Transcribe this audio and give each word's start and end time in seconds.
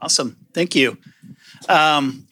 Awesome. 0.00 0.36
Thank 0.54 0.74
you. 0.74 0.98
Um, 1.68 2.28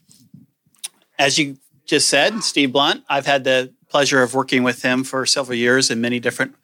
as 1.19 1.39
you 1.39 1.57
just 1.87 2.09
said, 2.09 2.43
Steve 2.43 2.73
Blunt, 2.73 3.05
I've 3.09 3.27
had 3.27 3.45
the 3.45 3.73
pleasure 3.89 4.23
of 4.23 4.35
working 4.35 4.63
with 4.63 4.83
him 4.83 5.05
for 5.05 5.25
several 5.27 5.57
years 5.57 5.91
in 5.91 6.01
many 6.01 6.21
different 6.21 6.55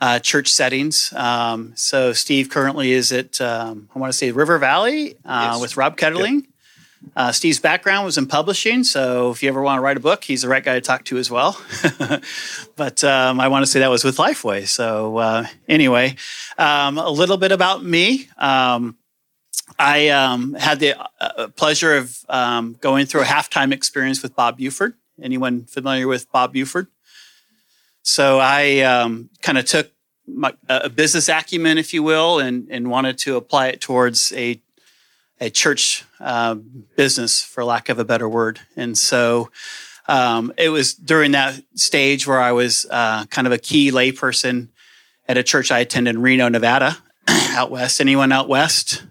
uh, 0.00 0.18
church 0.18 0.48
settings. 0.48 1.12
Um, 1.14 1.72
so 1.76 2.12
Steve 2.12 2.50
currently 2.50 2.92
is 2.92 3.12
at, 3.12 3.40
um, 3.40 3.88
I 3.94 3.98
want 3.98 4.12
to 4.12 4.16
say 4.16 4.30
River 4.30 4.58
Valley 4.58 5.16
uh, 5.24 5.52
yes. 5.52 5.60
with 5.60 5.76
Rob 5.76 5.96
Ketterling. 5.96 6.42
Yep. 6.42 6.44
Uh, 7.14 7.32
Steve's 7.32 7.60
background 7.60 8.04
was 8.04 8.18
in 8.18 8.26
publishing, 8.26 8.82
so 8.82 9.30
if 9.30 9.42
you 9.42 9.48
ever 9.48 9.62
want 9.62 9.78
to 9.78 9.82
write 9.82 9.96
a 9.96 10.00
book, 10.00 10.24
he's 10.24 10.42
the 10.42 10.48
right 10.48 10.64
guy 10.64 10.74
to 10.74 10.80
talk 10.80 11.04
to 11.04 11.18
as 11.18 11.30
well. 11.30 11.60
but 12.76 13.04
um, 13.04 13.38
I 13.38 13.48
want 13.48 13.64
to 13.64 13.70
say 13.70 13.80
that 13.80 13.90
was 13.90 14.02
with 14.02 14.16
Lifeway. 14.16 14.66
So 14.66 15.18
uh, 15.18 15.46
anyway, 15.68 16.16
um, 16.58 16.98
a 16.98 17.10
little 17.10 17.36
bit 17.36 17.52
about 17.52 17.84
me. 17.84 18.28
Um, 18.38 18.96
I 19.78 20.08
um, 20.08 20.54
had 20.54 20.80
the 20.80 20.94
uh, 21.20 21.48
pleasure 21.48 21.96
of 21.96 22.18
um, 22.28 22.76
going 22.80 23.06
through 23.06 23.22
a 23.22 23.24
halftime 23.24 23.72
experience 23.72 24.22
with 24.22 24.34
Bob 24.34 24.58
Buford. 24.58 24.94
Anyone 25.20 25.64
familiar 25.64 26.08
with 26.08 26.30
Bob 26.30 26.52
Buford? 26.52 26.88
So 28.02 28.38
I 28.38 28.80
um, 28.80 29.30
kind 29.42 29.58
of 29.58 29.64
took 29.64 29.90
my, 30.26 30.54
a 30.68 30.88
business 30.88 31.28
acumen, 31.28 31.78
if 31.78 31.92
you 31.92 32.02
will, 32.02 32.38
and, 32.38 32.68
and 32.70 32.90
wanted 32.90 33.18
to 33.18 33.36
apply 33.36 33.68
it 33.68 33.80
towards 33.80 34.32
a 34.32 34.60
a 35.38 35.50
church 35.50 36.02
uh, 36.18 36.54
business, 36.96 37.42
for 37.42 37.62
lack 37.62 37.90
of 37.90 37.98
a 37.98 38.04
better 38.06 38.26
word. 38.26 38.60
And 38.74 38.96
so 38.96 39.50
um, 40.08 40.52
it 40.56 40.70
was 40.70 40.94
during 40.94 41.32
that 41.32 41.60
stage 41.74 42.26
where 42.26 42.40
I 42.40 42.52
was 42.52 42.86
uh, 42.90 43.26
kind 43.26 43.46
of 43.46 43.52
a 43.52 43.58
key 43.58 43.90
layperson 43.90 44.68
at 45.28 45.36
a 45.36 45.42
church 45.42 45.70
I 45.70 45.80
attended 45.80 46.14
in 46.14 46.22
Reno, 46.22 46.48
Nevada, 46.48 46.96
out 47.28 47.70
west. 47.70 48.00
Anyone 48.00 48.32
out 48.32 48.48
west? 48.48 49.04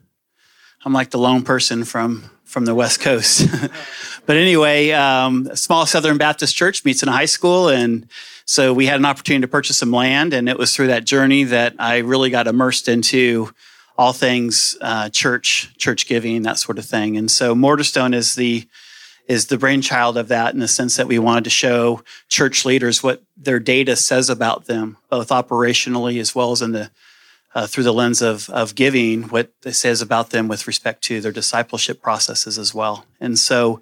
I'm 0.86 0.94
like 0.94 1.10
the 1.10 1.18
lone 1.18 1.42
person 1.42 1.84
from 1.84 2.30
from 2.44 2.66
the 2.66 2.76
West 2.76 3.02
Coast. 3.02 3.48
but 4.26 4.38
anyway, 4.38 4.92
um, 4.92 5.48
a 5.52 5.58
small 5.58 5.86
Southern 5.86 6.18
Baptist 6.18 6.56
church 6.56 6.86
meets 6.86 7.04
in 7.04 7.10
a 7.10 7.12
high 7.12 7.26
school, 7.26 7.68
and 7.70 8.08
so 8.46 8.72
we 8.72 8.86
had 8.86 9.00
an 9.00 9.06
opportunity 9.06 9.42
to 9.42 9.48
purchase 9.48 9.78
some 9.78 9.92
land, 9.92 10.32
and 10.32 10.48
it 10.48 10.58
was 10.58 10.74
through 10.74 10.88
that 10.88 11.04
journey 11.04 11.44
that 11.46 11.74
I 11.80 11.98
really 11.98 12.30
got 12.30 12.48
immersed 12.48 12.88
into 12.88 13.52
all 13.98 14.14
things 14.14 14.78
uh, 14.80 15.10
church, 15.10 15.76
church 15.78 16.08
giving, 16.08 16.44
that 16.44 16.60
sort 16.60 16.78
of 16.78 16.86
thing. 16.86 17.18
And 17.18 17.32
so 17.32 17.56
Mortarstone 17.56 18.14
is 18.14 18.36
the 18.36 18.68
is 19.28 19.48
the 19.48 19.58
brainchild 19.58 20.18
of 20.18 20.28
that 20.28 20.54
in 20.54 20.60
the 20.60 20.68
sense 20.68 20.98
that 20.98 21.08
we 21.08 21.18
wanted 21.18 21.46
to 21.46 21.50
show 21.50 22.04
church 22.30 22.64
leaders 22.64 23.02
what 23.02 23.24
their 23.36 23.60
data 23.60 23.96
says 23.96 24.30
about 24.30 24.66
them, 24.66 24.98
both 25.10 25.30
operationally 25.30 26.20
as 26.20 26.36
well 26.36 26.52
as 26.52 26.62
in 26.62 26.74
the 26.74 26.92
uh, 27.56 27.66
through 27.66 27.86
the 27.86 27.94
lens 27.94 28.22
of, 28.22 28.50
of 28.50 28.76
giving, 28.76 29.24
what 29.24 29.50
it 29.66 29.74
says 29.74 30.02
about 30.02 30.30
them 30.32 30.50
with 30.50 30.68
respect 30.68 31.02
to 31.06 31.22
their 31.22 31.32
discipleship 31.32 32.02
processes 32.02 32.60
as 32.60 32.76
well. 32.76 33.06
And 33.22 33.40
so 33.40 33.80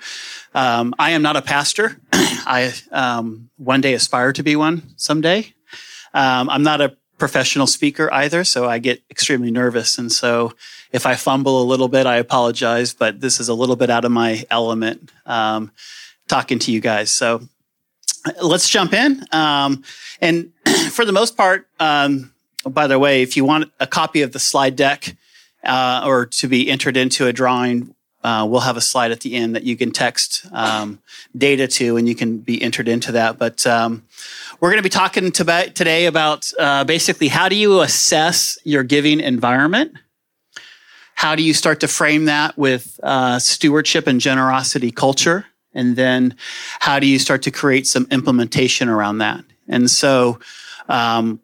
um, 0.54 0.94
I 1.00 1.12
am 1.12 1.24
not 1.24 1.36
a 1.36 1.42
pastor. 1.42 1.98
I 2.14 2.72
um, 2.92 3.50
one 3.58 3.82
day 3.82 3.96
aspire 3.96 4.32
to 4.34 4.44
be 4.44 4.56
one 4.56 4.94
someday. 4.96 5.54
Um, 6.14 6.50
I'm 6.52 6.62
not 6.62 6.82
a 6.82 6.96
professional 7.18 7.66
speaker 7.66 8.14
either, 8.14 8.44
so 8.44 8.70
I 8.70 8.78
get 8.78 9.02
extremely 9.10 9.50
nervous. 9.50 9.98
And 9.98 10.12
so 10.12 10.54
if 10.92 11.08
I 11.08 11.16
fumble 11.16 11.62
a 11.62 11.66
little 11.66 11.88
bit, 11.88 12.06
I 12.06 12.18
apologize, 12.18 12.94
but 12.94 13.22
this 13.22 13.40
is 13.40 13.50
a 13.50 13.54
little 13.56 13.76
bit 13.76 13.90
out 13.90 14.06
of 14.06 14.12
my 14.12 14.46
element 14.52 15.12
um, 15.26 15.72
talking 16.28 16.60
to 16.60 16.72
you 16.72 16.80
guys. 16.80 17.12
So 17.12 17.42
let's 18.42 18.70
jump 18.70 18.94
in. 18.94 19.26
Um, 19.32 19.84
and 20.22 20.52
for 20.92 21.06
the 21.06 21.12
most 21.12 21.36
part, 21.36 21.68
um, 21.80 22.33
by 22.70 22.88
the 22.88 23.00
way, 23.00 23.22
if 23.22 23.36
you 23.36 23.46
want 23.46 23.72
a 23.80 23.88
copy 23.88 24.22
of 24.22 24.32
the 24.32 24.40
slide 24.40 24.76
deck 24.76 25.16
uh, 25.64 26.04
or 26.06 26.26
to 26.26 26.48
be 26.48 26.70
entered 26.70 26.98
into 26.98 27.28
a 27.28 27.34
drawing, 27.34 27.96
uh, 28.24 28.48
we'll 28.50 28.62
have 28.62 28.78
a 28.78 28.82
slide 28.82 29.12
at 29.12 29.20
the 29.20 29.36
end 29.36 29.56
that 29.56 29.64
you 29.64 29.76
can 29.76 29.92
text 29.92 30.46
um, 30.54 31.00
data 31.38 31.68
to, 31.68 31.98
and 31.98 32.08
you 32.08 32.16
can 32.16 32.38
be 32.38 32.62
entered 32.62 32.88
into 32.88 33.12
that. 33.12 33.38
But 33.38 33.68
um, 33.68 34.04
we're 34.60 34.70
going 34.70 34.80
to 34.80 34.84
be 34.84 34.90
talking 34.90 35.32
to, 35.32 35.72
today 35.74 36.06
about 36.06 36.50
uh, 36.58 36.86
basically 36.86 37.28
how 37.28 37.50
do 37.50 37.56
you 37.56 37.82
assess 37.82 38.58
your 38.64 38.84
giving 38.84 39.20
environment? 39.20 39.98
How 41.16 41.36
do 41.36 41.44
you 41.44 41.54
start 41.54 41.82
to 41.82 41.88
frame 41.88 42.26
that 42.26 42.58
with 42.58 43.00
uh, 43.04 43.40
stewardship 43.40 44.08
and 44.08 44.22
generosity 44.22 44.92
culture? 44.92 45.46
And 45.74 45.96
then 45.96 46.36
how 46.80 47.00
do 47.00 47.08
you 47.08 47.20
start 47.20 47.42
to 47.44 47.52
create 47.52 47.88
some 47.88 48.08
implementation 48.10 48.88
around 48.88 49.18
that? 49.18 49.44
And 49.68 49.90
so, 49.90 50.40
um, 50.88 51.40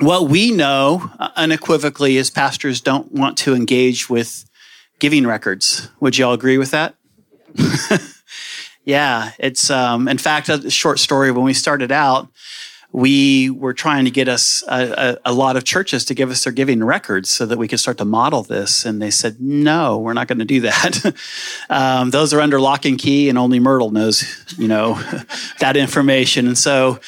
what 0.00 0.28
we 0.28 0.50
know 0.50 1.10
uh, 1.18 1.30
unequivocally 1.36 2.16
is 2.16 2.30
pastors 2.30 2.80
don't 2.80 3.12
want 3.12 3.36
to 3.38 3.54
engage 3.54 4.08
with 4.08 4.44
giving 4.98 5.26
records. 5.26 5.90
Would 6.00 6.16
you 6.18 6.26
all 6.26 6.32
agree 6.32 6.58
with 6.58 6.70
that? 6.70 6.94
yeah, 8.84 9.32
it's 9.38 9.70
um, 9.70 10.08
in 10.08 10.18
fact 10.18 10.48
a 10.48 10.70
short 10.70 10.98
story. 10.98 11.30
When 11.30 11.44
we 11.44 11.54
started 11.54 11.92
out, 11.92 12.28
we 12.92 13.50
were 13.50 13.72
trying 13.72 14.04
to 14.04 14.10
get 14.10 14.28
us 14.28 14.64
a, 14.66 15.18
a, 15.24 15.30
a, 15.30 15.32
lot 15.32 15.56
of 15.56 15.62
churches 15.62 16.04
to 16.06 16.14
give 16.14 16.30
us 16.30 16.42
their 16.42 16.52
giving 16.52 16.82
records 16.82 17.30
so 17.30 17.46
that 17.46 17.56
we 17.56 17.68
could 17.68 17.78
start 17.78 17.98
to 17.98 18.04
model 18.04 18.42
this. 18.42 18.84
And 18.84 19.00
they 19.00 19.12
said, 19.12 19.40
no, 19.40 19.98
we're 19.98 20.12
not 20.12 20.26
going 20.26 20.40
to 20.40 20.44
do 20.44 20.62
that. 20.62 21.14
um, 21.70 22.10
those 22.10 22.34
are 22.34 22.40
under 22.40 22.60
lock 22.60 22.84
and 22.84 22.98
key, 22.98 23.28
and 23.28 23.38
only 23.38 23.60
Myrtle 23.60 23.90
knows, 23.90 24.44
you 24.58 24.66
know, 24.66 24.94
that 25.60 25.76
information. 25.76 26.48
And 26.48 26.58
so 26.58 26.98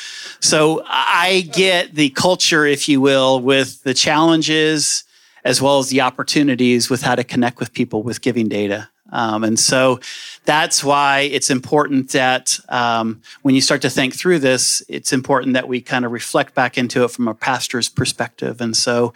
so 0.43 0.83
I 0.87 1.49
get 1.53 1.95
the 1.95 2.11
culture, 2.11 2.67
if 2.67 2.89
you 2.89 3.01
will, 3.01 3.41
with 3.41 3.81
the 3.85 3.95
challenges 3.95 5.05
as 5.45 5.63
well 5.63 5.79
as 5.79 5.89
the 5.89 6.01
opportunities 6.01 6.91
with 6.91 7.03
how 7.03 7.15
to 7.15 7.23
connect 7.23 7.61
with 7.61 7.73
people 7.73 8.03
with 8.03 8.21
giving 8.21 8.49
data. 8.49 8.89
Um, 9.13 9.45
and 9.45 9.59
so 9.59 10.01
that's 10.47 10.83
why 10.83 11.21
it's 11.21 11.51
important 11.51 12.11
that 12.13 12.59
um, 12.71 13.21
when 13.43 13.55
you 13.55 13.61
start 13.61 13.83
to 13.83 13.91
think 13.91 14.15
through 14.15 14.41
this, 14.41 14.83
it's 14.89 15.13
important 15.13 15.53
that 15.53 15.69
we 15.69 15.81
kind 15.81 16.05
of 16.05 16.11
reflect 16.11 16.55
back 16.55 16.77
into 16.79 17.05
it 17.05 17.11
from 17.11 17.29
a 17.29 17.35
pastor's 17.35 17.89
perspective. 17.89 18.61
And 18.61 18.77
so 18.77 19.13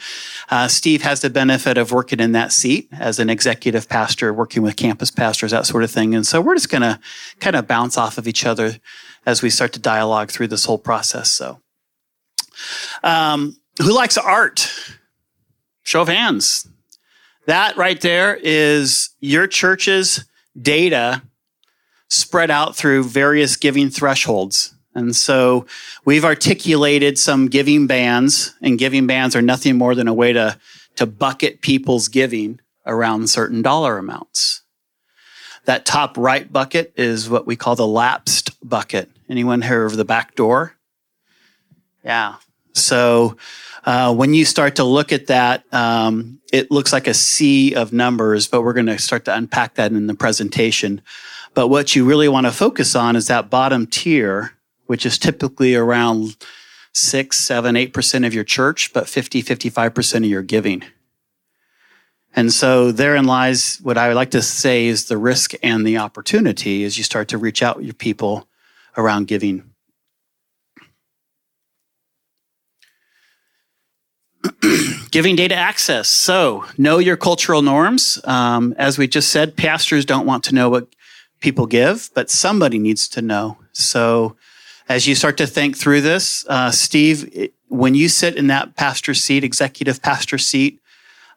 uh, 0.51 0.69
Steve 0.69 1.03
has 1.03 1.23
the 1.23 1.31
benefit 1.31 1.79
of 1.79 1.91
working 1.91 2.21
in 2.21 2.33
that 2.33 2.53
seat 2.53 2.89
as 2.93 3.19
an 3.19 3.31
executive 3.31 3.89
pastor, 3.89 4.33
working 4.33 4.62
with 4.62 4.77
campus 4.77 5.11
pastors, 5.11 5.51
that 5.51 5.67
sort 5.67 5.83
of 5.83 5.91
thing. 5.91 6.15
And 6.15 6.27
so 6.27 6.41
we're 6.41 6.56
just 6.56 6.71
going 6.71 6.83
to 6.83 7.01
kind 7.41 7.56
of 7.56 7.67
bounce 7.67 7.97
off 7.97 8.19
of 8.19 8.29
each 8.29 8.45
other 8.45 8.77
as 9.25 9.43
we 9.43 9.51
start 9.51 9.73
to 9.73 9.81
dialogue 9.81 10.31
through 10.31 10.49
this 10.49 10.67
whole 10.67 10.79
process. 10.79 11.31
So, 11.31 11.61
um, 13.03 13.56
who 13.79 13.93
likes 13.95 14.17
art? 14.17 14.73
Show 15.83 16.03
of 16.03 16.09
hands. 16.09 16.69
That 17.47 17.77
right 17.77 18.01
there 18.01 18.37
is 18.37 19.11
your 19.21 19.47
church's 19.47 20.25
data 20.61 21.23
spread 22.09 22.51
out 22.51 22.77
through 22.77 23.05
various 23.05 23.57
giving 23.57 23.89
thresholds. 23.89 24.75
And 24.95 25.15
so 25.15 25.67
we've 26.05 26.25
articulated 26.25 27.19
some 27.19 27.49
giving 27.49 27.87
bands, 27.87 28.55
and 28.62 28.79
giving 28.79 29.06
bands 29.06 29.37
are 29.37 29.43
nothing 29.43 29.77
more 29.77 29.95
than 29.95 30.09
a 30.09 30.15
way 30.15 30.33
to, 30.33 30.59
to 30.97 31.06
bucket 31.06 31.61
people's 31.61 32.09
giving 32.09 32.61
around 32.87 33.29
certain 33.29 33.62
dollar 33.62 33.99
amounts. 33.99 34.62
That 35.67 35.85
top 35.85 36.17
right 36.17 36.51
bucket 36.51 36.95
is 36.97 37.29
what 37.29 37.47
we 37.47 37.56
call 37.56 37.77
the 37.77 37.87
lapsed 37.87 38.59
bucket. 38.67 39.11
Anyone 39.29 39.62
hear 39.62 39.85
of 39.85 39.97
the 39.97 40.05
back 40.05 40.35
door? 40.35 40.77
Yeah. 42.05 42.37
So 42.73 43.37
uh, 43.87 44.13
when 44.13 44.35
you 44.35 44.45
start 44.45 44.77
to 44.77 44.85
look 44.85 45.13
at 45.13 45.29
that, 45.29 45.65
um, 45.73 46.41
it 46.53 46.71
looks 46.73 46.93
like 46.93 47.07
a 47.07 47.15
sea 47.15 47.75
of 47.75 47.93
numbers, 47.93 48.49
but 48.49 48.63
we're 48.63 48.73
going 48.73 48.87
to 48.87 48.99
start 48.99 49.25
to 49.27 49.35
unpack 49.35 49.75
that 49.75 49.93
in 49.93 50.09
the 50.09 50.15
presentation. 50.15 51.01
But 51.55 51.69
what 51.69 51.95
you 51.95 52.05
really 52.05 52.29
want 52.29 52.47
to 52.47 52.53
focus 52.53 52.97
on 52.97 53.15
is 53.15 53.29
that 53.29 53.49
bottom 53.49 53.87
tier, 53.87 54.53
which 54.87 55.07
is 55.07 55.19
typically 55.19 55.77
around 55.77 56.37
six, 56.93 57.39
seven, 57.39 57.77
eight 57.77 57.95
percent 57.95 58.25
of 58.25 58.35
your 58.35 58.45
church, 58.45 58.93
but 58.93 59.09
50, 59.09 59.43
55% 59.43 60.17
of 60.17 60.25
your 60.25 60.43
giving. 60.43 60.83
And 62.35 62.53
so 62.53 62.93
therein 62.93 63.25
lies 63.25 63.79
what 63.83 63.97
I 63.97 64.09
would 64.09 64.17
like 64.17 64.33
to 64.33 64.43
say 64.43 64.87
is 64.87 65.06
the 65.06 65.17
risk 65.17 65.53
and 65.62 65.87
the 65.87 65.97
opportunity 65.99 66.85
as 66.85 66.99
you 66.99 67.05
start 67.05 67.29
to 67.29 67.39
reach 67.39 67.62
out 67.62 67.79
to 67.79 67.85
your 67.85 67.94
people 67.94 68.49
around 68.97 69.29
giving. 69.29 69.66
giving 75.10 75.37
data 75.37 75.54
access. 75.54 76.08
So, 76.08 76.64
know 76.76 76.98
your 76.98 77.16
cultural 77.16 77.62
norms. 77.62 78.19
Um, 78.25 78.75
as 78.78 78.98
we 78.98 79.06
just 79.06 79.31
said, 79.31 79.56
pastors 79.56 80.04
don't 80.04 80.26
want 80.26 80.44
to 80.44 80.54
know 80.54 80.69
what 80.69 80.88
people 81.40 81.66
give, 81.66 82.10
but 82.14 82.31
somebody 82.31 82.78
needs 82.78 83.08
to 83.08 83.22
know. 83.22 83.58
So, 83.72 84.37
as 84.88 85.06
you 85.06 85.14
start 85.14 85.37
to 85.38 85.46
think 85.46 85.76
through 85.76 86.00
this, 86.02 86.46
uh, 86.48 86.70
Steve, 86.70 87.50
when 87.69 87.94
you 87.94 88.08
sit 88.08 88.37
in 88.37 88.46
that 88.48 88.76
pastor 88.76 89.14
seat, 89.14 89.44
executive 89.44 90.00
pastor 90.00 90.38
seat, 90.38 90.81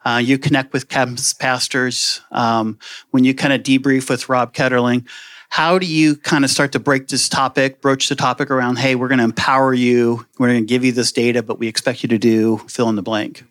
uh, 0.06 0.22
you 0.24 0.38
connect 0.38 0.72
with 0.72 0.88
campus 0.88 1.34
pastors. 1.34 2.22
Um, 2.32 2.80
when 3.12 3.24
you 3.24 3.34
kind 3.34 3.54
of 3.54 3.62
debrief 3.64 4.10
with 4.10 4.30
Rob 4.30 4.54
Ketterling, 4.54 5.06
how 5.50 5.80
do 5.80 5.86
you 5.86 6.16
kind 6.16 6.46
of 6.46 6.52
start 6.52 6.72
to 6.72 6.80
break 6.80 7.08
this 7.08 7.28
topic, 7.28 7.82
broach 7.82 8.08
the 8.08 8.16
topic 8.16 8.52
around, 8.52 8.78
hey, 8.78 8.96
we're 8.96 9.08
going 9.08 9.18
to 9.18 9.26
empower 9.26 9.74
you, 9.74 10.26
we're 10.38 10.48
going 10.48 10.62
to 10.62 10.66
give 10.66 10.86
you 10.86 10.92
this 10.92 11.12
data, 11.12 11.44
but 11.44 11.60
we 11.60 11.68
expect 11.68 12.04
you 12.04 12.10
to 12.10 12.20
do 12.20 12.60
fill 12.70 12.88
in 12.88 12.96
the 12.96 13.02
blank? 13.02 13.44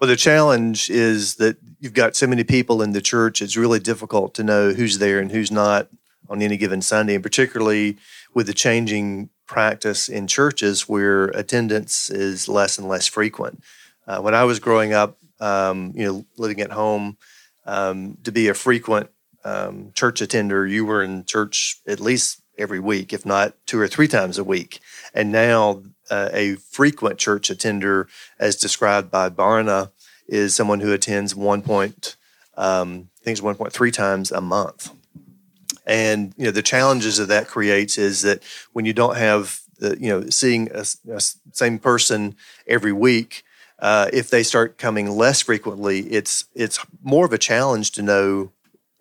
Well, 0.00 0.08
the 0.08 0.16
challenge 0.16 0.90
is 0.90 1.36
that 1.36 1.56
you've 1.80 1.94
got 1.94 2.16
so 2.16 2.26
many 2.26 2.44
people 2.44 2.82
in 2.82 2.92
the 2.92 3.00
church, 3.00 3.40
it's 3.40 3.56
really 3.56 3.78
difficult 3.78 4.34
to 4.34 4.42
know 4.42 4.72
who's 4.72 4.98
there 4.98 5.20
and 5.20 5.30
who's 5.30 5.50
not 5.50 5.88
on 6.28 6.42
any 6.42 6.56
given 6.56 6.82
Sunday, 6.82 7.14
and 7.14 7.22
particularly 7.22 7.96
with 8.34 8.48
the 8.48 8.52
changing 8.52 9.30
practice 9.46 10.08
in 10.08 10.26
churches 10.26 10.88
where 10.88 11.26
attendance 11.26 12.10
is 12.10 12.48
less 12.48 12.78
and 12.78 12.88
less 12.88 13.06
frequent. 13.06 13.62
Uh, 14.08 14.20
when 14.20 14.34
I 14.34 14.42
was 14.42 14.58
growing 14.58 14.92
up, 14.92 15.18
um, 15.38 15.92
you 15.94 16.04
know, 16.04 16.26
living 16.36 16.60
at 16.60 16.72
home, 16.72 17.16
um, 17.64 18.18
to 18.24 18.32
be 18.32 18.48
a 18.48 18.54
frequent 18.54 19.08
um, 19.46 19.92
church 19.94 20.20
attender, 20.20 20.66
you 20.66 20.84
were 20.84 21.02
in 21.02 21.24
church 21.24 21.78
at 21.86 22.00
least 22.00 22.42
every 22.58 22.80
week, 22.80 23.12
if 23.12 23.24
not 23.24 23.54
two 23.64 23.78
or 23.78 23.86
three 23.86 24.08
times 24.08 24.38
a 24.38 24.44
week. 24.44 24.80
And 25.14 25.30
now, 25.30 25.84
uh, 26.10 26.30
a 26.32 26.56
frequent 26.56 27.18
church 27.18 27.48
attender, 27.48 28.08
as 28.40 28.56
described 28.56 29.10
by 29.10 29.30
Barna, 29.30 29.90
is 30.26 30.54
someone 30.54 30.80
who 30.80 30.92
attends 30.92 31.34
one 31.34 31.62
point, 31.62 32.16
um, 32.56 33.08
I 33.20 33.24
think 33.24 33.38
it's 33.38 33.40
1.3 33.40 33.92
times 33.92 34.32
a 34.32 34.40
month. 34.40 34.90
And 35.86 36.34
you 36.36 36.46
know 36.46 36.50
the 36.50 36.62
challenges 36.62 37.18
that 37.18 37.28
that 37.28 37.46
creates 37.46 37.96
is 37.96 38.22
that 38.22 38.42
when 38.72 38.84
you 38.84 38.92
don't 38.92 39.16
have 39.16 39.60
the, 39.78 39.96
you 40.00 40.08
know 40.08 40.28
seeing 40.30 40.68
a, 40.74 40.84
a 41.08 41.20
same 41.52 41.78
person 41.78 42.34
every 42.66 42.92
week, 42.92 43.44
uh, 43.78 44.08
if 44.12 44.28
they 44.28 44.42
start 44.42 44.78
coming 44.78 45.08
less 45.10 45.42
frequently, 45.42 46.00
it's 46.00 46.46
it's 46.56 46.84
more 47.04 47.24
of 47.24 47.32
a 47.32 47.38
challenge 47.38 47.92
to 47.92 48.02
know 48.02 48.50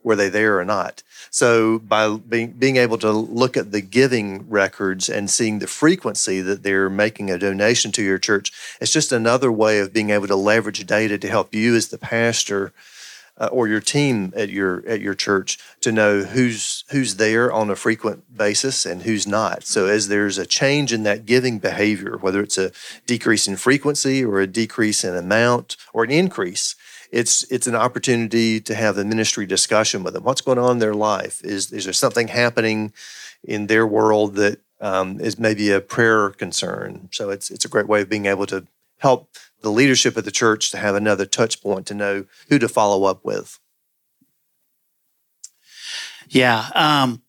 were 0.06 0.16
they 0.16 0.30
there 0.30 0.60
or 0.60 0.64
not. 0.64 1.02
So 1.32 1.80
by 1.80 2.16
being 2.16 2.52
being 2.52 2.78
able 2.78 3.00
to 3.00 3.12
look 3.12 3.58
at 3.58 3.72
the 3.72 3.82
giving 3.82 4.48
records 4.48 5.10
and 5.10 5.30
seeing 5.30 5.60
the 5.60 5.68
frequency 5.68 6.40
that 6.42 6.62
they're 6.62 6.90
making 6.90 7.32
a 7.32 7.40
donation 7.40 7.92
to 7.94 8.04
your 8.04 8.20
church, 8.20 8.54
it's 8.80 8.94
just 8.94 9.12
another 9.12 9.52
way 9.52 9.80
of 9.80 9.92
being 9.92 10.12
able 10.12 10.28
to 10.28 10.36
leverage 10.36 10.86
data 10.86 11.18
to 11.18 11.28
help 11.28 11.56
you 11.56 11.76
as 11.76 11.88
the 11.88 11.98
pastor 11.98 12.72
uh, 13.38 13.48
or 13.52 13.68
your 13.68 13.82
team 13.82 14.32
at 14.36 14.50
your 14.50 14.88
at 14.88 15.02
your 15.02 15.16
church 15.16 15.58
to 15.82 15.92
know 15.92 16.24
who's 16.24 16.84
who's 16.92 17.16
there 17.16 17.52
on 17.52 17.70
a 17.70 17.76
frequent 17.76 18.38
basis 18.38 18.86
and 18.86 19.02
who's 19.02 19.26
not. 19.26 19.66
So 19.66 19.88
as 19.88 20.08
there's 20.08 20.38
a 20.38 20.46
change 20.46 20.94
in 20.94 21.02
that 21.04 21.26
giving 21.26 21.58
behavior, 21.58 22.18
whether 22.18 22.42
it's 22.42 22.60
a 22.60 22.72
decrease 23.08 23.48
in 23.48 23.58
frequency 23.58 24.24
or 24.24 24.40
a 24.40 24.48
decrease 24.48 25.04
in 25.04 25.16
amount 25.16 25.78
or 25.94 26.04
an 26.04 26.12
increase, 26.12 26.76
it's 27.12 27.44
it's 27.52 27.68
an 27.68 27.76
opportunity 27.76 28.60
to 28.62 28.76
have 28.76 28.98
a 28.98 29.06
ministry 29.06 29.46
discussion 29.46 30.04
with 30.04 30.14
them. 30.14 30.24
What's 30.24 30.42
going 30.42 30.60
on 30.60 30.74
in 30.74 30.80
their 30.80 30.94
life? 30.94 31.44
Is 31.44 31.72
is 31.72 31.86
there 31.86 31.94
something 31.94 32.28
happening 32.28 32.94
in 33.44 33.68
their 33.68 33.86
world 33.86 34.36
that 34.36 34.60
um, 34.82 35.20
is 35.20 35.40
maybe 35.40 35.72
a 35.72 35.82
prayer 35.82 36.30
concern? 36.32 37.10
So 37.12 37.30
it's 37.30 37.50
it's 37.50 37.66
a 37.66 37.70
great 37.70 37.88
way 37.88 38.02
of 38.02 38.10
being 38.10 38.26
able 38.26 38.46
to 38.48 38.68
help 39.00 39.30
the 39.62 39.72
leadership 39.72 40.18
of 40.18 40.26
the 40.26 40.32
church 40.32 40.72
to 40.72 40.78
have 40.78 40.96
another 40.96 41.26
touch 41.26 41.62
point 41.62 41.86
to 41.88 41.94
know 41.94 42.26
who 42.50 42.60
to 42.60 42.68
follow 42.68 43.06
up 43.06 43.24
with. 43.26 43.60
Yeah. 46.30 46.70
Um, 46.74 47.22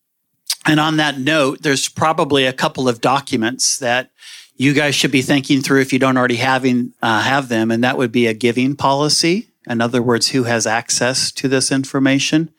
and 0.65 0.79
on 0.79 0.97
that 0.97 1.19
note, 1.19 1.61
there's 1.61 1.87
probably 1.87 2.45
a 2.45 2.53
couple 2.53 2.89
of 2.89 2.99
documents 2.99 3.79
that 3.79 4.11
you 4.57 4.73
guys 4.73 4.95
should 4.95 5.11
be 5.11 5.21
thinking 5.21 5.61
through 5.61 5.81
if 5.81 5.93
you 5.93 5.99
don't 5.99 6.17
already 6.17 6.35
having 6.35 6.93
uh, 7.01 7.21
have 7.21 7.47
them, 7.47 7.71
and 7.71 7.83
that 7.83 7.97
would 7.97 8.11
be 8.11 8.27
a 8.27 8.33
giving 8.33 8.75
policy. 8.75 9.47
In 9.69 9.81
other 9.81 10.01
words, 10.01 10.29
who 10.29 10.43
has 10.43 10.65
access 10.65 11.31
to 11.33 11.47
this 11.47 11.71
information? 11.71 12.51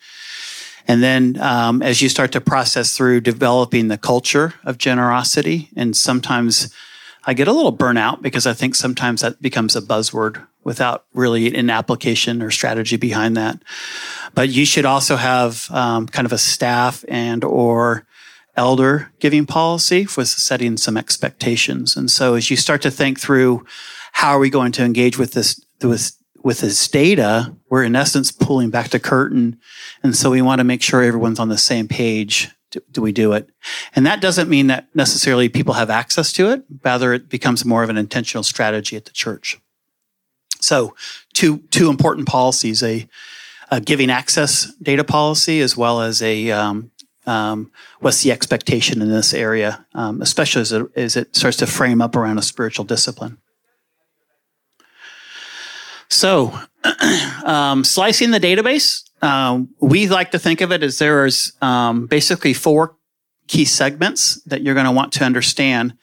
And 0.87 1.03
then 1.03 1.41
um, 1.41 1.83
as 1.83 2.01
you 2.01 2.09
start 2.09 2.33
to 2.33 2.41
process 2.41 2.97
through 2.97 3.21
developing 3.21 3.89
the 3.89 3.99
culture 3.99 4.55
of 4.65 4.79
generosity, 4.79 5.69
and 5.77 5.97
sometimes 5.97 6.73
I 7.25 7.35
get 7.35 7.49
a 7.49 7.53
little 7.53 7.77
burnout 7.77 8.23
because 8.23 8.47
I 8.47 8.55
think 8.55 8.75
sometimes 8.75 9.21
that 9.21 9.43
becomes 9.43 9.77
a 9.77 9.83
buzzword 9.83 10.47
without 10.65 11.05
really 11.13 11.55
an 11.55 11.69
application 11.71 12.43
or 12.43 12.51
strategy 12.51 12.97
behind 12.97 13.37
that. 13.37 13.63
But 14.35 14.49
you 14.49 14.65
should 14.65 14.87
also 14.87 15.17
have 15.17 15.71
um, 15.71 16.07
kind 16.07 16.27
of 16.27 16.33
a 16.33 16.39
staff 16.39 17.05
and 17.09 17.45
or 17.45 18.07
elder 18.57 19.13
giving 19.21 19.47
policy 19.47 20.07
with 20.17 20.29
setting 20.29 20.77
some 20.77 20.97
expectations. 20.97 21.97
And 21.97 22.11
so 22.11 22.35
as 22.35 22.51
you 22.51 22.57
start 22.57 22.83
to 22.83 22.91
think 22.91 23.21
through 23.21 23.65
how 24.13 24.31
are 24.31 24.39
we 24.39 24.51
going 24.51 24.73
to 24.73 24.85
engage 24.85 25.17
with 25.19 25.33
this 25.33 25.65
with 25.83 26.13
with 26.43 26.61
this 26.61 26.89
data, 26.89 27.55
we're 27.69 27.85
in 27.85 27.97
essence 27.97 28.31
pulling 28.31 28.71
back 28.71 28.91
the 28.91 29.01
curtain. 29.01 29.59
And 30.03 30.15
so 30.17 30.31
we 30.31 30.43
want 30.43 30.61
to 30.61 30.65
make 30.65 30.83
sure 30.83 31.03
everyone's 31.03 31.41
on 31.41 31.49
the 31.49 31.59
same 31.59 31.89
page 31.89 32.51
do, 32.71 32.81
do, 32.93 33.01
we 33.01 33.13
do 33.13 33.33
it? 33.33 33.49
And 33.95 34.07
that 34.07 34.21
doesn't 34.21 34.49
mean 34.49 34.67
that 34.67 34.89
necessarily 34.95 35.49
people 35.49 35.75
have 35.75 35.91
access 35.91 36.33
to 36.35 36.51
it. 36.51 36.65
Rather, 36.85 37.13
it 37.15 37.29
becomes 37.29 37.65
more 37.65 37.83
of 37.83 37.91
an 37.91 37.97
intentional 37.97 38.43
strategy 38.43 38.97
at 38.97 39.07
the 39.07 39.11
church. 39.13 39.59
So, 40.61 40.95
two 41.33 41.59
two 41.71 41.89
important 41.89 42.27
policies: 42.27 42.83
a, 42.83 43.09
a 43.71 43.81
giving 43.81 44.11
access 44.11 44.73
data 44.83 45.05
policy, 45.05 45.61
as 45.61 45.77
well 45.77 46.03
as 46.03 46.21
a 46.21 46.51
um, 46.51 46.91
um, 47.27 47.71
what's 48.01 48.23
the 48.23 48.33
expectation 48.33 49.01
in 49.01 49.11
this 49.11 49.33
area, 49.33 49.87
um, 49.95 50.21
especially 50.21 50.63
as 50.63 50.73
it, 50.73 50.87
as 50.97 51.17
it 51.17 51.37
starts 51.37 51.59
to 51.59 51.67
frame 51.67 52.03
up 52.03 52.17
around 52.17 52.39
a 52.39 52.43
spiritual 52.43 52.85
discipline. 52.85 53.39
So, 56.11 56.59
um, 57.45 57.85
slicing 57.85 58.31
the 58.31 58.41
database 58.41 59.09
um, 59.23 59.71
we 59.81 60.09
like 60.09 60.31
to 60.31 60.39
think 60.39 60.61
of 60.61 60.73
it 60.73 60.83
as 60.83 60.99
there's 60.99 61.53
um, 61.61 62.07
basically 62.07 62.55
four 62.55 62.97
key 63.47 63.65
segments 63.65 64.41
that 64.45 64.63
you're 64.63 64.75
going 64.75 64.87
to 64.87 64.93
want 64.93 65.13
to 65.15 65.25
understand 65.25 65.95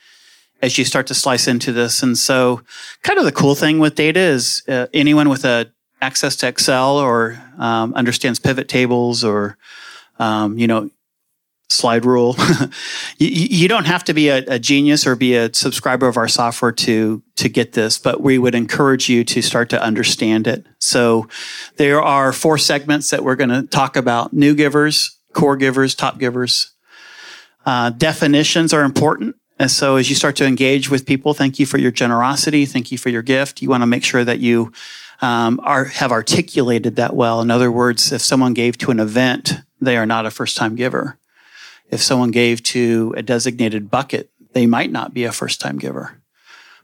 as 0.62 0.78
you 0.78 0.86
start 0.86 1.08
to 1.08 1.14
slice 1.14 1.48
into 1.48 1.72
this. 1.72 2.02
And 2.02 2.18
so, 2.18 2.62
kind 3.04 3.20
of 3.20 3.26
the 3.26 3.32
cool 3.32 3.56
thing 3.56 3.80
with 3.80 3.96
data 3.96 4.20
is 4.20 4.64
uh, 4.68 4.88
anyone 4.94 5.30
with 5.30 5.46
a 5.46 5.72
access 6.02 6.36
to 6.38 6.48
Excel 6.48 6.98
or 6.98 7.42
um, 7.58 7.94
understands 7.94 8.40
pivot 8.40 8.68
tables 8.68 9.24
or 9.24 9.58
um, 10.20 10.58
you 10.58 10.68
know 10.68 10.90
slide 11.70 12.06
rule. 12.06 12.36
you, 13.18 13.28
you, 13.28 13.68
don't 13.68 13.86
have 13.86 14.04
to 14.06 14.14
be 14.14 14.30
a, 14.30 14.38
a, 14.48 14.60
genius 14.60 15.08
or 15.08 15.16
be 15.16 15.36
a 15.36 15.54
subscriber 15.54 16.08
of 16.08 16.18
our 16.18 16.28
software 16.28 16.72
to 16.72 17.24
to 17.36 17.50
get 17.50 17.74
this, 17.74 17.98
but 17.98 18.22
we 18.22 18.38
would 18.38 18.56
encourage 18.56 19.10
you 19.10 19.24
to 19.24 19.42
start 19.42 19.70
to 19.70 19.82
understand 19.82 20.48
it. 20.48 20.66
So 20.80 21.28
there 21.78 22.02
are 22.02 22.32
four 22.32 22.58
segments 22.58 23.10
that 23.10 23.24
we're 23.24 23.36
going 23.36 23.50
to 23.50 23.64
talk 23.64 23.96
about: 23.96 24.34
new 24.34 24.54
givers, 24.54 25.18
core 25.34 25.58
givers, 25.58 25.96
top 25.96 26.20
givers. 26.20 26.72
Uh, 27.66 27.90
definitions 27.90 28.74
are 28.74 28.84
important. 28.84 29.36
And 29.58 29.72
so 29.72 29.96
as 29.96 30.10
you 30.10 30.16
start 30.16 30.36
to 30.36 30.46
engage 30.46 30.90
with 30.90 31.06
people, 31.06 31.34
thank 31.34 31.60
you 31.60 31.66
for 31.66 31.78
your 31.78 31.90
generosity. 31.90 32.66
Thank 32.66 32.92
you 32.92 32.98
for 32.98 33.10
your 33.10 33.22
gift. 33.22 33.62
You 33.62 33.70
want 33.70 33.82
to 33.82 33.88
make 33.88 34.04
sure 34.04 34.24
that 34.24 34.40
you 34.40 34.72
um, 35.22 35.62
are, 35.64 35.86
have 35.86 36.12
articulated 36.12 36.98
that 36.98 37.16
well. 37.16 37.42
In 37.42 37.50
other 37.50 37.72
words, 37.72 38.12
if 38.12 38.22
someone 38.22 38.54
gave 38.54 38.78
to 38.80 38.92
an 38.92 39.00
event, 39.00 39.54
they 39.80 39.96
are 39.96 40.06
not 40.06 40.26
a 40.26 40.32
first 40.32 40.58
time 40.58 40.76
giver 40.76 41.18
if 41.90 42.02
someone 42.02 42.32
gave 42.32 42.64
to 42.64 43.14
a 43.18 43.22
designated 43.22 43.92
bucket, 43.92 44.30
they 44.54 44.66
might 44.66 44.92
not 44.92 45.14
be 45.14 45.24
a 45.24 45.32
first 45.32 45.62
time 45.62 45.78
giver. 45.78 46.22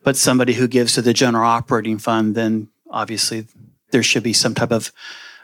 But 0.03 0.17
somebody 0.17 0.53
who 0.53 0.67
gives 0.67 0.93
to 0.93 1.01
the 1.01 1.13
general 1.13 1.46
operating 1.46 1.98
fund, 1.98 2.36
then 2.36 2.70
obviously 2.89 3.48
there 3.91 4.03
should 4.03 4.24
be 4.24 4.34
some 4.34 4.55
type 4.55 4.72
of 4.72 4.91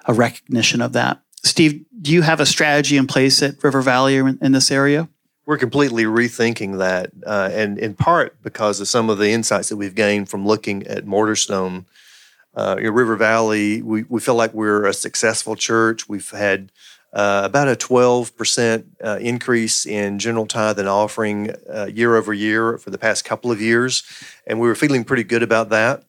a 0.05 0.13
recognition 0.13 0.81
of 0.81 0.93
that. 0.93 1.21
Steve, 1.43 1.85
do 2.01 2.11
you 2.11 2.21
have 2.21 2.39
a 2.39 2.45
strategy 2.45 2.97
in 2.97 3.07
place 3.07 3.41
at 3.43 3.63
River 3.63 3.81
Valley 3.81 4.17
in, 4.17 4.39
in 4.41 4.51
this 4.51 4.71
area? 4.71 5.07
We're 5.45 5.57
completely 5.57 6.03
rethinking 6.03 6.79
that, 6.79 7.11
uh, 7.25 7.49
and 7.53 7.77
in 7.77 7.93
part 7.93 8.41
because 8.41 8.81
of 8.81 8.87
some 8.87 9.09
of 9.09 9.17
the 9.17 9.29
insights 9.29 9.69
that 9.69 9.77
we've 9.77 9.95
gained 9.95 10.29
from 10.29 10.45
looking 10.45 10.85
at 10.87 11.05
Mortarstone. 11.05 11.85
Uh, 12.53 12.75
in 12.79 12.91
River 12.91 13.15
Valley, 13.15 13.81
we, 13.81 14.03
we 14.09 14.19
feel 14.19 14.35
like 14.35 14.53
we're 14.53 14.85
a 14.85 14.93
successful 14.93 15.55
church. 15.55 16.09
We've 16.09 16.29
had 16.31 16.71
uh, 17.13 17.41
about 17.45 17.67
a 17.67 17.75
12% 17.75 18.83
uh, 19.03 19.17
increase 19.21 19.85
in 19.85 20.19
general 20.19 20.45
tithe 20.45 20.77
and 20.79 20.89
offering 20.89 21.51
uh, 21.73 21.85
year 21.85 22.15
over 22.15 22.33
year 22.33 22.77
for 22.77 22.89
the 22.89 22.97
past 22.97 23.25
couple 23.25 23.51
of 23.51 23.61
years. 23.61 24.03
And 24.45 24.59
we 24.59 24.67
were 24.67 24.75
feeling 24.75 25.03
pretty 25.03 25.23
good 25.23 25.43
about 25.43 25.69
that. 25.69 26.03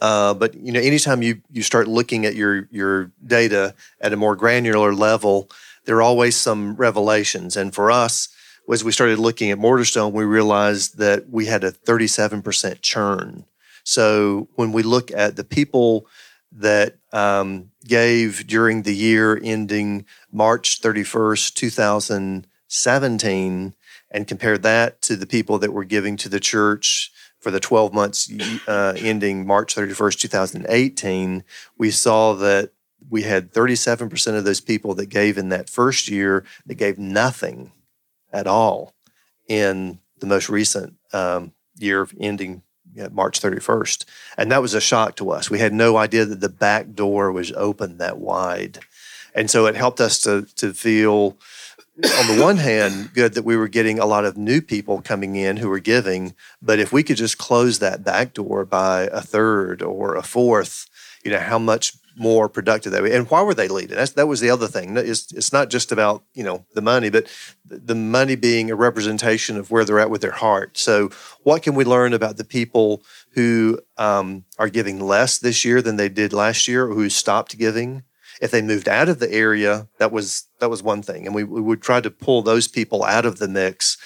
Uh, 0.00 0.34
but 0.34 0.54
you 0.54 0.72
know, 0.72 0.80
anytime 0.80 1.22
you 1.22 1.40
you 1.50 1.62
start 1.62 1.88
looking 1.88 2.26
at 2.26 2.34
your 2.34 2.68
your 2.70 3.10
data 3.26 3.74
at 4.00 4.12
a 4.12 4.16
more 4.16 4.36
granular 4.36 4.94
level, 4.94 5.48
there 5.86 5.96
are 5.96 6.02
always 6.02 6.36
some 6.36 6.76
revelations. 6.76 7.56
And 7.56 7.74
for 7.74 7.90
us, 7.90 8.28
as 8.70 8.84
we 8.84 8.92
started 8.92 9.18
looking 9.18 9.50
at 9.50 9.58
Mortarstone, 9.58 10.12
we 10.12 10.24
realized 10.24 10.98
that 10.98 11.30
we 11.30 11.46
had 11.46 11.64
a 11.64 11.72
37% 11.72 12.82
churn. 12.82 13.44
So 13.84 14.48
when 14.56 14.72
we 14.72 14.82
look 14.82 15.10
at 15.12 15.36
the 15.36 15.44
people 15.44 16.06
that 16.52 16.98
um, 17.12 17.70
gave 17.84 18.46
during 18.46 18.82
the 18.82 18.94
year 18.94 19.40
ending 19.42 20.06
March 20.32 20.80
31st, 20.80 21.54
2017, 21.54 23.74
and 24.10 24.26
compared 24.26 24.62
that 24.62 25.02
to 25.02 25.16
the 25.16 25.26
people 25.26 25.58
that 25.58 25.72
were 25.72 25.84
giving 25.84 26.16
to 26.16 26.28
the 26.28 26.40
church 26.40 27.12
for 27.38 27.50
the 27.50 27.60
12 27.60 27.92
months 27.92 28.32
uh, 28.66 28.94
ending 28.98 29.46
March 29.46 29.74
31st, 29.74 30.20
2018, 30.20 31.44
we 31.78 31.90
saw 31.90 32.32
that 32.34 32.70
we 33.08 33.22
had 33.22 33.52
37% 33.52 34.36
of 34.36 34.44
those 34.44 34.60
people 34.60 34.94
that 34.94 35.06
gave 35.06 35.38
in 35.38 35.48
that 35.50 35.70
first 35.70 36.08
year 36.08 36.44
that 36.64 36.74
gave 36.74 36.98
nothing 36.98 37.72
at 38.32 38.46
all 38.46 38.94
in 39.48 39.98
the 40.18 40.26
most 40.26 40.48
recent 40.48 40.94
um, 41.12 41.52
year 41.78 42.08
ending 42.18 42.62
March 43.12 43.40
31st. 43.40 44.04
And 44.36 44.50
that 44.50 44.62
was 44.62 44.74
a 44.74 44.80
shock 44.80 45.16
to 45.16 45.30
us. 45.30 45.50
We 45.50 45.58
had 45.58 45.72
no 45.72 45.96
idea 45.96 46.24
that 46.24 46.40
the 46.40 46.48
back 46.48 46.94
door 46.94 47.32
was 47.32 47.52
open 47.52 47.98
that 47.98 48.18
wide. 48.18 48.80
And 49.34 49.50
so 49.50 49.66
it 49.66 49.76
helped 49.76 50.00
us 50.00 50.18
to, 50.22 50.46
to 50.56 50.72
feel, 50.72 51.36
on 52.18 52.36
the 52.36 52.42
one 52.42 52.56
hand, 52.56 53.10
good 53.12 53.34
that 53.34 53.44
we 53.44 53.56
were 53.56 53.68
getting 53.68 53.98
a 53.98 54.06
lot 54.06 54.24
of 54.24 54.36
new 54.36 54.62
people 54.62 55.02
coming 55.02 55.36
in 55.36 55.58
who 55.58 55.68
were 55.68 55.78
giving. 55.78 56.34
But 56.62 56.78
if 56.78 56.92
we 56.92 57.02
could 57.02 57.18
just 57.18 57.36
close 57.36 57.78
that 57.78 58.02
back 58.02 58.32
door 58.32 58.64
by 58.64 59.02
a 59.12 59.20
third 59.20 59.82
or 59.82 60.14
a 60.14 60.22
fourth, 60.22 60.88
you 61.22 61.30
know, 61.30 61.40
how 61.40 61.58
much 61.58 61.94
more 62.16 62.48
productive 62.48 62.92
they 62.92 63.00
were. 63.00 63.08
And 63.08 63.30
why 63.30 63.42
were 63.42 63.54
they 63.54 63.68
leading? 63.68 63.96
That's, 63.96 64.12
that 64.12 64.26
was 64.26 64.40
the 64.40 64.50
other 64.50 64.66
thing. 64.66 64.96
It's, 64.96 65.30
it's 65.32 65.52
not 65.52 65.70
just 65.70 65.92
about, 65.92 66.24
you 66.34 66.42
know, 66.42 66.64
the 66.74 66.80
money, 66.80 67.10
but 67.10 67.26
the 67.64 67.94
money 67.94 68.36
being 68.36 68.70
a 68.70 68.74
representation 68.74 69.56
of 69.56 69.70
where 69.70 69.84
they're 69.84 70.00
at 70.00 70.10
with 70.10 70.22
their 70.22 70.30
heart. 70.30 70.78
So 70.78 71.10
what 71.42 71.62
can 71.62 71.74
we 71.74 71.84
learn 71.84 72.14
about 72.14 72.38
the 72.38 72.44
people 72.44 73.02
who 73.32 73.78
um, 73.98 74.44
are 74.58 74.70
giving 74.70 74.98
less 74.98 75.38
this 75.38 75.64
year 75.64 75.82
than 75.82 75.96
they 75.96 76.08
did 76.08 76.32
last 76.32 76.66
year 76.66 76.86
or 76.86 76.94
who 76.94 77.10
stopped 77.10 77.58
giving? 77.58 78.02
If 78.40 78.50
they 78.50 78.62
moved 78.62 78.88
out 78.88 79.08
of 79.08 79.18
the 79.18 79.32
area, 79.32 79.88
that 79.98 80.12
was 80.12 80.46
that 80.60 80.68
was 80.68 80.82
one 80.82 81.00
thing, 81.00 81.24
and 81.24 81.34
we, 81.34 81.42
we 81.42 81.60
would 81.60 81.80
try 81.80 82.02
to 82.02 82.10
pull 82.10 82.42
those 82.42 82.68
people 82.68 83.02
out 83.02 83.24
of 83.24 83.38
the 83.38 83.48
mix. 83.48 83.96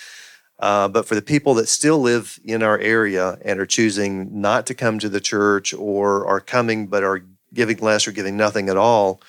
Uh, 0.60 0.86
but 0.86 1.06
for 1.06 1.16
the 1.16 1.22
people 1.22 1.54
that 1.54 1.68
still 1.68 1.98
live 1.98 2.38
in 2.44 2.62
our 2.62 2.78
area 2.78 3.38
and 3.42 3.58
are 3.58 3.66
choosing 3.66 4.40
not 4.40 4.66
to 4.66 4.74
come 4.74 4.98
to 4.98 5.08
the 5.08 5.20
church 5.20 5.72
or 5.74 6.26
are 6.26 6.38
coming 6.38 6.86
but 6.86 7.02
are 7.02 7.24
giving 7.52 7.78
less 7.78 8.06
or 8.06 8.12
giving 8.12 8.36
nothing 8.36 8.68
at 8.68 8.76
all, 8.76 9.20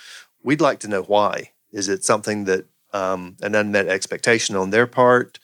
we'd 0.44 0.62
like 0.62 0.80
to 0.80 0.88
know 0.88 1.04
why. 1.04 1.52
Is 1.72 1.88
it 1.88 2.04
something 2.04 2.46
that 2.46 2.66
um, 2.94 3.38
an 3.42 3.56
unmet 3.56 3.88
expectation 3.88 4.56
on 4.56 4.70
their 4.70 4.88
part? 4.88 5.40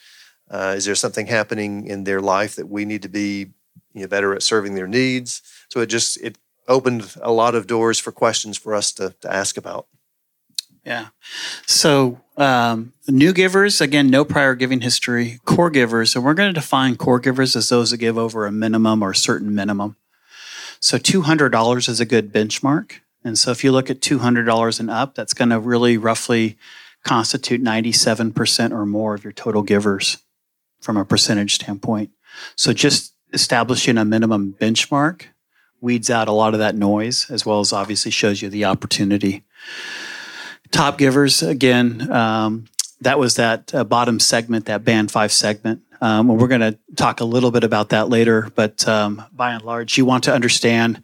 Uh, 0.50 0.74
is 0.78 0.86
there 0.86 0.96
something 0.96 1.28
happening 1.28 1.88
in 1.88 2.04
their 2.04 2.22
life 2.22 2.56
that 2.56 2.70
we 2.70 2.86
need 2.86 3.02
to 3.02 3.10
be 3.10 3.48
you 3.94 4.02
know, 4.02 4.08
better 4.08 4.34
at 4.34 4.44
serving 4.44 4.76
their 4.76 4.88
needs? 4.88 5.42
So 5.70 5.82
it 5.82 5.88
just 5.88 6.18
it 6.22 6.38
opened 6.68 7.16
a 7.22 7.32
lot 7.32 7.56
of 7.56 7.68
doors 7.68 8.00
for 8.00 8.12
questions 8.12 8.58
for 8.58 8.74
us 8.74 8.92
to, 8.94 9.16
to 9.22 9.34
ask 9.34 9.58
about. 9.58 9.88
Yeah. 10.86 11.08
So 11.66 12.22
um, 12.38 12.94
new 13.08 13.34
givers, 13.34 13.82
again, 13.82 14.10
no 14.10 14.24
prior 14.24 14.56
giving 14.56 14.82
history. 14.82 15.40
Core 15.44 15.70
givers, 15.70 16.16
and 16.16 16.24
we're 16.24 16.34
going 16.34 16.54
to 16.54 16.60
define 16.60 16.96
core 16.96 17.20
givers 17.20 17.56
as 17.58 17.68
those 17.70 17.92
that 17.92 17.98
give 17.98 18.18
over 18.18 18.46
a 18.46 18.52
minimum 18.52 19.04
or 19.04 19.12
a 19.12 19.16
certain 19.16 19.54
minimum. 19.54 19.98
So 20.88 20.98
$200 20.98 21.90
is 21.90 22.00
a 22.00 22.06
good 22.06 22.32
benchmark. 22.32 23.02
And 23.22 23.38
so 23.38 23.52
if 23.52 23.62
you 23.62 23.74
look 23.74 23.90
at 23.90 24.00
$200 24.00 24.80
and 24.80 24.90
up, 24.90 25.16
that's 25.16 25.34
going 25.34 25.50
to 25.50 25.60
really 25.60 25.98
roughly 25.98 26.58
constitute 27.04 27.62
97% 27.62 28.72
or 28.72 28.86
more 28.86 29.14
of 29.14 29.22
your 29.22 29.34
total 29.34 29.64
givers 29.64 30.24
from 30.80 30.96
a 30.96 31.04
percentage 31.04 31.56
standpoint. 31.56 32.12
So 32.56 32.72
just 32.72 33.14
establishing 33.34 33.98
a 33.98 34.06
minimum 34.06 34.56
benchmark 34.62 35.24
weeds 35.82 36.10
out 36.10 36.30
a 36.30 36.32
lot 36.32 36.54
of 36.54 36.60
that 36.62 36.76
noise, 36.76 37.30
as 37.30 37.46
well 37.46 37.60
as 37.60 37.74
obviously 37.74 38.12
shows 38.12 38.42
you 38.42 38.48
the 38.48 38.64
opportunity. 38.64 39.44
Top 40.72 40.98
givers, 40.98 41.44
again, 41.44 42.10
um, 42.10 42.64
that 43.02 43.20
was 43.20 43.36
that 43.36 43.76
uh, 43.76 43.84
bottom 43.84 44.22
segment, 44.22 44.68
that 44.68 44.86
band 44.86 45.12
five 45.12 45.34
segment. 45.34 45.82
Um, 46.02 46.30
and 46.30 46.40
we're 46.40 46.48
going 46.48 46.62
to 46.62 46.78
talk 46.96 47.20
a 47.20 47.26
little 47.26 47.52
bit 47.52 47.64
about 47.64 47.90
that 47.90 48.10
later, 48.10 48.52
but 48.56 48.88
um, 48.88 49.24
by 49.32 49.54
and 49.54 49.64
large, 49.64 49.98
you 49.98 50.06
want 50.06 50.24
to 50.26 50.34
understand 50.34 51.02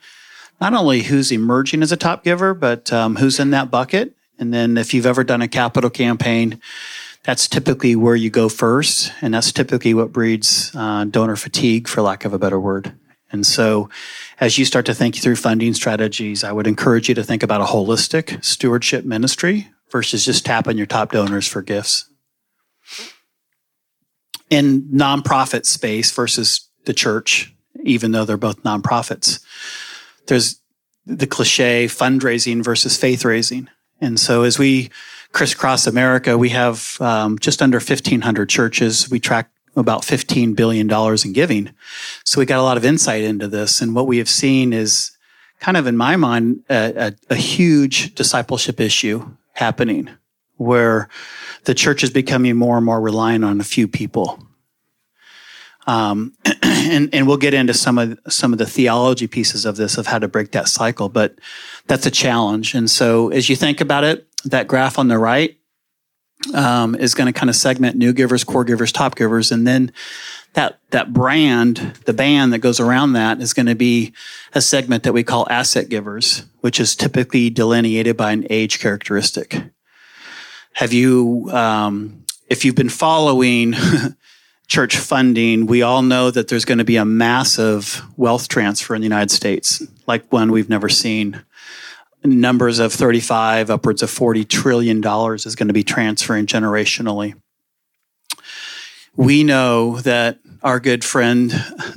not 0.62 0.74
only 0.74 1.04
who's 1.04 1.32
emerging 1.32 1.82
as 1.82 1.92
a 1.92 1.98
top 1.98 2.24
giver, 2.24 2.54
but 2.54 2.92
um, 2.94 3.16
who's 3.16 3.40
in 3.40 3.50
that 3.52 3.72
bucket. 3.72 4.16
And 4.40 4.54
then 4.54 4.78
if 4.78 4.94
you've 4.94 5.06
ever 5.06 5.24
done 5.24 5.42
a 5.42 5.48
capital 5.48 5.90
campaign, 5.90 6.60
that's 7.24 7.48
typically 7.48 7.96
where 7.96 8.16
you 8.16 8.30
go 8.30 8.50
first. 8.50 9.12
And 9.22 9.34
that's 9.34 9.52
typically 9.52 9.94
what 9.94 10.12
breeds 10.12 10.72
uh, 10.76 11.06
donor 11.06 11.36
fatigue, 11.36 11.88
for 11.88 12.02
lack 12.02 12.26
of 12.26 12.34
a 12.34 12.40
better 12.40 12.60
word. 12.60 12.94
And 13.32 13.48
so, 13.48 13.90
as 14.40 14.60
you 14.60 14.66
start 14.66 14.86
to 14.86 14.94
think 14.94 15.16
through 15.16 15.38
funding 15.38 15.74
strategies, 15.74 16.44
I 16.44 16.52
would 16.52 16.68
encourage 16.68 17.10
you 17.10 17.16
to 17.16 17.24
think 17.24 17.42
about 17.42 17.62
a 17.62 17.66
holistic 17.66 18.44
stewardship 18.44 19.06
ministry 19.06 19.70
versus 19.92 20.24
just 20.24 20.46
tapping 20.46 20.78
your 20.78 20.86
top 20.86 21.12
donors 21.12 21.48
for 21.48 21.64
gifts 21.64 22.10
in 24.54 24.84
nonprofit 24.84 25.66
space 25.66 26.12
versus 26.12 26.70
the 26.86 26.94
church, 26.94 27.52
even 27.84 28.12
though 28.12 28.24
they're 28.24 28.38
both 28.38 28.62
nonprofits. 28.62 29.44
There's 30.28 30.62
the 31.08 31.26
cliche 31.26 31.86
fundraising 31.86 32.64
versus 32.64 32.96
faith 32.96 33.26
raising. 33.26 33.68
And 34.00 34.20
so 34.20 34.44
as 34.44 34.60
we 34.60 34.92
crisscross 35.32 35.88
America, 35.88 36.38
we 36.38 36.50
have 36.50 36.98
um, 37.02 37.40
just 37.40 37.64
under 37.64 37.78
1,500 37.78 38.48
churches. 38.48 39.10
We 39.10 39.20
track 39.20 39.50
about 39.76 40.04
$15 40.04 40.56
billion 40.56 40.88
in 40.92 41.34
giving. 41.34 41.72
So 42.24 42.40
we 42.40 42.46
got 42.46 42.60
a 42.60 42.64
lot 42.64 42.78
of 42.78 42.86
insight 42.86 43.24
into 43.24 43.48
this. 43.48 43.82
And 43.82 43.96
what 43.96 44.06
we 44.06 44.20
have 44.20 44.30
seen 44.30 44.72
is 44.72 45.18
kind 45.60 45.78
of, 45.78 45.88
in 45.88 45.98
my 45.98 46.16
mind, 46.16 46.64
a, 46.70 47.08
a, 47.08 47.14
a 47.32 47.36
huge 47.36 48.14
discipleship 48.14 48.80
issue 48.80 49.36
happening 49.54 50.12
where 50.58 51.10
the 51.66 51.74
church 51.74 52.04
is 52.04 52.10
becoming 52.10 52.56
more 52.56 52.78
and 52.78 52.86
more 52.86 53.02
reliant 53.02 53.44
on 53.44 53.60
a 53.60 53.64
few 53.64 53.88
people. 53.88 54.44
Um, 55.86 56.34
and, 56.64 57.14
and 57.14 57.28
we'll 57.28 57.38
get 57.38 57.54
into 57.54 57.74
some 57.74 57.98
of 57.98 58.18
some 58.30 58.54
of 58.54 58.60
the 58.60 58.66
theology 58.66 59.28
pieces 59.28 59.66
of 59.66 59.76
this 59.76 59.98
of 59.98 60.08
how 60.08 60.20
to 60.20 60.28
break 60.28 60.52
that 60.52 60.68
cycle, 60.68 61.10
but 61.10 61.40
that's 61.88 62.06
a 62.06 62.12
challenge. 62.12 62.74
And 62.74 62.90
so, 62.90 63.30
as 63.30 63.50
you 63.50 63.56
think 63.56 63.82
about 63.82 64.04
it, 64.04 64.28
that 64.46 64.68
graph 64.68 64.98
on 64.98 65.08
the 65.08 65.18
right 65.18 65.58
um, 66.54 66.96
is 66.96 67.14
going 67.14 67.32
to 67.32 67.38
kind 67.38 67.50
of 67.50 67.56
segment 67.56 67.96
new 67.96 68.14
givers, 68.14 68.44
core 68.44 68.64
givers, 68.64 68.92
top 68.92 69.16
givers, 69.16 69.52
and 69.52 69.66
then 69.68 69.92
that 70.54 70.80
that 70.92 71.14
brand, 71.14 71.78
the 72.06 72.14
band 72.14 72.54
that 72.54 72.60
goes 72.60 72.80
around 72.80 73.14
that, 73.14 73.42
is 73.42 73.54
going 73.54 73.66
to 73.66 73.76
be 73.76 74.14
a 74.54 74.62
segment 74.62 75.04
that 75.04 75.14
we 75.14 75.24
call 75.24 75.48
asset 75.50 75.90
givers, 75.90 76.44
which 76.62 76.80
is 76.80 76.96
typically 76.96 77.50
delineated 77.50 78.16
by 78.16 78.32
an 78.32 78.46
age 78.50 78.80
characteristic. 78.80 79.64
Have 80.74 80.92
you, 80.92 81.50
um, 81.52 82.26
if 82.50 82.66
you've 82.66 82.76
been 82.76 82.90
following 82.90 83.76
church 84.68 84.98
funding, 84.98 85.68
we 85.68 85.84
all 85.84 86.02
know 86.02 86.32
that 86.32 86.48
there's 86.48 86.66
going 86.66 86.80
to 86.80 86.84
be 86.84 86.96
a 86.96 87.06
massive 87.06 88.02
wealth 88.18 88.48
transfer 88.48 88.96
in 88.96 89.02
the 89.02 89.06
United 89.06 89.32
States, 89.32 89.84
like 90.08 90.32
one 90.32 90.52
we've 90.52 90.70
never 90.70 90.90
seen. 90.90 91.44
Numbers 92.24 92.80
of 92.80 92.92
35, 92.92 93.70
upwards 93.70 94.02
of 94.02 94.10
40 94.10 94.46
trillion 94.46 95.02
dollars 95.02 95.46
is 95.46 95.56
going 95.56 95.68
to 95.68 95.74
be 95.74 95.84
transferring 95.84 96.48
generationally. 96.48 97.36
We 99.16 99.44
know 99.44 100.00
that 100.02 100.40
our 100.64 100.80
good 100.80 101.04
friend, 101.04 101.52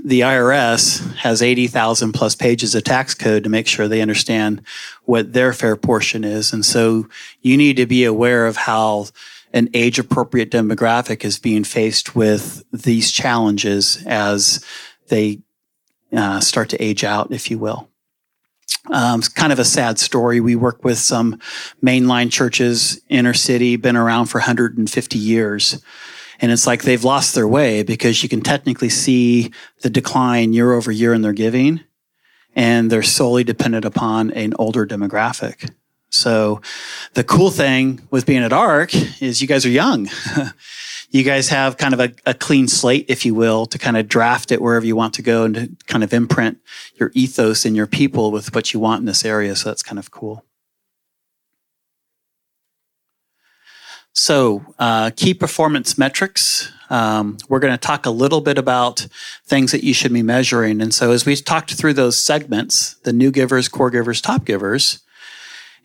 the 0.04 0.20
IRS, 0.20 1.14
has 1.16 1.40
80,000 1.40 2.12
plus 2.12 2.34
pages 2.34 2.74
of 2.74 2.84
tax 2.84 3.14
code 3.14 3.44
to 3.44 3.50
make 3.50 3.66
sure 3.66 3.88
they 3.88 4.02
understand 4.02 4.60
what 5.04 5.32
their 5.32 5.52
fair 5.52 5.76
portion 5.76 6.24
is. 6.24 6.52
And 6.52 6.64
so 6.64 7.08
you 7.40 7.56
need 7.56 7.76
to 7.76 7.86
be 7.86 8.04
aware 8.04 8.46
of 8.46 8.56
how 8.56 9.06
an 9.52 9.70
age 9.72 9.98
appropriate 9.98 10.50
demographic 10.50 11.24
is 11.24 11.38
being 11.38 11.64
faced 11.64 12.14
with 12.14 12.64
these 12.72 13.10
challenges 13.10 14.04
as 14.04 14.64
they 15.08 15.40
uh, 16.12 16.40
start 16.40 16.68
to 16.70 16.82
age 16.82 17.04
out, 17.04 17.32
if 17.32 17.50
you 17.50 17.58
will. 17.58 17.88
Um, 18.90 19.20
it's 19.20 19.28
kind 19.28 19.52
of 19.52 19.58
a 19.58 19.64
sad 19.64 19.98
story. 19.98 20.40
We 20.40 20.54
work 20.54 20.84
with 20.84 20.98
some 20.98 21.40
mainline 21.82 22.30
churches, 22.30 23.00
inner 23.08 23.34
city, 23.34 23.76
been 23.76 23.96
around 23.96 24.26
for 24.26 24.38
150 24.38 25.18
years. 25.18 25.82
And 26.40 26.52
it's 26.52 26.66
like 26.66 26.82
they've 26.82 27.04
lost 27.04 27.34
their 27.34 27.48
way 27.48 27.82
because 27.82 28.22
you 28.22 28.28
can 28.28 28.40
technically 28.40 28.88
see 28.88 29.52
the 29.82 29.90
decline 29.90 30.52
year 30.52 30.72
over 30.72 30.92
year 30.92 31.14
in 31.14 31.22
their 31.22 31.32
giving. 31.32 31.80
And 32.54 32.90
they're 32.90 33.02
solely 33.02 33.44
dependent 33.44 33.84
upon 33.84 34.30
an 34.32 34.54
older 34.58 34.86
demographic. 34.86 35.70
So 36.10 36.60
the 37.14 37.24
cool 37.24 37.50
thing 37.50 38.00
with 38.10 38.26
being 38.26 38.42
at 38.42 38.52
ARC 38.52 38.94
is 39.20 39.42
you 39.42 39.48
guys 39.48 39.66
are 39.66 39.70
young. 39.70 40.08
you 41.10 41.22
guys 41.22 41.48
have 41.48 41.76
kind 41.76 41.94
of 41.94 42.00
a, 42.00 42.12
a, 42.24 42.34
clean 42.34 42.68
slate, 42.68 43.06
if 43.08 43.26
you 43.26 43.34
will, 43.34 43.66
to 43.66 43.78
kind 43.78 43.96
of 43.96 44.08
draft 44.08 44.50
it 44.50 44.62
wherever 44.62 44.86
you 44.86 44.96
want 44.96 45.14
to 45.14 45.22
go 45.22 45.44
and 45.44 45.54
to 45.54 45.70
kind 45.86 46.02
of 46.02 46.12
imprint 46.14 46.58
your 46.94 47.10
ethos 47.14 47.64
and 47.64 47.76
your 47.76 47.86
people 47.86 48.30
with 48.30 48.54
what 48.54 48.72
you 48.72 48.80
want 48.80 49.00
in 49.00 49.06
this 49.06 49.24
area. 49.24 49.54
So 49.56 49.68
that's 49.68 49.82
kind 49.82 49.98
of 49.98 50.10
cool. 50.10 50.44
So, 54.18 54.64
uh, 54.78 55.10
key 55.14 55.34
performance 55.34 55.98
metrics. 55.98 56.72
Um, 56.88 57.36
we're 57.50 57.58
going 57.58 57.74
to 57.74 57.78
talk 57.78 58.06
a 58.06 58.10
little 58.10 58.40
bit 58.40 58.56
about 58.56 59.06
things 59.44 59.72
that 59.72 59.84
you 59.84 59.92
should 59.92 60.10
be 60.10 60.22
measuring. 60.22 60.80
And 60.80 60.94
so, 60.94 61.10
as 61.10 61.26
we 61.26 61.36
talked 61.36 61.74
through 61.74 61.92
those 61.92 62.18
segments, 62.18 62.94
the 63.02 63.12
new 63.12 63.30
givers, 63.30 63.68
core 63.68 63.90
givers, 63.90 64.22
top 64.22 64.46
givers, 64.46 65.00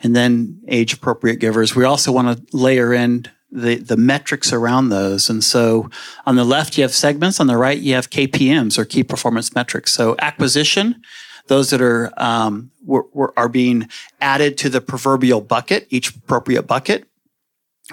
and 0.01 0.15
then 0.15 0.61
age 0.69 0.93
appropriate 0.93 1.41
givers, 1.41 1.75
we 1.75 1.83
also 1.83 2.13
want 2.13 2.37
to 2.37 2.57
layer 2.57 2.93
in 2.93 3.25
the, 3.51 3.75
the 3.75 3.97
metrics 3.97 4.53
around 4.53 4.89
those. 4.89 5.29
And 5.29 5.43
so, 5.43 5.89
on 6.25 6.37
the 6.37 6.45
left, 6.45 6.77
you 6.77 6.83
have 6.83 6.93
segments. 6.93 7.41
On 7.41 7.47
the 7.47 7.57
right, 7.57 7.77
you 7.77 7.95
have 7.95 8.09
KPMs 8.09 8.77
or 8.77 8.85
key 8.85 9.03
performance 9.03 9.53
metrics. 9.53 9.91
So, 9.91 10.15
acquisition, 10.19 11.01
those 11.47 11.69
that 11.71 11.81
are 11.81 12.13
um, 12.15 12.71
were, 12.85 13.07
were, 13.11 13.33
are 13.35 13.49
being 13.49 13.89
added 14.21 14.57
to 14.59 14.69
the 14.69 14.79
proverbial 14.79 15.41
bucket, 15.41 15.85
each 15.89 16.15
appropriate 16.15 16.63
bucket 16.63 17.10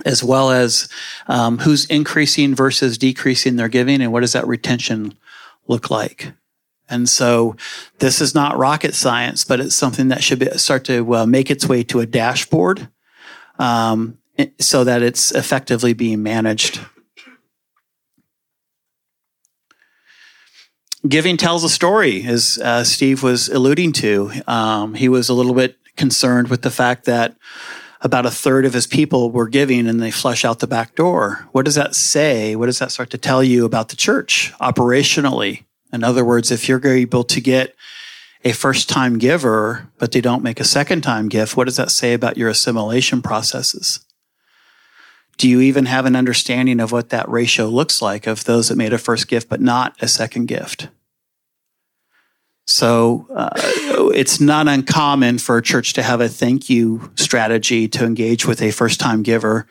as 0.04 0.22
well 0.22 0.50
as 0.50 0.88
um, 1.26 1.58
who's 1.58 1.84
increasing 1.86 2.54
versus 2.54 2.98
decreasing 2.98 3.56
their 3.56 3.68
giving 3.68 4.00
and 4.00 4.12
what 4.12 4.20
does 4.20 4.32
that 4.32 4.46
retention 4.46 5.14
look 5.66 5.90
like 5.90 6.32
And 6.88 7.08
so 7.08 7.56
this 7.98 8.20
is 8.20 8.34
not 8.34 8.56
rocket 8.56 8.94
science, 8.94 9.44
but 9.44 9.60
it's 9.60 9.74
something 9.74 10.08
that 10.08 10.22
should 10.22 10.38
be, 10.38 10.50
start 10.56 10.84
to 10.86 11.14
uh, 11.14 11.26
make 11.26 11.50
its 11.50 11.66
way 11.68 11.82
to 11.84 12.00
a 12.00 12.06
dashboard 12.06 12.88
um, 13.58 14.18
so 14.58 14.84
that 14.84 15.02
it's 15.02 15.30
effectively 15.32 15.92
being 15.92 16.22
managed. 16.22 16.80
Giving 21.06 21.36
tells 21.36 21.62
a 21.62 21.68
story, 21.68 22.24
as 22.26 22.58
uh, 22.62 22.84
Steve 22.84 23.22
was 23.22 23.48
alluding 23.48 23.92
to. 23.94 24.32
Um, 24.46 24.94
he 24.94 25.08
was 25.08 25.28
a 25.28 25.34
little 25.34 25.54
bit 25.54 25.76
concerned 25.96 26.48
with 26.48 26.62
the 26.62 26.70
fact 26.70 27.04
that 27.04 27.36
about 28.00 28.26
a 28.26 28.30
third 28.30 28.64
of 28.64 28.74
his 28.74 28.86
people 28.86 29.30
were 29.30 29.48
giving 29.48 29.88
and 29.88 30.00
they 30.00 30.10
flush 30.10 30.44
out 30.44 30.60
the 30.60 30.66
back 30.66 30.94
door. 30.94 31.48
What 31.52 31.64
does 31.64 31.74
that 31.74 31.94
say? 31.94 32.54
What 32.54 32.66
does 32.66 32.78
that 32.78 32.92
start 32.92 33.10
to 33.10 33.18
tell 33.18 33.42
you 33.42 33.64
about 33.64 33.88
the 33.88 33.96
church 33.96 34.52
operationally? 34.60 35.64
In 35.92 36.04
other 36.04 36.24
words, 36.24 36.50
if 36.50 36.68
you're 36.68 36.86
able 36.86 37.24
to 37.24 37.40
get 37.40 37.74
a 38.44 38.52
first 38.52 38.88
time 38.88 39.18
giver, 39.18 39.88
but 39.98 40.12
they 40.12 40.20
don't 40.20 40.42
make 40.42 40.60
a 40.60 40.64
second 40.64 41.02
time 41.02 41.28
gift, 41.28 41.56
what 41.56 41.64
does 41.64 41.76
that 41.76 41.90
say 41.90 42.14
about 42.14 42.36
your 42.36 42.48
assimilation 42.48 43.20
processes? 43.20 44.00
Do 45.38 45.48
you 45.48 45.60
even 45.60 45.86
have 45.86 46.04
an 46.04 46.16
understanding 46.16 46.80
of 46.80 46.92
what 46.92 47.10
that 47.10 47.28
ratio 47.28 47.66
looks 47.66 48.02
like 48.02 48.26
of 48.26 48.44
those 48.44 48.68
that 48.68 48.76
made 48.76 48.92
a 48.92 48.98
first 48.98 49.28
gift 49.28 49.48
but 49.48 49.60
not 49.60 49.96
a 50.00 50.08
second 50.08 50.46
gift? 50.46 50.88
So 52.68 53.26
uh, 53.34 53.48
it's 54.14 54.40
not 54.40 54.68
uncommon 54.68 55.38
for 55.38 55.56
a 55.56 55.62
church 55.62 55.94
to 55.94 56.02
have 56.02 56.20
a 56.20 56.28
thank 56.28 56.68
you 56.68 57.10
strategy 57.16 57.88
to 57.88 58.04
engage 58.04 58.44
with 58.44 58.60
a 58.60 58.72
first 58.72 59.00
time 59.00 59.22
giver, 59.22 59.66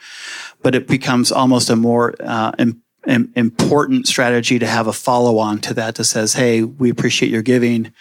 but 0.64 0.74
it 0.74 0.88
becomes 0.88 1.32
almost 1.32 1.70
a 1.70 1.76
more 1.76 2.16
uh, 2.20 2.54
important 3.06 4.08
strategy 4.08 4.58
to 4.58 4.66
have 4.66 4.88
a 4.88 4.94
follow 4.94 5.38
on 5.38 5.60
to 5.60 5.76
that 5.76 5.94
that 5.94 6.06
says, 6.06 6.34
hey, 6.34 6.64
we 6.64 6.90
appreciate 6.90 7.32
your 7.32 7.44
giving, 7.44 7.94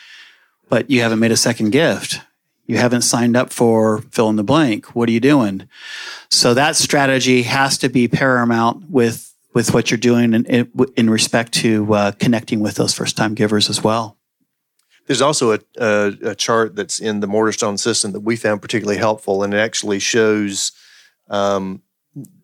but 0.71 0.91
you 0.91 1.03
haven't 1.03 1.19
made 1.19 1.31
a 1.31 1.37
second 1.37 1.73
gift. 1.73 2.23
You 2.65 2.79
haven't 2.79 3.03
signed 3.03 3.37
up 3.37 3.53
for 3.53 4.01
fill 4.13 4.31
in 4.31 4.37
the 4.37 4.43
blank. 4.43 4.97
What 4.97 5.11
are 5.11 5.13
you 5.13 5.21
doing? 5.21 5.69
So 6.31 6.55
that 6.55 6.75
strategy 6.75 7.43
has 7.43 7.77
to 7.79 7.91
be 7.91 8.09
paramount 8.09 8.89
with 8.89 9.31
with 9.53 9.75
what 9.75 9.91
you're 9.91 9.99
doing 9.99 10.33
in, 10.33 10.71
in 10.97 11.11
respect 11.11 11.53
to 11.53 11.93
uh, 11.93 12.13
connecting 12.13 12.61
with 12.61 12.77
those 12.77 12.95
first 12.95 13.17
time 13.17 13.35
givers 13.35 13.69
as 13.69 13.85
well. 13.85 14.16
There's 15.07 15.23
also 15.23 15.53
a, 15.53 15.59
a, 15.79 16.13
a, 16.31 16.35
chart 16.35 16.75
that's 16.75 16.99
in 16.99 17.21
the 17.21 17.29
Mortarstone 17.29 17.79
system 17.79 18.13
that 18.13 18.21
we 18.21 18.37
found 18.37 18.61
particularly 18.61 18.99
helpful, 18.99 19.43
and 19.43 19.55
it 19.55 19.59
actually 19.59 20.01
shows 20.01 20.73
um, 21.29 21.83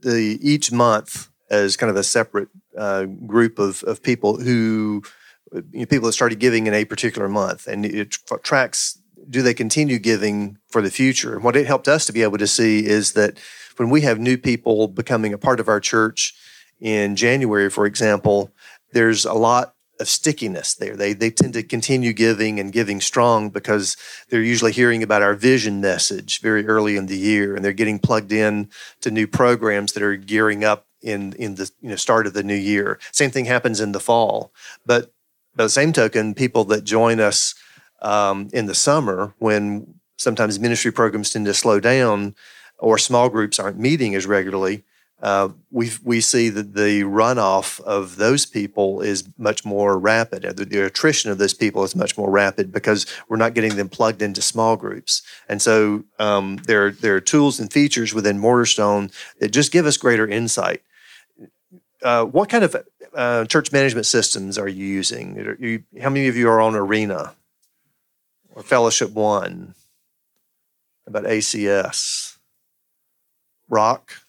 the 0.00 0.38
each 0.40 0.70
month 0.70 1.28
as 1.50 1.76
kind 1.76 1.90
of 1.90 1.96
a 1.96 2.04
separate 2.04 2.48
uh, 2.76 3.04
group 3.04 3.58
of, 3.58 3.82
of 3.82 4.02
people 4.02 4.40
who 4.40 5.02
you 5.52 5.80
know, 5.80 5.86
people 5.86 6.06
that 6.06 6.12
started 6.12 6.38
giving 6.38 6.66
in 6.66 6.74
a 6.74 6.84
particular 6.84 7.28
month, 7.28 7.66
and 7.66 7.84
it 7.84 8.16
tracks 8.42 8.98
do 9.28 9.42
they 9.42 9.54
continue 9.54 9.98
giving 9.98 10.58
for 10.68 10.82
the 10.82 10.90
future. 10.90 11.34
And 11.34 11.44
what 11.44 11.56
it 11.56 11.66
helped 11.66 11.88
us 11.88 12.06
to 12.06 12.12
be 12.12 12.22
able 12.22 12.38
to 12.38 12.46
see 12.46 12.84
is 12.84 13.12
that 13.12 13.38
when 13.76 13.88
we 13.88 14.00
have 14.02 14.18
new 14.18 14.36
people 14.36 14.88
becoming 14.88 15.32
a 15.32 15.38
part 15.38 15.60
of 15.60 15.68
our 15.68 15.80
church 15.80 16.34
in 16.80 17.14
January, 17.14 17.70
for 17.70 17.86
example, 17.86 18.50
there's 18.92 19.24
a 19.24 19.34
lot 19.34 19.74
of 20.02 20.08
stickiness 20.08 20.74
there. 20.74 20.96
They 20.96 21.14
they 21.14 21.30
tend 21.30 21.54
to 21.54 21.62
continue 21.62 22.12
giving 22.12 22.60
and 22.60 22.72
giving 22.72 23.00
strong 23.00 23.48
because 23.48 23.96
they're 24.28 24.42
usually 24.42 24.72
hearing 24.72 25.02
about 25.02 25.22
our 25.22 25.34
vision 25.34 25.80
message 25.80 26.40
very 26.40 26.66
early 26.66 26.96
in 26.96 27.06
the 27.06 27.16
year, 27.16 27.56
and 27.56 27.64
they're 27.64 27.72
getting 27.72 27.98
plugged 27.98 28.32
in 28.32 28.68
to 29.00 29.10
new 29.10 29.26
programs 29.26 29.92
that 29.92 30.02
are 30.02 30.16
gearing 30.16 30.64
up 30.64 30.86
in 31.00 31.32
in 31.34 31.54
the 31.54 31.70
you 31.80 31.88
know 31.88 31.96
start 31.96 32.26
of 32.26 32.34
the 32.34 32.42
new 32.42 32.54
year. 32.54 32.98
Same 33.12 33.30
thing 33.30 33.46
happens 33.46 33.80
in 33.80 33.92
the 33.92 34.00
fall, 34.00 34.52
but 34.84 35.12
by 35.54 35.64
the 35.64 35.70
same 35.70 35.92
token, 35.92 36.34
people 36.34 36.64
that 36.64 36.84
join 36.84 37.20
us 37.20 37.54
um, 38.00 38.48
in 38.52 38.66
the 38.66 38.74
summer 38.74 39.34
when 39.38 39.94
sometimes 40.18 40.58
ministry 40.58 40.92
programs 40.92 41.30
tend 41.30 41.46
to 41.46 41.54
slow 41.54 41.80
down 41.80 42.34
or 42.78 42.98
small 42.98 43.28
groups 43.28 43.58
aren't 43.58 43.78
meeting 43.78 44.14
as 44.14 44.26
regularly 44.26 44.84
uh, 45.22 45.50
we 45.70 45.88
we 46.02 46.20
see 46.20 46.48
that 46.48 46.74
the 46.74 47.02
runoff 47.02 47.80
of 47.82 48.16
those 48.16 48.44
people 48.44 49.00
is 49.00 49.28
much 49.38 49.64
more 49.64 49.96
rapid. 49.96 50.42
The, 50.42 50.64
the, 50.64 50.84
attrition 50.84 51.30
of 51.30 51.38
those 51.38 51.54
people 51.54 51.84
is 51.84 51.94
much 51.94 52.18
more 52.18 52.28
rapid 52.28 52.72
because 52.72 53.06
we're 53.28 53.36
not 53.36 53.54
getting 53.54 53.76
them 53.76 53.88
plugged 53.88 54.20
into 54.20 54.42
small 54.42 54.76
groups. 54.76 55.22
And 55.48 55.62
so 55.62 56.02
um, 56.18 56.56
there 56.66 56.90
there 56.90 57.14
are 57.14 57.20
tools 57.20 57.60
and 57.60 57.72
features 57.72 58.12
within 58.12 58.40
Mortarstone 58.40 59.12
that 59.38 59.52
just 59.52 59.70
give 59.70 59.86
us 59.86 59.96
greater 59.96 60.26
insight. 60.26 60.82
Uh, 62.02 62.24
what 62.24 62.48
kind 62.48 62.64
of 62.64 62.74
uh, 63.14 63.44
church 63.44 63.70
management 63.70 64.06
systems 64.06 64.58
are 64.58 64.68
you 64.68 64.84
using? 64.84 65.38
Are 65.38 65.54
you, 65.54 65.84
how 66.00 66.10
many 66.10 66.26
of 66.26 66.36
you 66.36 66.48
are 66.48 66.60
on 66.60 66.74
Arena 66.74 67.34
or 68.52 68.64
Fellowship 68.64 69.12
One? 69.12 69.76
About 71.06 71.24
ACS, 71.24 72.38
Rock. 73.68 74.21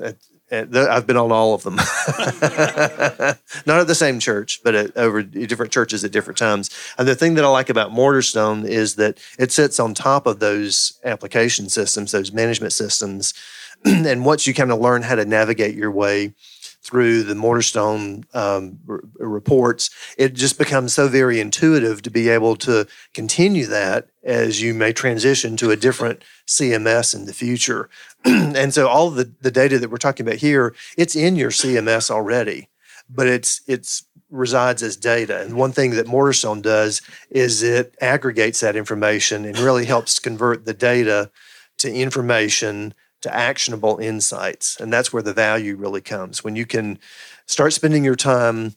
I've 0.00 1.06
been 1.06 1.16
on 1.16 1.32
all 1.32 1.54
of 1.54 1.62
them. 1.62 1.76
Not 3.66 3.80
at 3.80 3.86
the 3.86 3.94
same 3.94 4.18
church, 4.18 4.60
but 4.62 4.74
at, 4.74 4.96
over 4.96 5.22
different 5.22 5.72
churches 5.72 6.04
at 6.04 6.12
different 6.12 6.36
times. 6.36 6.70
And 6.98 7.08
the 7.08 7.14
thing 7.14 7.34
that 7.34 7.44
I 7.44 7.48
like 7.48 7.70
about 7.70 7.90
Mortarstone 7.90 8.66
is 8.66 8.96
that 8.96 9.18
it 9.38 9.50
sits 9.50 9.80
on 9.80 9.94
top 9.94 10.26
of 10.26 10.40
those 10.40 10.98
application 11.04 11.70
systems, 11.70 12.12
those 12.12 12.32
management 12.32 12.74
systems. 12.74 13.32
and 13.84 14.26
once 14.26 14.46
you 14.46 14.52
kind 14.52 14.70
of 14.70 14.78
learn 14.78 15.02
how 15.02 15.14
to 15.14 15.24
navigate 15.24 15.74
your 15.74 15.90
way 15.90 16.34
through 16.82 17.22
the 17.22 17.34
Mortarstone 17.34 18.24
um, 18.34 18.78
r- 18.88 19.00
reports, 19.18 19.90
it 20.18 20.34
just 20.34 20.58
becomes 20.58 20.92
so 20.92 21.08
very 21.08 21.40
intuitive 21.40 22.02
to 22.02 22.10
be 22.10 22.28
able 22.28 22.56
to 22.56 22.86
continue 23.14 23.66
that 23.66 24.08
as 24.24 24.60
you 24.60 24.74
may 24.74 24.92
transition 24.92 25.56
to 25.56 25.70
a 25.70 25.76
different 25.76 26.22
CMS 26.46 27.14
in 27.14 27.26
the 27.26 27.32
future. 27.32 27.88
and 28.24 28.74
so 28.74 28.88
all 28.88 29.10
the, 29.10 29.32
the 29.40 29.50
data 29.50 29.78
that 29.78 29.90
we're 29.90 29.96
talking 29.96 30.26
about 30.26 30.40
here, 30.40 30.74
it's 30.96 31.14
in 31.14 31.36
your 31.36 31.50
CMS 31.50 32.10
already, 32.10 32.68
but 33.08 33.26
it's 33.26 33.60
it's 33.66 34.04
resides 34.32 34.82
as 34.82 34.96
data. 34.96 35.42
And 35.42 35.54
one 35.56 35.72
thing 35.72 35.90
that 35.92 36.06
Mortarstone 36.06 36.62
does 36.62 37.02
is 37.30 37.62
it 37.62 37.94
aggregates 38.00 38.60
that 38.60 38.76
information 38.76 39.44
and 39.44 39.58
really 39.58 39.84
helps 39.84 40.18
convert 40.18 40.64
the 40.64 40.72
data 40.72 41.30
to 41.78 41.92
information 41.92 42.94
to 43.22 43.34
actionable 43.34 43.98
insights. 43.98 44.78
And 44.78 44.92
that's 44.92 45.12
where 45.12 45.22
the 45.22 45.32
value 45.32 45.76
really 45.76 46.00
comes. 46.00 46.44
When 46.44 46.56
you 46.56 46.66
can 46.66 46.98
start 47.46 47.72
spending 47.72 48.04
your 48.04 48.16
time 48.16 48.74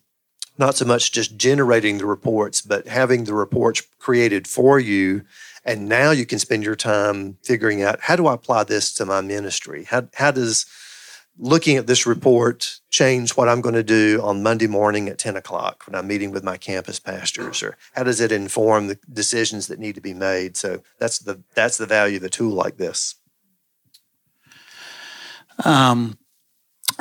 not 0.57 0.75
so 0.75 0.85
much 0.85 1.11
just 1.11 1.37
generating 1.37 1.97
the 1.97 2.05
reports, 2.05 2.61
but 2.61 2.87
having 2.87 3.25
the 3.25 3.33
reports 3.33 3.81
created 3.99 4.47
for 4.47 4.79
you. 4.79 5.23
And 5.65 5.89
now 5.89 6.11
you 6.11 6.25
can 6.25 6.39
spend 6.39 6.63
your 6.63 6.75
time 6.75 7.37
figuring 7.43 7.81
out 7.81 7.99
how 8.01 8.15
do 8.15 8.27
I 8.27 8.35
apply 8.35 8.63
this 8.63 8.93
to 8.93 9.05
my 9.05 9.21
ministry? 9.21 9.85
How, 9.85 10.07
how 10.13 10.31
does 10.31 10.65
looking 11.37 11.75
at 11.75 11.87
this 11.87 12.05
report 12.05 12.79
change 12.89 13.31
what 13.31 13.49
I'm 13.49 13.61
going 13.61 13.75
to 13.75 13.83
do 13.83 14.21
on 14.23 14.43
Monday 14.43 14.67
morning 14.67 15.09
at 15.09 15.17
10 15.17 15.35
o'clock 15.35 15.83
when 15.85 15.95
I'm 15.95 16.07
meeting 16.07 16.31
with 16.31 16.43
my 16.43 16.55
campus 16.55 16.99
pastors? 16.99 17.61
Or 17.61 17.77
how 17.93 18.03
does 18.03 18.21
it 18.21 18.31
inform 18.31 18.87
the 18.87 18.99
decisions 19.11 19.67
that 19.67 19.79
need 19.79 19.95
to 19.95 20.01
be 20.01 20.13
made? 20.13 20.55
So 20.55 20.81
that's 20.99 21.19
the 21.19 21.41
that's 21.55 21.77
the 21.77 21.87
value 21.87 22.17
of 22.17 22.23
a 22.23 22.29
tool 22.29 22.53
like 22.53 22.77
this. 22.77 23.15
Um, 25.63 26.17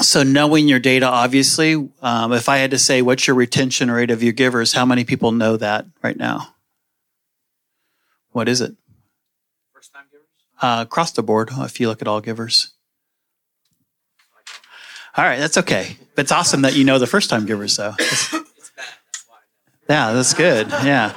so 0.00 0.22
knowing 0.22 0.68
your 0.68 0.78
data, 0.78 1.06
obviously, 1.06 1.74
um, 2.02 2.32
if 2.32 2.48
I 2.48 2.58
had 2.58 2.70
to 2.72 2.78
say 2.78 3.02
what's 3.02 3.26
your 3.26 3.36
retention 3.36 3.90
rate 3.90 4.10
of 4.10 4.22
your 4.22 4.32
givers, 4.32 4.72
how 4.72 4.84
many 4.84 5.04
people 5.04 5.32
know 5.32 5.56
that 5.56 5.86
right 6.02 6.16
now? 6.16 6.54
What 8.30 8.48
is 8.48 8.60
it? 8.60 8.74
First 9.72 9.92
time 9.92 10.04
givers? 10.10 10.26
Uh, 10.60 10.82
across 10.82 11.12
the 11.12 11.22
board, 11.22 11.50
if 11.58 11.78
you 11.80 11.88
look 11.88 12.02
at 12.02 12.08
all 12.08 12.20
givers. 12.20 12.72
All 15.16 15.24
right, 15.24 15.38
that's 15.38 15.58
okay. 15.58 15.96
But 16.16 16.22
It's 16.22 16.32
awesome 16.32 16.62
that 16.62 16.74
you 16.74 16.84
know 16.84 16.98
the 16.98 17.06
first 17.06 17.30
time 17.30 17.46
givers, 17.46 17.76
though. 17.76 17.94
yeah, 19.88 20.12
that's 20.12 20.34
good. 20.34 20.68
Yeah. 20.68 21.16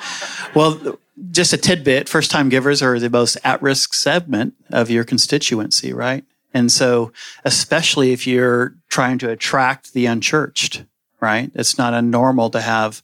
Well, 0.54 1.00
just 1.32 1.52
a 1.54 1.58
tidbit 1.58 2.08
first 2.08 2.30
time 2.30 2.50
givers 2.50 2.84
are 2.84 3.00
the 3.00 3.10
most 3.10 3.38
at 3.44 3.60
risk 3.64 3.96
segment 3.96 4.54
of 4.72 4.92
your 4.92 5.04
constituency, 5.04 5.94
right? 5.94 6.24
And 6.58 6.72
so, 6.72 7.12
especially 7.46 8.14
if 8.14 8.26
you're 8.26 8.74
trying 8.90 9.20
to 9.20 9.30
attract 9.30 9.94
the 9.94 10.08
unchurched, 10.08 10.86
right? 11.22 11.52
It's 11.54 11.78
not 11.78 12.04
normal 12.04 12.50
to 12.50 12.62
have 12.62 13.04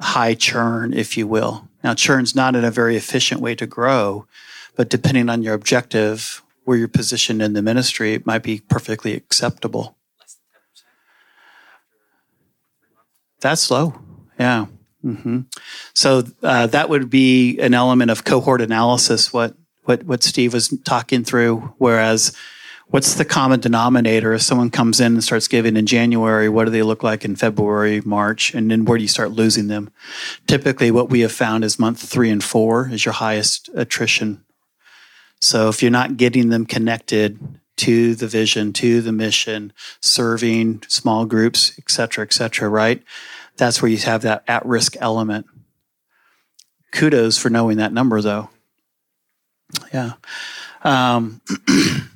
high 0.00 0.32
churn, 0.32 0.94
if 0.94 1.18
you 1.18 1.26
will. 1.26 1.68
Now, 1.84 1.92
churn's 1.92 2.34
not 2.34 2.56
in 2.56 2.64
a 2.64 2.70
very 2.70 2.96
efficient 2.96 3.42
way 3.42 3.54
to 3.56 3.66
grow, 3.66 4.26
but 4.74 4.88
depending 4.88 5.28
on 5.28 5.42
your 5.42 5.52
objective, 5.52 6.42
where 6.64 6.78
you're 6.78 6.88
positioned 6.88 7.42
in 7.42 7.52
the 7.52 7.60
ministry, 7.60 8.14
it 8.14 8.24
might 8.24 8.42
be 8.42 8.60
perfectly 8.60 9.12
acceptable. 9.12 9.98
That's 13.40 13.70
low. 13.70 14.00
Yeah. 14.38 14.64
Mm-hmm. 15.04 15.40
So 15.92 16.22
uh, 16.42 16.68
that 16.68 16.88
would 16.88 17.10
be 17.10 17.58
an 17.58 17.74
element 17.74 18.10
of 18.10 18.24
cohort 18.24 18.62
analysis. 18.62 19.30
What 19.30 19.56
what 19.84 20.04
what 20.04 20.22
Steve 20.22 20.52
was 20.52 20.68
talking 20.84 21.24
through. 21.24 21.74
Whereas 21.78 22.36
what's 22.92 23.14
the 23.14 23.24
common 23.24 23.58
denominator 23.58 24.34
if 24.34 24.42
someone 24.42 24.70
comes 24.70 25.00
in 25.00 25.14
and 25.14 25.24
starts 25.24 25.48
giving 25.48 25.78
in 25.78 25.86
January? 25.86 26.48
What 26.50 26.66
do 26.66 26.70
they 26.70 26.82
look 26.82 27.02
like 27.02 27.24
in 27.24 27.36
February, 27.36 28.02
March, 28.02 28.54
and 28.54 28.70
then 28.70 28.84
where 28.84 28.98
do 28.98 29.02
you 29.02 29.08
start 29.08 29.32
losing 29.32 29.68
them? 29.68 29.90
Typically, 30.46 30.90
what 30.90 31.08
we 31.08 31.20
have 31.20 31.32
found 31.32 31.64
is 31.64 31.78
month 31.78 32.02
three 32.02 32.30
and 32.30 32.44
four 32.44 32.90
is 32.90 33.06
your 33.06 33.14
highest 33.14 33.70
attrition. 33.74 34.44
So 35.40 35.70
if 35.70 35.82
you're 35.82 35.90
not 35.90 36.18
getting 36.18 36.50
them 36.50 36.66
connected 36.66 37.40
to 37.78 38.14
the 38.14 38.28
vision, 38.28 38.74
to 38.74 39.00
the 39.00 39.10
mission, 39.10 39.72
serving 40.00 40.82
small 40.86 41.24
groups, 41.24 41.72
et 41.78 41.90
cetera, 41.90 42.24
et 42.24 42.34
cetera, 42.34 42.68
right? 42.68 43.02
That's 43.56 43.80
where 43.80 43.90
you 43.90 43.96
have 43.96 44.20
that 44.22 44.44
at 44.46 44.66
risk 44.66 44.96
element. 45.00 45.46
Kudos 46.92 47.38
for 47.38 47.48
knowing 47.48 47.78
that 47.78 47.94
number, 47.94 48.20
though. 48.20 48.50
Yeah. 49.94 50.12
Um, 50.84 51.40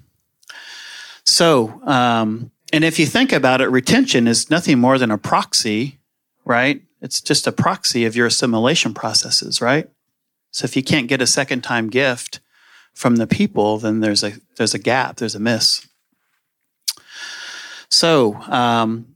So, 1.36 1.82
um, 1.82 2.50
and 2.72 2.82
if 2.82 2.98
you 2.98 3.04
think 3.04 3.30
about 3.30 3.60
it, 3.60 3.66
retention 3.66 4.26
is 4.26 4.48
nothing 4.48 4.78
more 4.78 4.96
than 4.96 5.10
a 5.10 5.18
proxy, 5.18 5.98
right? 6.46 6.80
It's 7.02 7.20
just 7.20 7.46
a 7.46 7.52
proxy 7.52 8.06
of 8.06 8.16
your 8.16 8.28
assimilation 8.28 8.94
processes, 8.94 9.60
right? 9.60 9.86
So 10.50 10.64
if 10.64 10.76
you 10.76 10.82
can't 10.82 11.08
get 11.08 11.20
a 11.20 11.26
second 11.26 11.60
time 11.60 11.90
gift 11.90 12.40
from 12.94 13.16
the 13.16 13.26
people, 13.26 13.76
then 13.76 14.00
there's 14.00 14.24
a 14.24 14.32
there's 14.56 14.72
a 14.72 14.78
gap, 14.78 15.16
there's 15.16 15.34
a 15.34 15.38
miss. 15.38 15.86
So 17.90 18.36
um, 18.48 19.14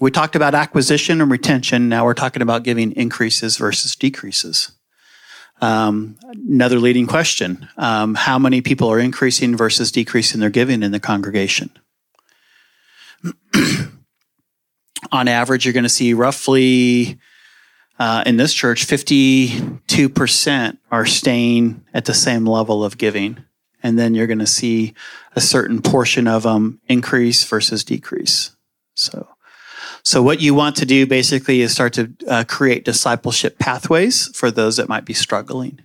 we 0.00 0.10
talked 0.10 0.34
about 0.34 0.56
acquisition 0.56 1.20
and 1.20 1.30
retention. 1.30 1.88
Now 1.88 2.04
we're 2.04 2.14
talking 2.14 2.42
about 2.42 2.64
giving 2.64 2.90
increases 2.96 3.58
versus 3.58 3.94
decreases. 3.94 4.72
Um, 5.60 6.16
another 6.32 6.78
leading 6.78 7.06
question 7.06 7.68
um, 7.76 8.14
How 8.14 8.38
many 8.38 8.62
people 8.62 8.88
are 8.90 8.98
increasing 8.98 9.56
versus 9.56 9.92
decreasing 9.92 10.40
their 10.40 10.50
giving 10.50 10.82
in 10.82 10.92
the 10.92 11.00
congregation? 11.00 11.70
On 15.12 15.28
average, 15.28 15.64
you're 15.64 15.74
going 15.74 15.82
to 15.84 15.88
see 15.88 16.14
roughly 16.14 17.18
uh, 18.00 18.24
in 18.24 18.36
this 18.38 18.54
church, 18.54 18.86
52% 18.86 20.78
are 20.90 21.06
staying 21.06 21.84
at 21.92 22.06
the 22.06 22.14
same 22.14 22.46
level 22.46 22.82
of 22.82 22.96
giving. 22.96 23.44
And 23.82 23.98
then 23.98 24.14
you're 24.14 24.26
going 24.26 24.38
to 24.38 24.46
see 24.46 24.94
a 25.36 25.40
certain 25.40 25.82
portion 25.82 26.26
of 26.26 26.44
them 26.44 26.80
increase 26.88 27.44
versus 27.44 27.84
decrease. 27.84 28.56
So 28.94 29.28
so, 30.02 30.22
what 30.22 30.40
you 30.40 30.54
want 30.54 30.76
to 30.76 30.86
do 30.86 31.06
basically 31.06 31.60
is 31.60 31.72
start 31.72 31.92
to 31.94 32.12
uh, 32.26 32.44
create 32.46 32.84
discipleship 32.84 33.58
pathways 33.58 34.28
for 34.36 34.50
those 34.50 34.76
that 34.76 34.88
might 34.88 35.04
be 35.04 35.14
struggling. 35.14 35.80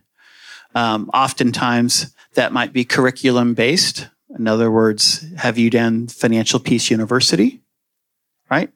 Um, 0.74 1.10
oftentimes, 1.14 2.14
that 2.34 2.54
might 2.54 2.74
be 2.74 2.86
curriculum 2.86 3.54
based. 3.54 4.08
In 4.38 4.48
other 4.48 4.70
words, 4.70 5.26
have 5.38 5.58
you 5.58 5.70
done 5.70 6.08
Financial 6.08 6.60
Peace 6.60 6.90
University? 6.92 7.62
Right? 8.50 8.72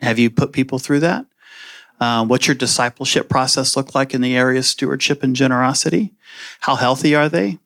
Have 0.00 0.18
you 0.18 0.30
put 0.30 0.52
people 0.52 0.78
through 0.78 1.00
that? 1.00 1.26
Um, 2.00 2.28
what's 2.28 2.46
your 2.46 2.56
discipleship 2.56 3.28
process 3.28 3.76
look 3.76 3.94
like 3.94 4.14
in 4.14 4.20
the 4.20 4.36
area 4.36 4.58
of 4.58 4.64
stewardship 4.64 5.22
and 5.22 5.34
generosity? 5.34 6.12
How 6.60 6.74
healthy 6.74 7.14
are 7.14 7.28
they? 7.28 7.58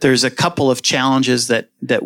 There's 0.00 0.24
a 0.24 0.30
couple 0.30 0.70
of 0.70 0.82
challenges 0.82 1.48
that 1.48 1.70
that 1.82 2.02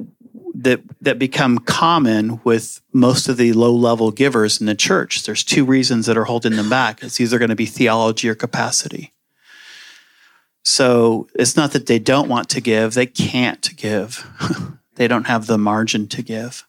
that 0.62 0.80
that 1.00 1.18
become 1.18 1.58
common 1.58 2.40
with 2.44 2.80
most 2.92 3.28
of 3.28 3.36
the 3.36 3.52
low 3.52 3.72
level 3.72 4.10
givers 4.10 4.60
in 4.60 4.66
the 4.66 4.74
church. 4.74 5.24
There's 5.24 5.44
two 5.44 5.64
reasons 5.64 6.06
that 6.06 6.16
are 6.16 6.24
holding 6.24 6.56
them 6.56 6.70
back. 6.70 7.02
It's 7.02 7.20
either 7.20 7.38
going 7.38 7.50
to 7.50 7.56
be 7.56 7.66
theology 7.66 8.28
or 8.28 8.34
capacity. 8.34 9.12
So 10.64 11.28
it's 11.34 11.56
not 11.56 11.72
that 11.72 11.86
they 11.86 11.98
don't 11.98 12.28
want 12.28 12.48
to 12.50 12.60
give, 12.60 12.94
they 12.94 13.06
can't 13.06 13.76
give. 13.76 14.26
they 14.94 15.08
don't 15.08 15.26
have 15.26 15.46
the 15.46 15.58
margin 15.58 16.06
to 16.08 16.22
give. 16.22 16.66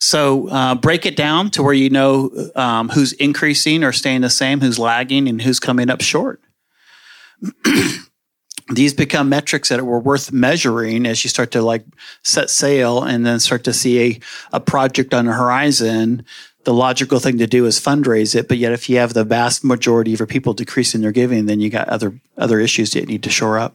So 0.00 0.48
uh, 0.48 0.74
break 0.74 1.06
it 1.06 1.16
down 1.16 1.50
to 1.50 1.62
where 1.62 1.74
you 1.74 1.90
know 1.90 2.30
um, 2.54 2.88
who's 2.88 3.12
increasing 3.14 3.82
or 3.82 3.92
staying 3.92 4.20
the 4.20 4.30
same, 4.30 4.60
who's 4.60 4.78
lagging, 4.78 5.28
and 5.28 5.42
who's 5.42 5.58
coming 5.58 5.90
up 5.90 6.00
short. 6.00 6.40
these 8.70 8.92
become 8.92 9.28
metrics 9.28 9.70
that 9.70 9.84
were 9.84 9.98
worth 9.98 10.30
measuring 10.30 11.06
as 11.06 11.24
you 11.24 11.30
start 11.30 11.50
to 11.52 11.62
like 11.62 11.84
set 12.22 12.50
sail 12.50 13.02
and 13.02 13.24
then 13.24 13.40
start 13.40 13.64
to 13.64 13.72
see 13.72 14.00
a, 14.00 14.20
a 14.52 14.60
project 14.60 15.14
on 15.14 15.24
the 15.24 15.32
horizon. 15.32 16.24
The 16.64 16.74
logical 16.74 17.18
thing 17.18 17.38
to 17.38 17.46
do 17.46 17.64
is 17.64 17.80
fundraise 17.80 18.34
it 18.34 18.46
but 18.46 18.58
yet 18.58 18.72
if 18.72 18.90
you 18.90 18.98
have 18.98 19.14
the 19.14 19.24
vast 19.24 19.64
majority 19.64 20.12
of 20.12 20.20
your 20.20 20.26
people 20.26 20.52
decreasing 20.52 21.00
their 21.00 21.12
giving 21.12 21.46
then 21.46 21.60
you 21.60 21.70
got 21.70 21.88
other 21.88 22.20
other 22.36 22.60
issues 22.60 22.92
that 22.92 23.08
need 23.08 23.22
to 23.22 23.30
shore 23.30 23.58
up. 23.58 23.74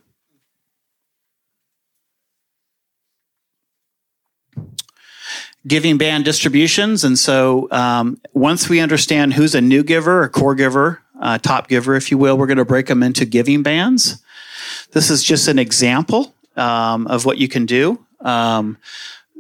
Giving 5.66 5.98
band 5.98 6.26
distributions 6.26 7.04
and 7.04 7.18
so 7.18 7.68
um, 7.72 8.20
once 8.34 8.70
we 8.70 8.80
understand 8.80 9.34
who's 9.34 9.56
a 9.56 9.62
new 9.62 9.82
giver 9.82 10.22
a 10.22 10.30
core 10.30 10.54
giver 10.54 11.02
uh, 11.20 11.40
top 11.40 11.68
giver 11.68 11.96
if 11.96 12.12
you 12.12 12.20
will 12.20 12.38
we're 12.38 12.48
going 12.48 12.58
to 12.58 12.66
break 12.66 12.86
them 12.88 13.02
into 13.02 13.26
giving 13.26 13.64
bands 13.64 14.22
this 14.92 15.10
is 15.10 15.24
just 15.24 15.48
an 15.48 15.60
example 15.60 16.34
um, 16.56 17.08
of 17.08 17.26
what 17.26 17.38
you 17.38 17.48
can 17.48 17.66
do. 17.66 18.06
Um, 18.22 18.78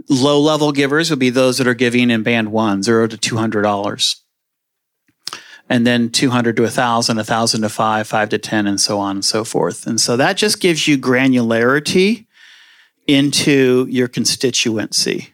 low 0.09 0.39
level 0.39 0.71
givers 0.71 1.09
would 1.09 1.19
be 1.19 1.29
those 1.29 1.57
that 1.57 1.67
are 1.67 1.73
giving 1.73 2.09
in 2.09 2.23
band 2.23 2.51
one, 2.51 2.83
zero 2.83 3.07
to 3.07 3.17
two 3.17 3.37
hundred 3.37 3.61
dollars, 3.61 4.21
and 5.69 5.85
then 5.87 6.09
two 6.09 6.29
hundred 6.29 6.57
to 6.57 6.63
a 6.63 6.69
thousand, 6.69 7.19
a 7.19 7.23
thousand 7.23 7.61
to 7.61 7.69
five, 7.69 8.07
five 8.07 8.29
to 8.29 8.37
ten, 8.37 8.67
and 8.67 8.81
so 8.81 8.99
on 8.99 9.17
and 9.17 9.25
so 9.25 9.43
forth. 9.43 9.87
And 9.87 10.01
so 10.01 10.17
that 10.17 10.37
just 10.37 10.59
gives 10.59 10.87
you 10.87 10.97
granularity 10.97 12.25
into 13.07 13.85
your 13.89 14.07
constituency. 14.07 15.33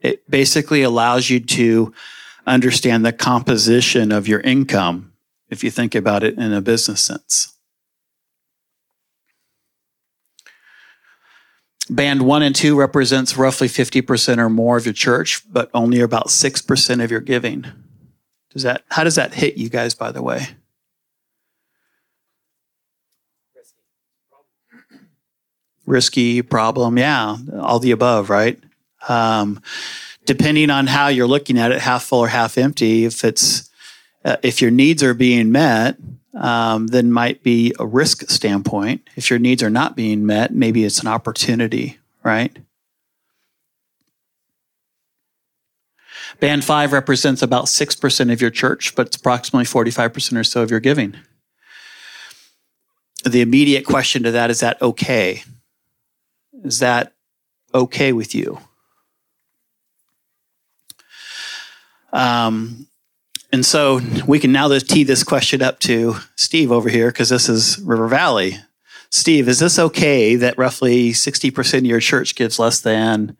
It 0.00 0.28
basically 0.30 0.82
allows 0.82 1.30
you 1.30 1.40
to 1.40 1.92
understand 2.46 3.04
the 3.04 3.12
composition 3.12 4.12
of 4.12 4.26
your 4.26 4.40
income 4.40 5.12
if 5.48 5.62
you 5.62 5.70
think 5.70 5.94
about 5.94 6.22
it 6.22 6.36
in 6.36 6.52
a 6.52 6.60
business 6.60 7.00
sense. 7.02 7.51
Band 11.90 12.22
one 12.22 12.42
and 12.42 12.54
two 12.54 12.78
represents 12.78 13.36
roughly 13.36 13.68
50% 13.68 14.38
or 14.38 14.48
more 14.48 14.76
of 14.76 14.86
your 14.86 14.92
church, 14.92 15.42
but 15.50 15.70
only 15.74 16.00
about 16.00 16.28
6% 16.28 17.04
of 17.04 17.10
your 17.10 17.20
giving. 17.20 17.66
Does 18.52 18.62
that, 18.62 18.84
how 18.90 19.04
does 19.04 19.16
that 19.16 19.34
hit 19.34 19.56
you 19.56 19.68
guys, 19.68 19.94
by 19.94 20.12
the 20.12 20.22
way? 20.22 20.48
Risky 25.86 26.42
problem, 26.42 26.98
yeah, 26.98 27.36
all 27.58 27.80
the 27.80 27.90
above, 27.90 28.30
right? 28.30 28.58
Um, 29.08 29.60
depending 30.24 30.70
on 30.70 30.86
how 30.86 31.08
you're 31.08 31.26
looking 31.26 31.58
at 31.58 31.72
it, 31.72 31.80
half 31.80 32.04
full 32.04 32.20
or 32.20 32.28
half 32.28 32.56
empty. 32.56 33.04
If 33.04 33.24
it's 33.24 33.68
uh, 34.24 34.36
if 34.42 34.62
your 34.62 34.70
needs 34.70 35.02
are 35.02 35.14
being 35.14 35.50
met, 35.50 35.96
um, 36.34 36.88
then 36.88 37.12
might 37.12 37.42
be 37.42 37.74
a 37.78 37.86
risk 37.86 38.28
standpoint. 38.30 39.08
If 39.16 39.30
your 39.30 39.38
needs 39.38 39.62
are 39.62 39.70
not 39.70 39.96
being 39.96 40.24
met, 40.24 40.54
maybe 40.54 40.84
it's 40.84 41.00
an 41.00 41.08
opportunity, 41.08 41.98
right? 42.22 42.56
Band 46.40 46.64
five 46.64 46.92
represents 46.92 47.42
about 47.42 47.66
6% 47.66 48.32
of 48.32 48.40
your 48.40 48.50
church, 48.50 48.94
but 48.94 49.08
it's 49.08 49.16
approximately 49.16 49.66
45% 49.66 50.38
or 50.38 50.44
so 50.44 50.62
of 50.62 50.70
your 50.70 50.80
giving. 50.80 51.16
The 53.24 53.40
immediate 53.40 53.84
question 53.84 54.22
to 54.24 54.30
that 54.32 54.50
is 54.50 54.60
that 54.60 54.80
okay? 54.82 55.44
Is 56.64 56.80
that 56.80 57.12
okay 57.74 58.12
with 58.12 58.34
you? 58.34 58.58
Um, 62.12 62.86
and 63.52 63.64
so 63.66 64.00
we 64.26 64.38
can 64.38 64.50
now 64.50 64.68
tee 64.78 65.04
this 65.04 65.22
question 65.22 65.60
up 65.60 65.78
to 65.80 66.16
Steve 66.36 66.72
over 66.72 66.88
here 66.88 67.08
because 67.08 67.28
this 67.28 67.48
is 67.48 67.78
River 67.80 68.08
Valley. 68.08 68.58
Steve, 69.10 69.46
is 69.46 69.58
this 69.58 69.78
okay 69.78 70.36
that 70.36 70.56
roughly 70.56 71.10
60% 71.10 71.78
of 71.78 71.84
your 71.84 72.00
church 72.00 72.34
gives 72.34 72.58
less 72.58 72.80
than, 72.80 73.36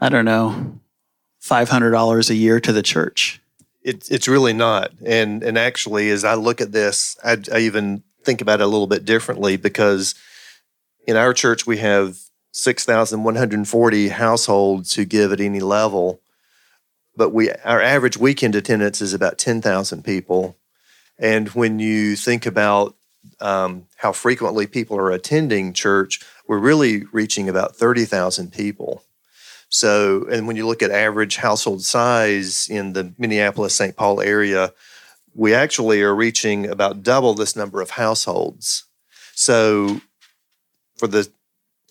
I 0.00 0.08
don't 0.08 0.24
know, 0.24 0.78
$500 1.42 2.30
a 2.30 2.34
year 2.34 2.60
to 2.60 2.72
the 2.72 2.82
church? 2.82 3.40
It, 3.82 4.08
it's 4.08 4.28
really 4.28 4.52
not. 4.52 4.92
And, 5.04 5.42
and 5.42 5.58
actually, 5.58 6.08
as 6.10 6.24
I 6.24 6.34
look 6.34 6.60
at 6.60 6.70
this, 6.70 7.18
I, 7.24 7.38
I 7.52 7.58
even 7.58 8.04
think 8.22 8.40
about 8.40 8.60
it 8.60 8.64
a 8.64 8.68
little 8.68 8.86
bit 8.86 9.04
differently 9.04 9.56
because 9.56 10.14
in 11.08 11.16
our 11.16 11.34
church, 11.34 11.66
we 11.66 11.78
have 11.78 12.18
6,140 12.52 14.08
households 14.10 14.94
who 14.94 15.04
give 15.04 15.32
at 15.32 15.40
any 15.40 15.58
level 15.58 16.20
but 17.16 17.30
we 17.30 17.50
our 17.64 17.80
average 17.80 18.16
weekend 18.16 18.54
attendance 18.54 19.00
is 19.00 19.14
about 19.14 19.38
10,000 19.38 20.02
people. 20.04 20.56
And 21.18 21.48
when 21.50 21.78
you 21.78 22.16
think 22.16 22.46
about 22.46 22.96
um, 23.40 23.86
how 23.96 24.12
frequently 24.12 24.66
people 24.66 24.96
are 24.96 25.10
attending 25.10 25.72
church, 25.72 26.20
we're 26.48 26.58
really 26.58 27.04
reaching 27.12 27.48
about 27.48 27.76
30,000 27.76 28.52
people. 28.52 29.04
So, 29.68 30.26
and 30.30 30.46
when 30.46 30.56
you 30.56 30.66
look 30.66 30.82
at 30.82 30.90
average 30.90 31.36
household 31.36 31.82
size 31.82 32.68
in 32.68 32.92
the 32.92 33.14
Minneapolis 33.16 33.74
St. 33.74 33.96
Paul 33.96 34.20
area, 34.20 34.72
we 35.34 35.54
actually 35.54 36.02
are 36.02 36.14
reaching 36.14 36.68
about 36.68 37.02
double 37.02 37.34
this 37.34 37.56
number 37.56 37.80
of 37.80 37.90
households. 37.90 38.84
So, 39.34 40.00
for 40.98 41.06
the 41.06 41.30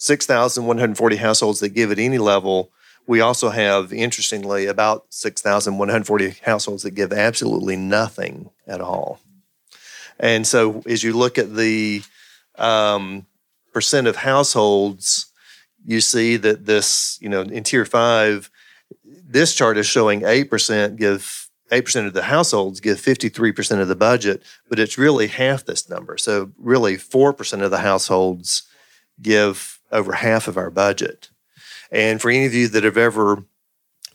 6,140 0.02 1.16
households 1.18 1.60
that 1.60 1.70
give 1.70 1.92
at 1.92 2.00
any 2.00 2.18
level. 2.18 2.72
We 3.08 3.20
also 3.20 3.50
have, 3.50 3.92
interestingly, 3.92 4.68
about 4.68 5.06
6,140 5.10 6.30
households 6.44 6.84
that 6.84 6.92
give 6.92 7.12
absolutely 7.12 7.76
nothing 7.76 8.52
at 8.68 8.82
all. 8.82 9.20
And 10.20 10.46
so, 10.46 10.84
as 10.86 11.04
you 11.04 11.14
look 11.14 11.38
at 11.38 11.56
the 11.56 12.04
um, 12.58 13.26
percent 13.74 14.08
of 14.08 14.18
households, 14.18 15.32
you 15.84 16.00
see 16.00 16.38
that 16.38 16.66
this, 16.68 17.18
you 17.22 17.28
know, 17.28 17.42
in 17.42 17.64
tier 17.64 17.86
five, 17.86 18.52
this 19.04 19.56
chart 19.56 19.78
is 19.78 19.88
showing 19.88 20.22
8% 20.22 20.96
give 20.96 21.50
8% 21.72 22.06
of 22.06 22.14
the 22.14 22.24
households 22.24 22.82
give 22.82 22.98
53% 23.00 23.80
of 23.80 23.88
the 23.88 23.96
budget, 23.96 24.44
but 24.70 24.78
it's 24.78 24.98
really 24.98 25.28
half 25.28 25.66
this 25.66 25.90
number. 25.90 26.18
So, 26.18 26.52
really, 26.58 26.98
4% 26.98 27.62
of 27.64 27.72
the 27.72 27.80
households 27.80 28.64
give 29.22 29.80
over 29.92 30.14
half 30.14 30.48
of 30.48 30.56
our 30.58 30.70
budget. 30.70 31.31
And 31.92 32.22
for 32.22 32.30
any 32.30 32.46
of 32.46 32.54
you 32.54 32.68
that 32.70 32.84
have 32.84 32.98
ever 32.98 33.44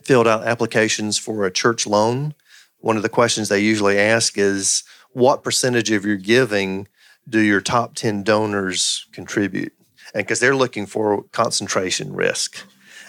filled 0.03 0.27
out 0.27 0.47
applications 0.47 1.17
for 1.17 1.45
a 1.45 1.51
church 1.51 1.85
loan, 1.85 2.33
one 2.79 2.97
of 2.97 3.03
the 3.03 3.09
questions 3.09 3.49
they 3.49 3.59
usually 3.59 3.99
ask 3.99 4.37
is 4.37 4.83
what 5.11 5.43
percentage 5.43 5.91
of 5.91 6.05
your 6.05 6.17
giving 6.17 6.87
do 7.27 7.39
your 7.39 7.61
top 7.61 7.95
10 7.95 8.23
donors 8.23 9.05
contribute? 9.11 9.73
And 10.13 10.25
because 10.25 10.39
they're 10.39 10.55
looking 10.55 10.85
for 10.85 11.23
concentration 11.31 12.13
risk 12.13 12.65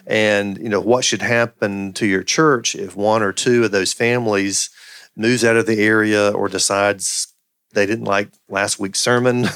and 0.09 0.57
you 0.59 0.68
know 0.68 0.81
what 0.81 1.04
should 1.04 1.22
happen 1.22 1.92
to 1.92 2.07
your 2.07 2.22
church 2.22 2.74
if 2.74 2.96
one 2.96 3.22
or 3.22 3.33
two 3.33 3.64
of 3.64 3.70
those 3.70 3.92
families 3.92 4.70
moves 5.14 5.44
out 5.44 5.57
of 5.57 5.66
the 5.66 5.81
area 5.81 6.31
or 6.31 6.48
decides 6.48 7.35
they 7.74 7.85
didn't 7.85 8.07
like 8.07 8.31
last 8.48 8.78
week's 8.78 8.98
sermon 8.98 9.46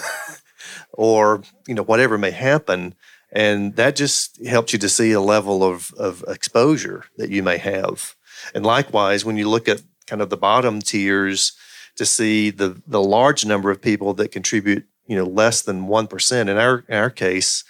or 0.92 1.42
you 1.66 1.74
know 1.74 1.82
whatever 1.82 2.18
may 2.18 2.30
happen 2.30 2.94
and 3.32 3.76
that 3.76 3.96
just 3.96 4.44
helps 4.46 4.72
you 4.72 4.78
to 4.78 4.88
see 4.88 5.12
a 5.12 5.20
level 5.20 5.64
of, 5.64 5.92
of 5.94 6.24
exposure 6.28 7.04
that 7.16 7.30
you 7.30 7.42
may 7.42 7.58
have. 7.58 8.14
And 8.54 8.64
likewise 8.64 9.24
when 9.24 9.36
you 9.36 9.48
look 9.48 9.68
at 9.68 9.82
kind 10.06 10.20
of 10.20 10.30
the 10.30 10.36
bottom 10.36 10.80
tiers 10.80 11.52
to 11.96 12.06
see 12.06 12.50
the 12.50 12.80
the 12.86 13.02
large 13.02 13.44
number 13.44 13.70
of 13.70 13.80
people 13.80 14.14
that 14.14 14.32
contribute 14.32 14.86
you 15.06 15.16
know 15.16 15.24
less 15.24 15.62
than 15.62 15.86
1% 15.86 16.40
in 16.40 16.56
our 16.56 16.84
in 16.88 16.94
our 16.94 17.10
case 17.10 17.64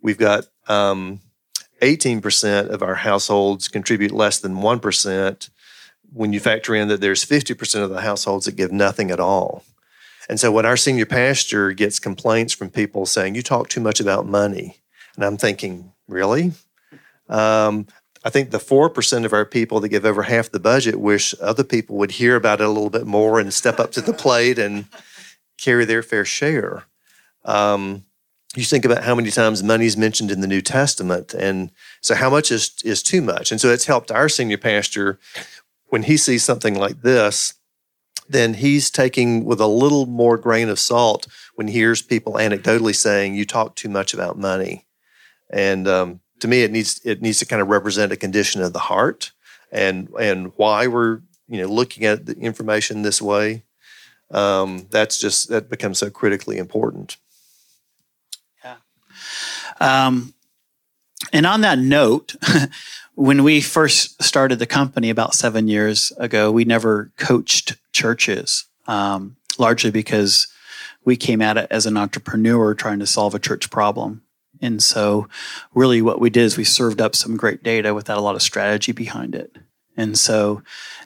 we've 0.00 0.18
got 0.18 0.46
um, 0.68 1.20
18% 1.80 2.68
of 2.68 2.82
our 2.82 2.94
households 2.94 3.68
contribute 3.68 4.12
less 4.12 4.38
than 4.38 4.56
1% 4.56 5.50
when 6.12 6.32
you 6.32 6.40
factor 6.40 6.74
in 6.74 6.88
that 6.88 7.00
there's 7.00 7.24
50% 7.24 7.82
of 7.82 7.90
the 7.90 8.02
households 8.02 8.46
that 8.46 8.56
give 8.56 8.70
nothing 8.70 9.10
at 9.10 9.18
all. 9.18 9.64
And 10.28 10.38
so 10.38 10.52
when 10.52 10.64
our 10.64 10.76
senior 10.76 11.06
pastor 11.06 11.72
gets 11.72 11.98
complaints 11.98 12.52
from 12.54 12.70
people 12.70 13.04
saying, 13.04 13.34
you 13.34 13.42
talk 13.42 13.68
too 13.68 13.80
much 13.80 14.00
about 14.00 14.26
money, 14.26 14.78
and 15.16 15.24
I'm 15.24 15.36
thinking, 15.36 15.92
really? 16.08 16.52
Um, 17.28 17.86
I 18.24 18.30
think 18.30 18.50
the 18.50 18.58
4% 18.58 19.24
of 19.24 19.32
our 19.32 19.44
people 19.44 19.80
that 19.80 19.90
give 19.90 20.06
over 20.06 20.22
half 20.22 20.50
the 20.50 20.60
budget 20.60 20.98
wish 20.98 21.34
other 21.40 21.64
people 21.64 21.96
would 21.96 22.12
hear 22.12 22.36
about 22.36 22.60
it 22.60 22.64
a 22.64 22.70
little 22.70 22.90
bit 22.90 23.06
more 23.06 23.38
and 23.38 23.52
step 23.52 23.78
up 23.78 23.92
to 23.92 24.00
the 24.00 24.14
plate 24.14 24.58
and 24.58 24.86
carry 25.58 25.84
their 25.84 26.02
fair 26.02 26.24
share. 26.24 26.84
Um, 27.44 28.04
you 28.56 28.64
think 28.64 28.84
about 28.84 29.04
how 29.04 29.14
many 29.14 29.30
times 29.30 29.62
money 29.62 29.86
is 29.86 29.96
mentioned 29.96 30.30
in 30.30 30.40
the 30.40 30.46
New 30.46 30.62
Testament, 30.62 31.34
and 31.34 31.70
so 32.00 32.14
how 32.14 32.30
much 32.30 32.50
is 32.52 32.72
is 32.84 33.02
too 33.02 33.20
much. 33.20 33.50
And 33.50 33.60
so 33.60 33.68
it's 33.70 33.86
helped 33.86 34.12
our 34.12 34.28
senior 34.28 34.58
pastor 34.58 35.18
when 35.88 36.04
he 36.04 36.16
sees 36.16 36.44
something 36.44 36.74
like 36.74 37.02
this, 37.02 37.54
then 38.28 38.54
he's 38.54 38.90
taking 38.90 39.44
with 39.44 39.60
a 39.60 39.66
little 39.66 40.06
more 40.06 40.36
grain 40.36 40.68
of 40.68 40.78
salt 40.78 41.26
when 41.56 41.68
he 41.68 41.74
hears 41.74 42.00
people 42.00 42.34
anecdotally 42.34 42.94
saying, 42.94 43.34
"You 43.34 43.44
talk 43.44 43.76
too 43.76 43.88
much 43.88 44.14
about 44.14 44.38
money," 44.38 44.86
and 45.54 45.86
um, 45.86 46.20
to 46.40 46.48
me, 46.48 46.64
it 46.64 46.72
needs 46.72 47.00
it 47.04 47.22
needs 47.22 47.38
to 47.38 47.46
kind 47.46 47.62
of 47.62 47.68
represent 47.68 48.12
a 48.12 48.16
condition 48.16 48.60
of 48.60 48.72
the 48.72 48.80
heart 48.80 49.30
and 49.70 50.08
and 50.20 50.52
why 50.56 50.88
we're 50.88 51.20
you 51.48 51.62
know 51.62 51.68
looking 51.68 52.04
at 52.04 52.26
the 52.26 52.36
information 52.38 53.02
this 53.02 53.22
way. 53.22 53.62
Um, 54.32 54.88
that's 54.90 55.20
just 55.20 55.48
that 55.50 55.70
becomes 55.70 55.98
so 55.98 56.10
critically 56.10 56.58
important. 56.58 57.16
Um, 59.80 60.34
and 61.32 61.46
on 61.46 61.60
that 61.60 61.78
note, 61.78 62.34
when 63.14 63.44
we 63.44 63.60
first 63.60 64.20
started 64.22 64.58
the 64.58 64.66
company 64.66 65.10
about 65.10 65.34
seven 65.34 65.68
years 65.68 66.12
ago, 66.18 66.50
we 66.50 66.64
never 66.64 67.12
coached 67.16 67.76
churches, 67.92 68.64
um, 68.88 69.36
largely 69.56 69.92
because 69.92 70.48
we 71.04 71.16
came 71.16 71.40
at 71.40 71.56
it 71.56 71.68
as 71.70 71.86
an 71.86 71.96
entrepreneur 71.96 72.74
trying 72.74 72.98
to 72.98 73.06
solve 73.06 73.34
a 73.34 73.38
church 73.38 73.70
problem. 73.70 74.23
And 74.64 74.82
so, 74.82 75.28
really, 75.74 76.02
what 76.02 76.20
we 76.20 76.30
did 76.30 76.44
is 76.44 76.56
we 76.56 76.64
served 76.64 77.00
up 77.00 77.14
some 77.14 77.36
great 77.36 77.62
data 77.62 77.94
without 77.94 78.18
a 78.18 78.22
lot 78.22 78.34
of 78.34 78.42
strategy 78.42 78.92
behind 78.92 79.34
it. 79.34 79.56
And 79.96 80.18
so 80.18 80.62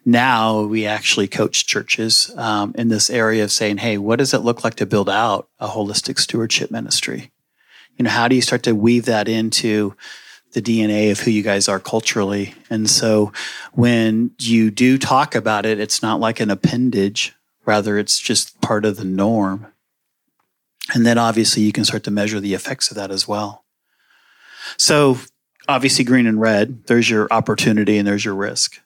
now 0.06 0.62
we 0.62 0.86
actually 0.86 1.28
coach 1.28 1.66
churches 1.66 2.32
um, 2.36 2.74
in 2.78 2.88
this 2.88 3.10
area 3.10 3.44
of 3.44 3.52
saying, 3.52 3.78
hey, 3.78 3.98
what 3.98 4.18
does 4.18 4.32
it 4.32 4.38
look 4.38 4.64
like 4.64 4.76
to 4.76 4.86
build 4.86 5.10
out 5.10 5.48
a 5.58 5.68
holistic 5.68 6.18
stewardship 6.18 6.70
ministry? 6.70 7.30
you 7.98 8.04
know, 8.04 8.10
how 8.10 8.28
do 8.28 8.36
you 8.36 8.42
start 8.42 8.62
to 8.62 8.72
weave 8.72 9.04
that 9.06 9.28
into 9.28 9.94
the 10.52 10.62
DNA 10.62 11.10
of 11.10 11.20
who 11.20 11.30
you 11.30 11.42
guys 11.42 11.68
are 11.68 11.80
culturally? 11.80 12.54
And 12.70 12.88
so 12.88 13.32
when 13.72 14.30
you 14.38 14.70
do 14.70 14.96
talk 14.96 15.34
about 15.34 15.66
it, 15.66 15.80
it's 15.80 16.00
not 16.00 16.20
like 16.20 16.40
an 16.40 16.50
appendage, 16.50 17.34
rather, 17.66 17.98
it's 17.98 18.18
just 18.18 18.60
part 18.60 18.84
of 18.84 18.96
the 18.96 19.04
norm. 19.04 19.66
And 20.94 21.04
then 21.04 21.18
obviously 21.18 21.62
you 21.62 21.72
can 21.72 21.84
start 21.84 22.04
to 22.04 22.10
measure 22.10 22.40
the 22.40 22.54
effects 22.54 22.90
of 22.90 22.96
that 22.96 23.10
as 23.10 23.28
well. 23.28 23.64
So 24.76 25.18
obviously, 25.66 26.04
green 26.04 26.26
and 26.26 26.40
red, 26.40 26.84
there's 26.86 27.08
your 27.08 27.28
opportunity 27.30 27.98
and 27.98 28.06
there's 28.06 28.24
your 28.24 28.34
risk. 28.34 28.80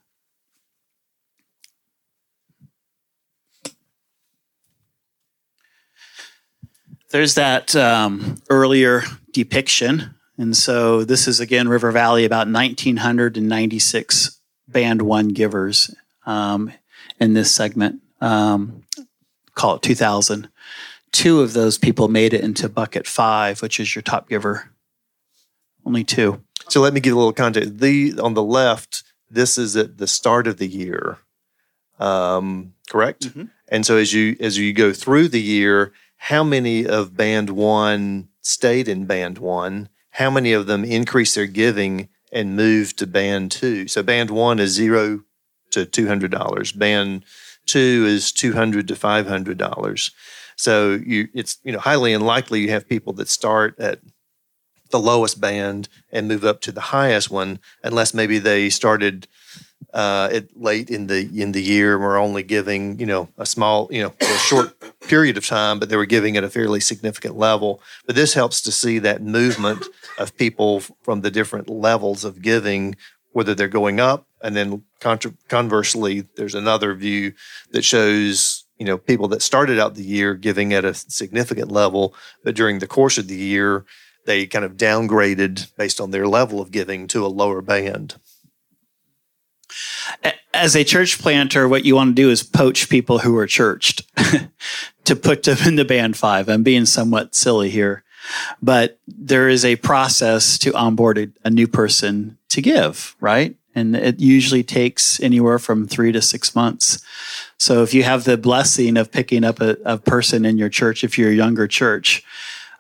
there's 7.12 7.34
that 7.34 7.76
um, 7.76 8.42
earlier 8.50 9.04
depiction. 9.32 10.14
And 10.36 10.56
so 10.56 11.04
this 11.04 11.28
is 11.28 11.38
again 11.38 11.68
River 11.68 11.92
Valley, 11.92 12.24
about 12.24 12.48
1,996 12.48 14.40
band 14.66 15.02
one 15.02 15.28
givers 15.28 15.94
um, 16.26 16.72
in 17.20 17.34
this 17.34 17.52
segment. 17.52 18.00
Um, 18.20 18.82
call 19.54 19.76
it 19.76 19.82
2,000. 19.82 20.48
Two 21.12 21.42
of 21.42 21.52
those 21.52 21.78
people 21.78 22.08
made 22.08 22.32
it 22.32 22.42
into 22.42 22.68
bucket 22.68 23.06
five, 23.06 23.62
which 23.62 23.78
is 23.78 23.94
your 23.94 24.02
top 24.02 24.28
giver. 24.28 24.70
Only 25.84 26.04
two. 26.04 26.42
So 26.68 26.80
let 26.80 26.94
me 26.94 27.00
give 27.00 27.14
a 27.14 27.18
little 27.18 27.32
context. 27.32 27.78
The 27.78 28.18
on 28.20 28.34
the 28.34 28.42
left, 28.42 29.02
this 29.30 29.58
is 29.58 29.76
at 29.76 29.98
the 29.98 30.06
start 30.06 30.46
of 30.46 30.56
the 30.56 30.68
year, 30.68 31.18
um, 31.98 32.74
correct? 32.88 33.28
Mm-hmm. 33.28 33.44
And 33.68 33.84
so 33.84 33.96
as 33.96 34.12
you 34.12 34.36
as 34.40 34.58
you 34.58 34.72
go 34.72 34.92
through 34.92 35.28
the 35.28 35.40
year, 35.40 35.92
how 36.16 36.44
many 36.44 36.86
of 36.86 37.16
band 37.16 37.50
one 37.50 38.28
stayed 38.40 38.88
in 38.88 39.06
band 39.06 39.38
one? 39.38 39.88
How 40.10 40.30
many 40.30 40.52
of 40.52 40.66
them 40.66 40.84
increased 40.84 41.34
their 41.34 41.46
giving 41.46 42.08
and 42.30 42.56
moved 42.56 42.98
to 42.98 43.06
band 43.06 43.50
two? 43.50 43.88
So 43.88 44.02
band 44.02 44.30
one 44.30 44.58
is 44.58 44.70
zero 44.70 45.24
to 45.72 45.84
two 45.84 46.06
hundred 46.06 46.30
dollars. 46.30 46.72
Band 46.72 47.24
two 47.66 48.04
is 48.06 48.30
two 48.30 48.52
hundred 48.52 48.88
to 48.88 48.96
five 48.96 49.26
hundred 49.26 49.58
dollars. 49.58 50.10
So 50.56 50.92
you, 51.04 51.28
it's 51.34 51.58
you 51.64 51.72
know 51.72 51.78
highly 51.78 52.12
unlikely 52.12 52.60
you 52.60 52.70
have 52.70 52.88
people 52.88 53.12
that 53.14 53.28
start 53.28 53.78
at 53.78 54.00
the 54.90 55.00
lowest 55.00 55.40
band 55.40 55.88
and 56.12 56.28
move 56.28 56.44
up 56.44 56.60
to 56.62 56.72
the 56.72 56.80
highest 56.80 57.30
one, 57.30 57.58
unless 57.82 58.14
maybe 58.14 58.38
they 58.38 58.70
started 58.70 59.26
uh, 59.92 60.28
it 60.32 60.56
late 60.56 60.90
in 60.90 61.06
the 61.08 61.28
in 61.34 61.52
the 61.52 61.62
year 61.62 61.94
and 61.94 62.02
we're 62.02 62.16
only 62.16 62.42
giving 62.42 62.98
you 62.98 63.06
know 63.06 63.28
a 63.36 63.44
small 63.44 63.88
you 63.90 64.02
know 64.02 64.14
a 64.20 64.38
short 64.38 64.74
period 65.00 65.36
of 65.36 65.46
time, 65.46 65.78
but 65.78 65.88
they 65.88 65.96
were 65.96 66.06
giving 66.06 66.36
at 66.36 66.44
a 66.44 66.50
fairly 66.50 66.80
significant 66.80 67.36
level. 67.36 67.80
But 68.06 68.14
this 68.14 68.34
helps 68.34 68.60
to 68.62 68.72
see 68.72 68.98
that 69.00 69.22
movement 69.22 69.84
of 70.18 70.36
people 70.36 70.80
from 70.80 71.22
the 71.22 71.30
different 71.30 71.68
levels 71.68 72.24
of 72.24 72.40
giving, 72.40 72.96
whether 73.32 73.54
they're 73.54 73.68
going 73.68 74.00
up, 74.00 74.26
and 74.42 74.56
then 74.56 74.84
contra- 75.00 75.34
conversely, 75.48 76.26
there's 76.36 76.54
another 76.54 76.94
view 76.94 77.32
that 77.72 77.84
shows 77.84 78.61
you 78.82 78.88
know 78.88 78.98
people 78.98 79.28
that 79.28 79.42
started 79.42 79.78
out 79.78 79.94
the 79.94 80.02
year 80.02 80.34
giving 80.34 80.72
at 80.72 80.84
a 80.84 80.92
significant 80.92 81.70
level, 81.70 82.14
but 82.42 82.56
during 82.56 82.80
the 82.80 82.88
course 82.88 83.16
of 83.16 83.28
the 83.28 83.36
year 83.36 83.84
they 84.26 84.44
kind 84.46 84.64
of 84.64 84.76
downgraded 84.76 85.74
based 85.76 86.00
on 86.00 86.10
their 86.10 86.26
level 86.26 86.60
of 86.60 86.72
giving 86.72 87.06
to 87.06 87.24
a 87.24 87.28
lower 87.28 87.60
band 87.60 88.16
as 90.54 90.76
a 90.76 90.84
church 90.84 91.18
planter, 91.18 91.68
what 91.68 91.84
you 91.84 91.94
want 91.94 92.10
to 92.10 92.22
do 92.22 92.30
is 92.30 92.42
poach 92.42 92.88
people 92.88 93.20
who 93.20 93.36
are 93.36 93.46
churched 93.46 94.02
to 95.04 95.16
put 95.16 95.42
them 95.42 95.58
in 95.66 95.76
the 95.76 95.84
band 95.84 96.16
five. 96.16 96.48
I'm 96.48 96.62
being 96.62 96.86
somewhat 96.86 97.34
silly 97.34 97.70
here, 97.70 98.04
but 98.60 98.98
there 99.06 99.48
is 99.48 99.64
a 99.64 99.76
process 99.76 100.58
to 100.58 100.74
onboard 100.74 101.32
a, 101.44 101.50
new 101.50 101.66
person 101.66 102.38
to 102.50 102.60
give, 102.60 103.16
right? 103.20 103.56
And 103.74 103.96
it 103.96 104.20
usually 104.20 104.62
takes 104.62 105.20
anywhere 105.20 105.58
from 105.58 105.86
three 105.86 106.12
to 106.12 106.20
six 106.20 106.54
months. 106.54 107.02
So 107.58 107.82
if 107.82 107.94
you 107.94 108.02
have 108.02 108.24
the 108.24 108.36
blessing 108.36 108.96
of 108.96 109.10
picking 109.10 109.44
up 109.44 109.60
a, 109.60 109.76
a 109.84 109.98
person 109.98 110.44
in 110.44 110.58
your 110.58 110.68
church, 110.68 111.04
if 111.04 111.18
you're 111.18 111.30
a 111.30 111.34
younger 111.34 111.66
church, 111.66 112.22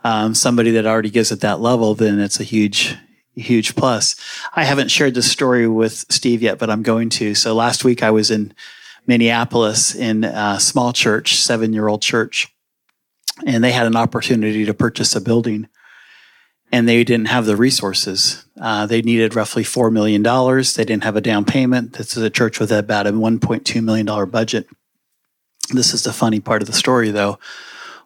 um, 0.04 0.34
somebody 0.34 0.70
that 0.72 0.86
already 0.86 1.10
gives 1.10 1.32
at 1.32 1.40
that 1.40 1.60
level, 1.60 1.94
then 1.94 2.18
it's 2.18 2.40
a 2.40 2.44
huge, 2.44 2.96
huge 3.34 3.74
plus. 3.74 4.16
I 4.54 4.64
haven't 4.64 4.90
shared 4.90 5.14
this 5.14 5.30
story 5.30 5.66
with 5.66 6.04
Steve 6.10 6.42
yet, 6.42 6.58
but 6.58 6.68
I'm 6.68 6.82
going 6.82 7.08
to. 7.10 7.34
So 7.34 7.54
last 7.54 7.84
week 7.84 8.02
I 8.02 8.10
was 8.10 8.30
in 8.30 8.52
Minneapolis 9.06 9.94
in 9.94 10.24
a 10.24 10.60
small 10.60 10.92
church, 10.92 11.36
seven 11.36 11.72
year 11.72 11.88
old 11.88 12.02
church, 12.02 12.48
and 13.46 13.64
they 13.64 13.72
had 13.72 13.86
an 13.86 13.96
opportunity 13.96 14.64
to 14.64 14.74
purchase 14.74 15.14
a 15.16 15.20
building 15.20 15.68
and 16.72 16.88
they 16.88 17.04
didn't 17.04 17.26
have 17.28 17.44
the 17.44 17.56
resources. 17.56 18.46
Uh, 18.58 18.86
they 18.86 19.02
needed 19.02 19.36
roughly 19.36 19.62
$4 19.62 19.92
million. 19.92 20.22
They 20.22 20.84
didn't 20.84 21.04
have 21.04 21.16
a 21.16 21.20
down 21.20 21.44
payment. 21.44 21.92
This 21.92 22.16
is 22.16 22.22
a 22.22 22.30
church 22.30 22.58
with 22.58 22.72
about 22.72 23.06
a 23.06 23.12
$1.2 23.12 23.84
million 23.84 24.30
budget. 24.30 24.66
This 25.70 25.92
is 25.92 26.02
the 26.02 26.12
funny 26.12 26.40
part 26.40 26.62
of 26.62 26.66
the 26.66 26.74
story, 26.74 27.10
though. 27.10 27.38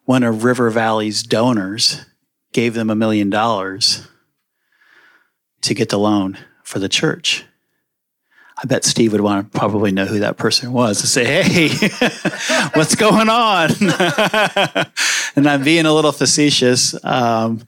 One 0.05 0.25
of 0.25 0.45
River 0.45 0.69
Valley's 0.71 1.23
donors 1.23 2.05
gave 2.53 2.75
them 2.75 2.91
a 2.91 2.97
million 2.97 3.31
dollars 3.31 4.09
to 5.63 5.75
get 5.75 5.89
the 5.89 5.99
loan 5.99 6.37
for 6.63 6.79
the 6.79 6.89
church. 6.89 7.45
I 8.59 8.67
bet 8.67 8.87
Steve 8.87 9.13
would 9.13 9.21
want 9.21 9.53
to 9.53 9.59
probably 9.59 9.93
know 9.93 10.07
who 10.07 10.21
that 10.21 10.39
person 10.39 10.73
was 10.73 11.03
to 11.03 11.07
say, 11.07 11.43
Hey, 11.43 11.69
what's 12.75 12.95
going 12.95 13.29
on? 13.29 13.71
and 15.37 15.47
I'm 15.47 15.63
being 15.63 15.85
a 15.85 15.93
little 15.93 16.13
facetious. 16.13 16.95
Um, 17.05 17.65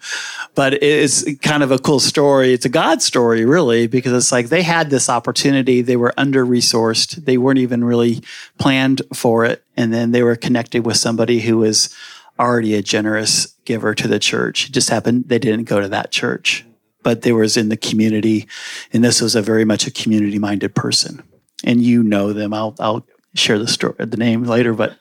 but 0.54 0.82
it's 0.82 1.24
kind 1.40 1.62
of 1.62 1.70
a 1.70 1.78
cool 1.78 2.00
story. 2.00 2.54
It's 2.54 2.64
a 2.64 2.70
God 2.70 3.02
story, 3.02 3.44
really, 3.44 3.86
because 3.86 4.14
it's 4.14 4.32
like 4.32 4.48
they 4.48 4.62
had 4.62 4.88
this 4.88 5.10
opportunity. 5.10 5.82
They 5.82 5.96
were 5.96 6.14
under 6.16 6.44
resourced. 6.44 7.16
They 7.16 7.36
weren't 7.36 7.58
even 7.58 7.84
really 7.84 8.22
planned 8.58 9.02
for 9.12 9.44
it. 9.44 9.62
And 9.76 9.92
then 9.92 10.12
they 10.12 10.22
were 10.22 10.36
connected 10.36 10.86
with 10.86 10.96
somebody 10.96 11.40
who 11.40 11.58
was 11.58 11.94
already 12.38 12.74
a 12.74 12.82
generous 12.82 13.46
giver 13.66 13.94
to 13.94 14.08
the 14.08 14.18
church. 14.18 14.68
It 14.68 14.72
just 14.72 14.88
happened 14.88 15.28
they 15.28 15.38
didn't 15.38 15.64
go 15.64 15.80
to 15.80 15.88
that 15.88 16.10
church 16.10 16.64
but 17.02 17.22
they 17.22 17.32
was 17.32 17.56
in 17.56 17.68
the 17.68 17.76
community, 17.76 18.48
and 18.92 19.04
this 19.04 19.20
was 19.20 19.34
a 19.34 19.42
very 19.42 19.64
much 19.64 19.86
a 19.86 19.90
community 19.90 20.38
minded 20.38 20.74
person. 20.74 21.22
And 21.64 21.82
you 21.82 22.02
know 22.02 22.32
them. 22.32 22.54
I'll 22.54 22.74
I'll 22.78 23.04
share 23.34 23.58
the 23.58 23.68
story, 23.68 23.94
the 23.98 24.16
name 24.16 24.44
later, 24.44 24.74
but 24.74 24.96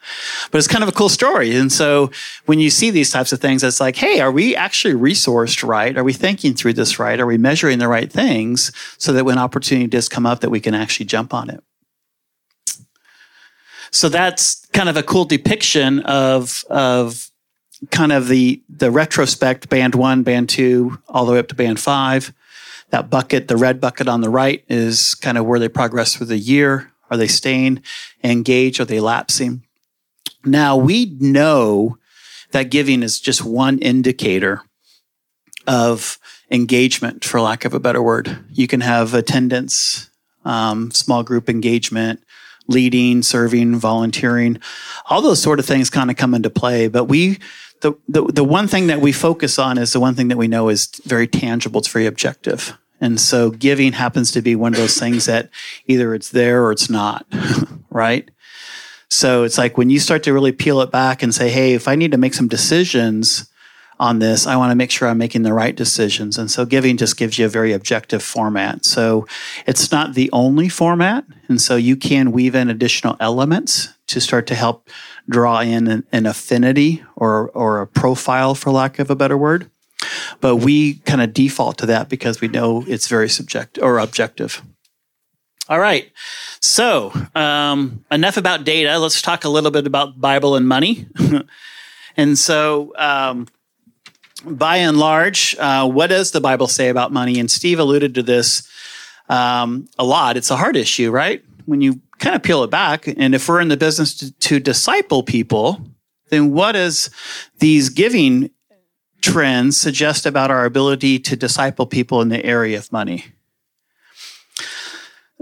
but 0.52 0.58
it's 0.58 0.68
kind 0.68 0.84
of 0.84 0.90
a 0.90 0.94
cool 0.94 1.10
story. 1.10 1.56
And 1.56 1.72
so 1.72 2.12
when 2.46 2.60
you 2.60 2.70
see 2.70 2.92
these 2.92 3.12
types 3.12 3.32
of 3.32 3.40
things, 3.40 3.64
it's 3.64 3.80
like, 3.80 3.96
hey, 3.96 4.20
are 4.20 4.32
we 4.32 4.56
actually 4.56 4.94
resourced 4.94 5.68
right? 5.68 5.98
Are 5.98 6.04
we 6.04 6.14
thinking 6.14 6.54
through 6.54 6.74
this 6.74 7.00
right? 7.00 7.20
Are 7.20 7.26
we 7.26 7.38
measuring 7.38 7.80
the 7.80 7.88
right 7.88 8.12
things 8.12 8.72
so 8.98 9.14
that 9.14 9.26
when 9.26 9.38
opportunity 9.38 9.88
does 9.88 10.10
come 10.10 10.26
up, 10.26 10.42
that 10.42 10.50
we 10.50 10.60
can 10.60 10.74
actually 10.74 11.06
jump 11.06 11.34
on 11.34 11.50
it? 11.50 11.64
So 13.92 14.10
that's 14.10 14.66
kind 14.74 14.90
of 14.90 14.98
a 14.98 15.04
cool 15.04 15.26
depiction 15.26 16.00
of 16.02 16.64
of 16.70 17.27
kind 17.92 18.12
of 18.12 18.28
the 18.28 18.62
the 18.70 18.92
retrospect 18.92 19.70
band 19.70 19.96
one, 19.96 20.24
band 20.24 20.50
two, 20.50 21.00
all 21.08 21.26
the 21.26 21.34
way 21.34 21.40
up 21.40 21.48
to 21.50 21.56
band 21.56 21.80
five. 21.80 22.34
That 22.90 23.10
bucket, 23.10 23.48
the 23.48 23.58
red 23.58 23.82
bucket 23.82 24.08
on 24.08 24.22
the 24.22 24.30
right, 24.30 24.64
is 24.70 25.14
kind 25.16 25.38
of 25.38 25.46
where 25.46 25.60
they 25.60 25.70
progress 25.70 26.16
through 26.16 26.28
the 26.28 26.38
year. 26.38 26.92
Are 27.10 27.18
they 27.18 27.28
staying 27.28 27.82
engaged? 28.24 28.80
Are 28.80 28.86
they 28.86 29.00
lapsing? 29.00 29.64
Now 30.46 30.78
we 30.78 31.18
know 31.20 31.98
that 32.52 32.72
giving 32.72 33.04
is 33.04 33.20
just 33.20 33.44
one 33.44 33.80
indicator 33.80 34.62
of 35.68 36.18
engagement, 36.50 37.26
for 37.26 37.42
lack 37.42 37.66
of 37.66 37.74
a 37.74 37.80
better 37.80 38.02
word. 38.02 38.40
You 38.52 38.68
can 38.68 38.82
have 38.82 39.14
attendance, 39.14 40.10
um, 40.46 40.92
small 40.92 41.24
group 41.24 41.50
engagement, 41.50 42.24
leading, 42.68 43.22
serving, 43.22 43.76
volunteering, 43.76 44.60
all 45.10 45.22
those 45.22 45.42
sort 45.42 45.60
of 45.60 45.66
things 45.66 45.90
kind 45.90 46.10
of 46.10 46.16
come 46.16 46.34
into 46.34 46.50
play. 46.50 46.88
But 46.88 47.06
we 47.06 47.40
the, 47.82 47.94
the, 48.08 48.24
the 48.24 48.44
one 48.44 48.68
thing 48.68 48.88
that 48.88 49.02
we 49.02 49.12
focus 49.12 49.60
on 49.60 49.78
is 49.78 49.94
the 49.94 50.00
one 50.00 50.16
thing 50.16 50.28
that 50.30 50.38
we 50.38 50.48
know 50.48 50.70
is 50.70 50.88
very 51.06 51.28
tangible, 51.28 51.80
it's 51.80 51.88
very 51.88 52.06
objective. 52.06 52.78
And 53.00 53.20
so 53.20 53.52
giving 53.52 53.94
happens 53.94 54.32
to 54.32 54.42
be 54.42 54.56
one 54.56 54.74
of 54.74 54.80
those 54.80 54.98
things 54.98 55.26
that 55.26 55.50
either 55.86 56.16
it's 56.16 56.30
there 56.30 56.64
or 56.64 56.72
it's 56.72 56.90
not, 56.90 57.28
right? 57.90 58.30
So 59.10 59.44
it's 59.44 59.58
like 59.58 59.78
when 59.78 59.90
you 59.90 60.00
start 60.00 60.24
to 60.24 60.34
really 60.34 60.52
peel 60.52 60.82
it 60.82 60.92
back 60.92 61.22
and 61.24 61.34
say, 61.34 61.50
hey, 61.50 61.74
if 61.74 61.88
I 61.88 61.96
need 61.96 62.12
to 62.12 62.18
make 62.18 62.34
some 62.34 62.48
decisions 62.48 63.50
on 64.00 64.20
this, 64.20 64.46
I 64.46 64.56
want 64.58 64.72
to 64.72 64.76
make 64.76 64.92
sure 64.92 65.08
I'm 65.08 65.18
making 65.18 65.44
the 65.44 65.54
right 65.54 65.76
decisions. 65.76 66.38
And 66.38 66.52
so 66.52 66.66
giving 66.66 66.98
just 66.98 67.18
gives 67.18 67.38
you 67.40 67.46
a 67.46 67.50
very 67.50 67.74
objective 67.74 68.22
format. 68.22 68.86
So 68.86 69.28
it's 69.66 69.92
not 69.92 70.14
the 70.14 70.30
only 70.32 70.70
format. 70.70 71.26
And 71.48 71.60
so 71.60 71.76
you 71.76 71.96
can 71.96 72.32
weave 72.32 72.56
in 72.56 72.70
additional 72.70 73.18
elements 73.20 73.90
to 74.08 74.22
start 74.22 74.48
to 74.48 74.56
help 74.56 74.90
draw 75.30 75.60
in 75.60 75.88
an, 75.88 76.08
an 76.12 76.26
affinity 76.26 77.04
or, 77.16 77.50
or 77.50 77.82
a 77.82 77.88
profile, 77.88 78.56
for 78.56 78.72
lack 78.72 79.00
of 79.00 79.10
a 79.10 79.16
better 79.16 79.38
word. 79.38 79.70
But 80.40 80.58
we 80.58 80.96
kind 81.00 81.22
of 81.22 81.34
default 81.34 81.80
to 81.80 81.88
that 81.88 82.08
because 82.08 82.40
we 82.40 82.48
know 82.48 82.86
it's 82.88 83.08
very 83.08 83.30
subjective 83.30 83.84
or 83.84 83.98
objective. 83.98 84.62
All 85.70 85.80
right. 85.80 86.12
So, 86.62 87.12
um, 87.36 88.06
enough 88.10 88.38
about 88.38 88.64
data. 88.64 88.98
Let's 89.00 89.22
talk 89.22 89.44
a 89.44 89.50
little 89.50 89.72
bit 89.72 89.86
about 89.86 90.20
Bible 90.20 90.56
and 90.56 90.68
money. 90.68 91.08
and 92.18 92.38
so, 92.38 92.94
um, 92.96 93.48
by 94.46 94.78
and 94.78 94.98
large, 94.98 95.56
uh, 95.60 95.88
what 95.88 96.08
does 96.08 96.32
the 96.32 96.42
Bible 96.42 96.68
say 96.68 96.90
about 96.90 97.12
money? 97.12 97.40
And 97.40 97.50
Steve 97.50 97.80
alluded 97.80 98.16
to 98.16 98.24
this 98.24 98.68
um, 99.30 99.88
a 99.98 100.04
lot. 100.04 100.38
It's 100.38 100.52
a 100.52 100.56
hard 100.56 100.76
issue, 100.76 101.12
right? 101.12 101.44
When 101.66 101.82
you 101.82 102.02
kind 102.20 102.36
of 102.36 102.44
peel 102.44 102.64
it 102.64 102.70
back, 102.70 103.08
and 103.08 103.36
if 103.36 103.48
we're 103.48 103.62
in 103.62 103.68
the 103.68 103.78
business 103.78 104.16
to, 104.18 104.32
to 104.32 104.60
disciple 104.60 105.24
people, 105.24 105.82
then 106.30 106.52
what 106.52 106.74
does 106.74 107.10
these 107.60 107.90
giving 107.90 108.52
trends 109.22 109.78
suggest 109.78 110.26
about 110.26 110.52
our 110.52 110.66
ability 110.66 111.20
to 111.20 111.36
disciple 111.36 111.86
people 111.86 112.22
in 112.22 112.30
the 112.30 112.44
area 112.46 112.78
of 112.78 112.92
money? 112.92 113.26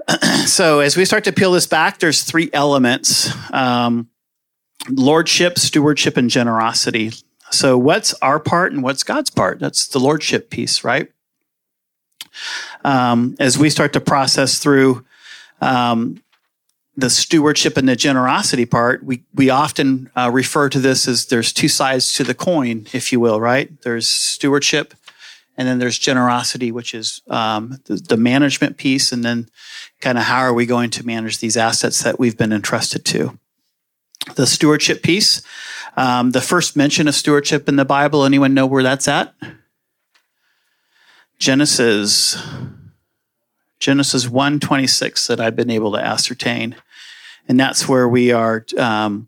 so 0.46 0.80
as 0.80 0.96
we 0.96 1.06
start 1.06 1.24
to 1.26 1.32
peel 1.32 1.52
this 1.52 1.68
back, 1.68 2.00
there's 2.00 2.24
three 2.24 2.50
elements. 2.54 3.32
Um, 3.54 4.10
lordship, 4.90 5.58
stewardship, 5.58 6.18
and 6.18 6.30
generosity. 6.30 7.12
So, 7.56 7.78
what's 7.78 8.14
our 8.16 8.40
part 8.40 8.74
and 8.74 8.84
what's 8.84 9.04
God's 9.04 9.30
part? 9.30 9.60
That's 9.60 9.88
the 9.88 10.00
lordship 10.00 10.50
piece, 10.50 10.84
right? 10.84 11.10
Um, 12.84 13.36
as 13.40 13.58
we 13.58 13.70
start 13.70 13.94
to 13.94 14.02
process 14.02 14.60
through 14.60 15.06
um, 15.62 16.22
the 16.98 17.10
stewardship 17.10 17.78
and 17.78 17.88
the 17.88 17.96
generosity 17.96 18.66
part, 18.66 19.04
we, 19.04 19.24
we 19.34 19.50
often 19.50 20.10
uh, 20.16 20.30
refer 20.32 20.70
to 20.70 20.80
this 20.80 21.08
as 21.08 21.28
there's 21.28 21.54
two 21.54 21.68
sides 21.68 22.14
to 22.14 22.24
the 22.24 22.34
coin, 22.34 22.88
if 22.94 23.12
you 23.12 23.20
will, 23.20 23.40
right? 23.40 23.82
There's 23.82 24.08
stewardship 24.08 24.94
and 25.58 25.68
then 25.68 25.80
there's 25.80 25.98
generosity, 25.98 26.72
which 26.72 26.94
is 26.94 27.22
um, 27.30 27.80
the, 27.86 27.96
the 27.96 28.18
management 28.18 28.78
piece, 28.78 29.12
and 29.12 29.24
then 29.24 29.48
kind 30.02 30.18
of 30.18 30.26
how 30.26 30.40
are 30.40 30.54
we 30.54 30.66
going 30.66 30.90
to 30.92 31.06
manage 31.06 31.40
these 31.40 31.56
assets 31.56 32.04
that 32.04 32.20
we've 32.20 32.38
been 32.38 32.52
entrusted 32.52 33.06
to. 33.06 33.40
The 34.34 34.48
stewardship 34.48 35.04
piece, 35.04 35.44
um, 35.96 36.32
the 36.32 36.42
first 36.42 36.76
mention 36.76 37.08
of 37.08 37.14
stewardship 37.16 37.70
in 37.70 37.76
the 37.76 37.86
Bible, 37.86 38.26
anyone 38.26 38.54
know 38.54 38.66
where 38.66 38.84
that's 38.84 39.08
at? 39.08 39.34
Genesis 41.38 42.38
Genesis 43.80 44.26
1:26 44.26 45.28
that 45.28 45.40
I've 45.40 45.56
been 45.56 45.70
able 45.70 45.92
to 45.92 46.00
ascertain, 46.00 46.76
and 47.48 47.60
that's 47.60 47.88
where 47.88 48.08
we 48.08 48.32
are 48.32 48.66
um, 48.78 49.28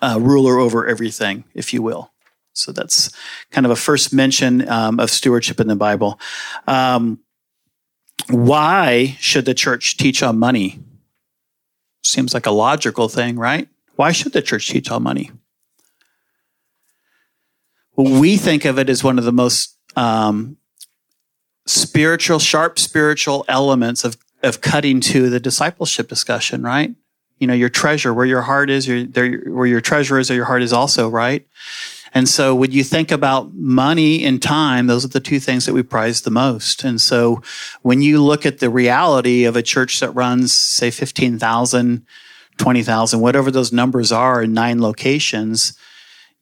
a 0.00 0.18
ruler 0.18 0.58
over 0.58 0.86
everything, 0.86 1.44
if 1.54 1.72
you 1.72 1.82
will. 1.82 2.12
So 2.54 2.72
that's 2.72 3.10
kind 3.50 3.66
of 3.66 3.70
a 3.70 3.76
first 3.76 4.12
mention 4.12 4.66
um, 4.68 4.98
of 4.98 5.10
stewardship 5.10 5.60
in 5.60 5.68
the 5.68 5.76
Bible. 5.76 6.18
Um, 6.66 7.20
why 8.30 9.16
should 9.20 9.44
the 9.44 9.54
church 9.54 9.98
teach 9.98 10.22
on 10.22 10.38
money? 10.38 10.80
Seems 12.02 12.32
like 12.32 12.46
a 12.46 12.50
logical 12.50 13.08
thing, 13.08 13.38
right? 13.38 13.68
Why 13.96 14.12
should 14.12 14.32
the 14.32 14.42
church 14.42 14.68
teach 14.68 14.90
on 14.90 15.02
money? 15.02 15.32
Well, 17.96 18.20
we 18.20 18.36
think 18.36 18.64
of 18.64 18.78
it 18.78 18.90
as 18.90 19.02
one 19.02 19.18
of 19.18 19.24
the 19.24 19.32
most 19.32 19.76
um, 19.96 20.58
spiritual, 21.66 22.38
sharp 22.38 22.78
spiritual 22.78 23.44
elements 23.48 24.04
of, 24.04 24.18
of 24.42 24.60
cutting 24.60 25.00
to 25.00 25.30
the 25.30 25.40
discipleship 25.40 26.08
discussion, 26.08 26.62
right? 26.62 26.94
You 27.38 27.46
know, 27.46 27.54
your 27.54 27.70
treasure, 27.70 28.12
where 28.14 28.26
your 28.26 28.42
heart 28.42 28.70
is, 28.70 28.86
your, 28.86 29.04
there, 29.04 29.38
where 29.46 29.66
your 29.66 29.80
treasure 29.80 30.18
is, 30.18 30.30
or 30.30 30.34
your 30.34 30.44
heart 30.44 30.62
is 30.62 30.72
also, 30.72 31.08
right? 31.08 31.46
And 32.14 32.28
so 32.28 32.54
when 32.54 32.70
you 32.70 32.84
think 32.84 33.10
about 33.10 33.54
money 33.54 34.24
and 34.24 34.40
time, 34.40 34.86
those 34.86 35.04
are 35.04 35.08
the 35.08 35.20
two 35.20 35.40
things 35.40 35.66
that 35.66 35.74
we 35.74 35.82
prize 35.82 36.22
the 36.22 36.30
most. 36.30 36.84
And 36.84 37.00
so 37.00 37.42
when 37.82 38.00
you 38.00 38.22
look 38.22 38.46
at 38.46 38.58
the 38.58 38.70
reality 38.70 39.44
of 39.44 39.56
a 39.56 39.62
church 39.62 40.00
that 40.00 40.12
runs, 40.12 40.52
say, 40.52 40.90
15,000, 40.90 42.06
20,000, 42.58 43.20
whatever 43.20 43.50
those 43.50 43.72
numbers 43.72 44.12
are 44.12 44.42
in 44.42 44.52
nine 44.52 44.80
locations, 44.80 45.78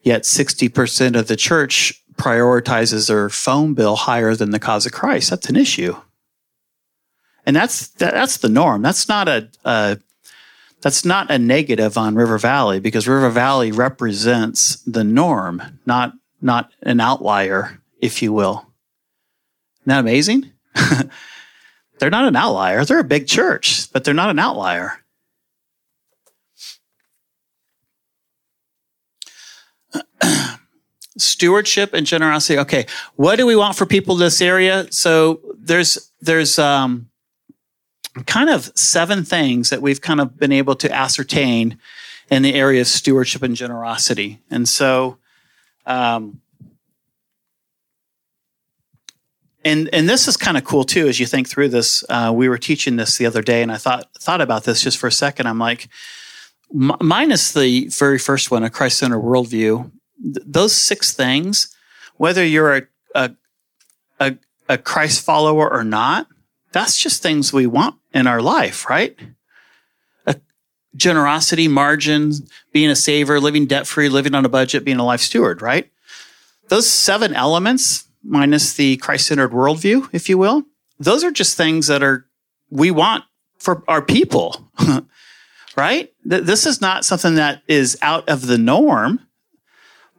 yet 0.02 0.22
60% 0.22 1.18
of 1.18 1.26
the 1.26 1.36
church 1.36 2.02
prioritizes 2.16 3.08
their 3.08 3.28
phone 3.28 3.74
bill 3.74 3.96
higher 3.96 4.34
than 4.34 4.50
the 4.50 4.58
cause 4.58 4.86
of 4.86 4.92
Christ, 4.92 5.30
that's 5.30 5.48
an 5.48 5.56
issue. 5.56 5.96
And 7.46 7.54
that's 7.54 7.88
that's 7.88 8.38
the 8.38 8.48
norm. 8.48 8.80
That's 8.80 9.06
not 9.06 9.28
a, 9.28 9.48
a 9.64 9.98
that's 10.80 11.04
not 11.04 11.30
a 11.30 11.38
negative 11.38 11.98
on 11.98 12.14
River 12.14 12.38
Valley 12.38 12.80
because 12.80 13.06
River 13.06 13.28
Valley 13.28 13.70
represents 13.70 14.76
the 14.84 15.04
norm, 15.04 15.62
not 15.84 16.14
not 16.40 16.72
an 16.82 17.00
outlier, 17.00 17.80
if 18.00 18.22
you 18.22 18.32
will. 18.32 18.66
Isn't 19.80 19.88
that 19.88 20.00
amazing? 20.00 20.52
they're 21.98 22.10
not 22.10 22.26
an 22.26 22.36
outlier. 22.36 22.84
They're 22.84 22.98
a 22.98 23.04
big 23.04 23.26
church, 23.26 23.92
but 23.92 24.04
they're 24.04 24.14
not 24.14 24.30
an 24.30 24.38
outlier. 24.38 25.03
Stewardship 31.16 31.94
and 31.94 32.06
generosity. 32.06 32.58
Okay, 32.58 32.86
what 33.16 33.36
do 33.36 33.46
we 33.46 33.56
want 33.56 33.76
for 33.76 33.86
people 33.86 34.14
in 34.14 34.20
this 34.20 34.40
area? 34.40 34.86
So 34.90 35.40
there's 35.56 36.10
there's 36.20 36.58
um, 36.58 37.08
kind 38.26 38.50
of 38.50 38.72
seven 38.74 39.24
things 39.24 39.70
that 39.70 39.82
we've 39.82 40.00
kind 40.00 40.20
of 40.20 40.36
been 40.38 40.52
able 40.52 40.74
to 40.76 40.92
ascertain 40.92 41.78
in 42.30 42.42
the 42.42 42.54
area 42.54 42.80
of 42.80 42.86
stewardship 42.86 43.42
and 43.42 43.54
generosity. 43.54 44.40
And 44.50 44.68
so, 44.68 45.18
um, 45.86 46.40
and 49.64 49.88
and 49.92 50.08
this 50.08 50.28
is 50.28 50.36
kind 50.36 50.56
of 50.56 50.64
cool 50.64 50.84
too 50.84 51.08
as 51.08 51.18
you 51.18 51.26
think 51.26 51.48
through 51.48 51.68
this. 51.68 52.04
Uh, 52.08 52.32
we 52.34 52.48
were 52.48 52.58
teaching 52.58 52.96
this 52.96 53.18
the 53.18 53.26
other 53.26 53.42
day, 53.42 53.62
and 53.62 53.72
I 53.72 53.76
thought 53.76 54.08
thought 54.20 54.40
about 54.40 54.64
this 54.64 54.82
just 54.82 54.98
for 54.98 55.06
a 55.06 55.12
second. 55.12 55.46
I'm 55.46 55.58
like, 55.58 55.88
minus 56.72 57.52
the 57.52 57.88
very 57.88 58.18
first 58.18 58.50
one, 58.50 58.62
a 58.62 58.70
Christ 58.70 58.98
centered 58.98 59.20
worldview. 59.20 59.90
Th- 60.24 60.44
those 60.46 60.74
six 60.74 61.12
things, 61.12 61.74
whether 62.16 62.44
you're 62.44 62.76
a, 62.76 62.82
a 63.14 63.30
a 64.20 64.36
a 64.68 64.78
Christ 64.78 65.24
follower 65.24 65.70
or 65.70 65.84
not, 65.84 66.26
that's 66.72 66.96
just 66.96 67.22
things 67.22 67.52
we 67.52 67.66
want 67.66 67.96
in 68.12 68.26
our 68.26 68.42
life, 68.42 68.88
right? 68.88 69.16
A 70.26 70.36
generosity, 70.96 71.68
margin, 71.68 72.32
being 72.72 72.90
a 72.90 72.96
saver, 72.96 73.38
living 73.38 73.66
debt 73.66 73.86
free, 73.86 74.08
living 74.08 74.34
on 74.34 74.44
a 74.44 74.48
budget, 74.48 74.84
being 74.84 74.98
a 74.98 75.04
life 75.04 75.20
steward, 75.20 75.62
right? 75.62 75.90
Those 76.68 76.88
seven 76.88 77.34
elements, 77.34 78.08
minus 78.22 78.74
the 78.74 78.96
Christ 78.96 79.26
centered 79.26 79.52
worldview, 79.52 80.08
if 80.12 80.28
you 80.28 80.38
will, 80.38 80.64
those 80.98 81.22
are 81.24 81.30
just 81.30 81.56
things 81.56 81.86
that 81.88 82.02
are 82.02 82.26
we 82.70 82.90
want 82.90 83.24
for 83.58 83.82
our 83.88 84.02
people, 84.02 84.68
right? 85.76 86.12
This 86.24 86.66
is 86.66 86.80
not 86.80 87.04
something 87.04 87.36
that 87.36 87.62
is 87.68 87.98
out 88.02 88.28
of 88.28 88.46
the 88.46 88.58
norm. 88.58 89.20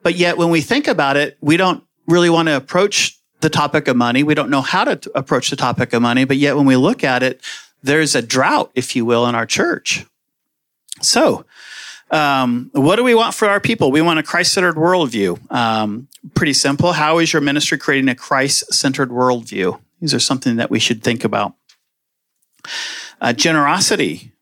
But 0.06 0.14
yet, 0.14 0.38
when 0.38 0.52
we 0.52 0.62
think 0.62 0.88
about 0.88 1.18
it, 1.18 1.36
we 1.42 1.58
don't 1.58 1.84
really 2.06 2.30
want 2.30 2.48
to 2.48 2.56
approach 2.56 3.18
the 3.42 3.50
topic 3.50 3.88
of 3.88 3.98
money. 3.98 4.22
We 4.22 4.36
don't 4.36 4.52
know 4.52 4.62
how 4.62 4.84
to 4.84 4.98
t- 4.98 5.10
approach 5.16 5.50
the 5.50 5.56
topic 5.56 5.94
of 5.94 6.02
money. 6.04 6.26
But 6.26 6.38
yet, 6.38 6.56
when 6.56 6.68
we 6.68 6.76
look 6.76 7.04
at 7.04 7.24
it, 7.24 7.42
there's 7.82 8.14
a 8.14 8.22
drought, 8.22 8.70
if 8.76 8.96
you 8.96 9.04
will, 9.04 9.26
in 9.26 9.34
our 9.34 9.48
church. 9.48 10.06
So, 11.02 11.48
um, 12.12 12.70
what 12.74 12.98
do 12.98 13.04
we 13.04 13.16
want 13.16 13.34
for 13.34 13.48
our 13.48 13.60
people? 13.60 13.90
We 13.90 14.04
want 14.04 14.20
a 14.20 14.24
Christ 14.24 14.54
centered 14.54 14.76
worldview. 14.76 15.52
Um, 15.52 16.08
pretty 16.36 16.54
simple. 16.54 16.94
How 16.94 17.18
is 17.18 17.34
your 17.34 17.42
ministry 17.42 17.80
creating 17.80 18.08
a 18.08 18.14
Christ 18.14 18.72
centered 18.72 19.10
worldview? 19.10 19.80
These 20.02 20.14
are 20.14 20.20
something 20.20 20.58
that 20.58 20.70
we 20.70 20.78
should 20.78 21.02
think 21.02 21.24
about. 21.24 21.56
Uh, 23.20 23.34
generosity. 23.34 24.34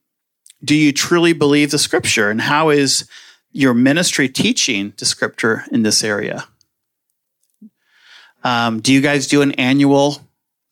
Do 0.62 0.76
you 0.76 0.92
truly 0.92 1.32
believe 1.32 1.72
the 1.72 1.80
scripture? 1.80 2.30
And 2.30 2.42
how 2.42 2.68
is 2.68 3.08
your 3.54 3.74
ministry 3.74 4.28
teaching 4.28 4.94
the 4.98 5.06
scripture 5.06 5.64
in 5.72 5.84
this 5.84 6.04
area? 6.04 6.46
Um, 8.44 8.82
do 8.82 8.92
you 8.92 9.00
guys 9.00 9.28
do 9.28 9.42
an 9.42 9.54
annual 9.54 10.20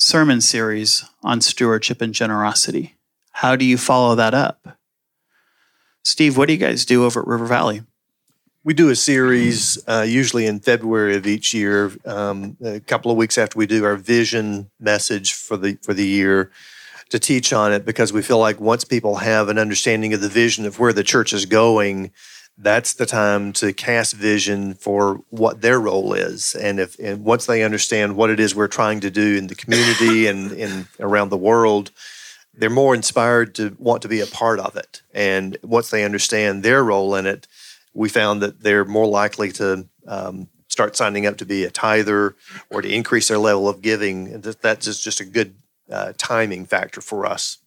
sermon 0.02 0.42
series 0.42 1.06
on 1.22 1.40
stewardship 1.40 2.02
and 2.02 2.14
generosity. 2.14 2.96
How 3.34 3.56
do 3.56 3.64
you 3.64 3.78
follow 3.78 4.16
that 4.16 4.34
up? 4.34 4.80
Steve, 6.04 6.38
what 6.38 6.48
do 6.48 6.54
you 6.54 6.60
guys 6.60 6.86
do 6.86 7.06
over 7.06 7.22
at 7.22 7.28
River 7.28 7.46
Valley? 7.46 7.84
We 8.64 8.74
do 8.74 8.90
a 8.90 8.96
series 8.96 9.78
uh, 9.88 10.06
usually 10.08 10.48
in 10.48 10.60
February 10.60 11.16
of 11.16 11.28
each 11.28 11.54
year, 11.54 11.92
um, 12.06 12.58
a 12.64 12.80
couple 12.80 13.12
of 13.12 13.18
weeks 13.18 13.38
after 13.38 13.58
we 13.58 13.68
do 13.68 13.86
our 13.86 13.96
vision 13.96 14.72
message 14.80 15.34
for 15.34 15.56
the 15.56 15.78
for 15.84 15.94
the 15.94 16.06
year, 16.06 16.52
to 17.10 17.20
teach 17.20 17.54
on 17.54 17.72
it 17.72 17.86
because 17.86 18.12
we 18.12 18.22
feel 18.22 18.40
like 18.40 18.60
once 18.60 18.84
people 18.84 19.18
have 19.18 19.50
an 19.50 19.58
understanding 19.58 20.14
of 20.14 20.22
the 20.22 20.30
vision 20.30 20.66
of 20.66 20.80
where 20.80 20.94
the 20.94 21.04
church 21.04 21.32
is 21.32 21.46
going, 21.46 22.12
that's 22.58 22.94
the 22.94 23.06
time 23.06 23.54
to 23.54 23.74
cast 23.74 24.14
vision 24.14 24.74
for 24.76 25.22
what 25.30 25.62
their 25.62 25.80
role 25.80 26.14
is. 26.14 26.54
And 26.56 26.80
if 26.80 26.98
and 27.00 27.24
once 27.24 27.46
they 27.46 27.64
understand 27.64 28.16
what 28.16 28.30
it 28.30 28.40
is 28.40 28.54
we're 28.54 28.68
trying 28.68 29.00
to 29.02 29.12
do 29.12 29.36
in 29.36 29.48
the 29.48 29.56
community 29.56 30.28
and 30.32 30.52
in 30.52 30.88
around 31.00 31.30
the 31.30 31.38
world, 31.38 31.92
they're 32.54 32.70
more 32.70 32.94
inspired 32.94 33.56
to 33.56 33.76
want 33.80 34.02
to 34.04 34.08
be 34.08 34.22
a 34.22 34.28
part 34.28 34.60
of 34.60 34.76
it. 34.76 35.02
And 35.14 35.58
once 35.64 35.90
they 35.90 36.04
understand 36.04 36.64
their 36.64 36.84
role 36.84 37.16
in 37.16 37.26
it, 37.26 37.48
we 37.94 38.10
found 38.10 38.42
that 38.42 38.62
they're 38.62 38.86
more 38.86 39.08
likely 39.08 39.52
to 39.54 39.88
um, 40.08 40.48
start 40.68 40.96
signing 40.96 41.26
up 41.26 41.38
to 41.38 41.46
be 41.46 41.64
a 41.64 41.72
tither 41.72 42.36
or 42.70 42.82
to 42.82 42.90
increase 42.90 43.28
their 43.28 43.38
level 43.38 43.68
of 43.68 43.82
giving. 43.82 44.28
And 44.28 44.44
that's 44.44 44.86
just 45.04 45.20
a 45.20 45.26
good 45.26 45.56
uh, 45.90 46.14
timing 46.18 46.66
factor 46.66 47.02
for 47.02 47.26
us. 47.26 47.58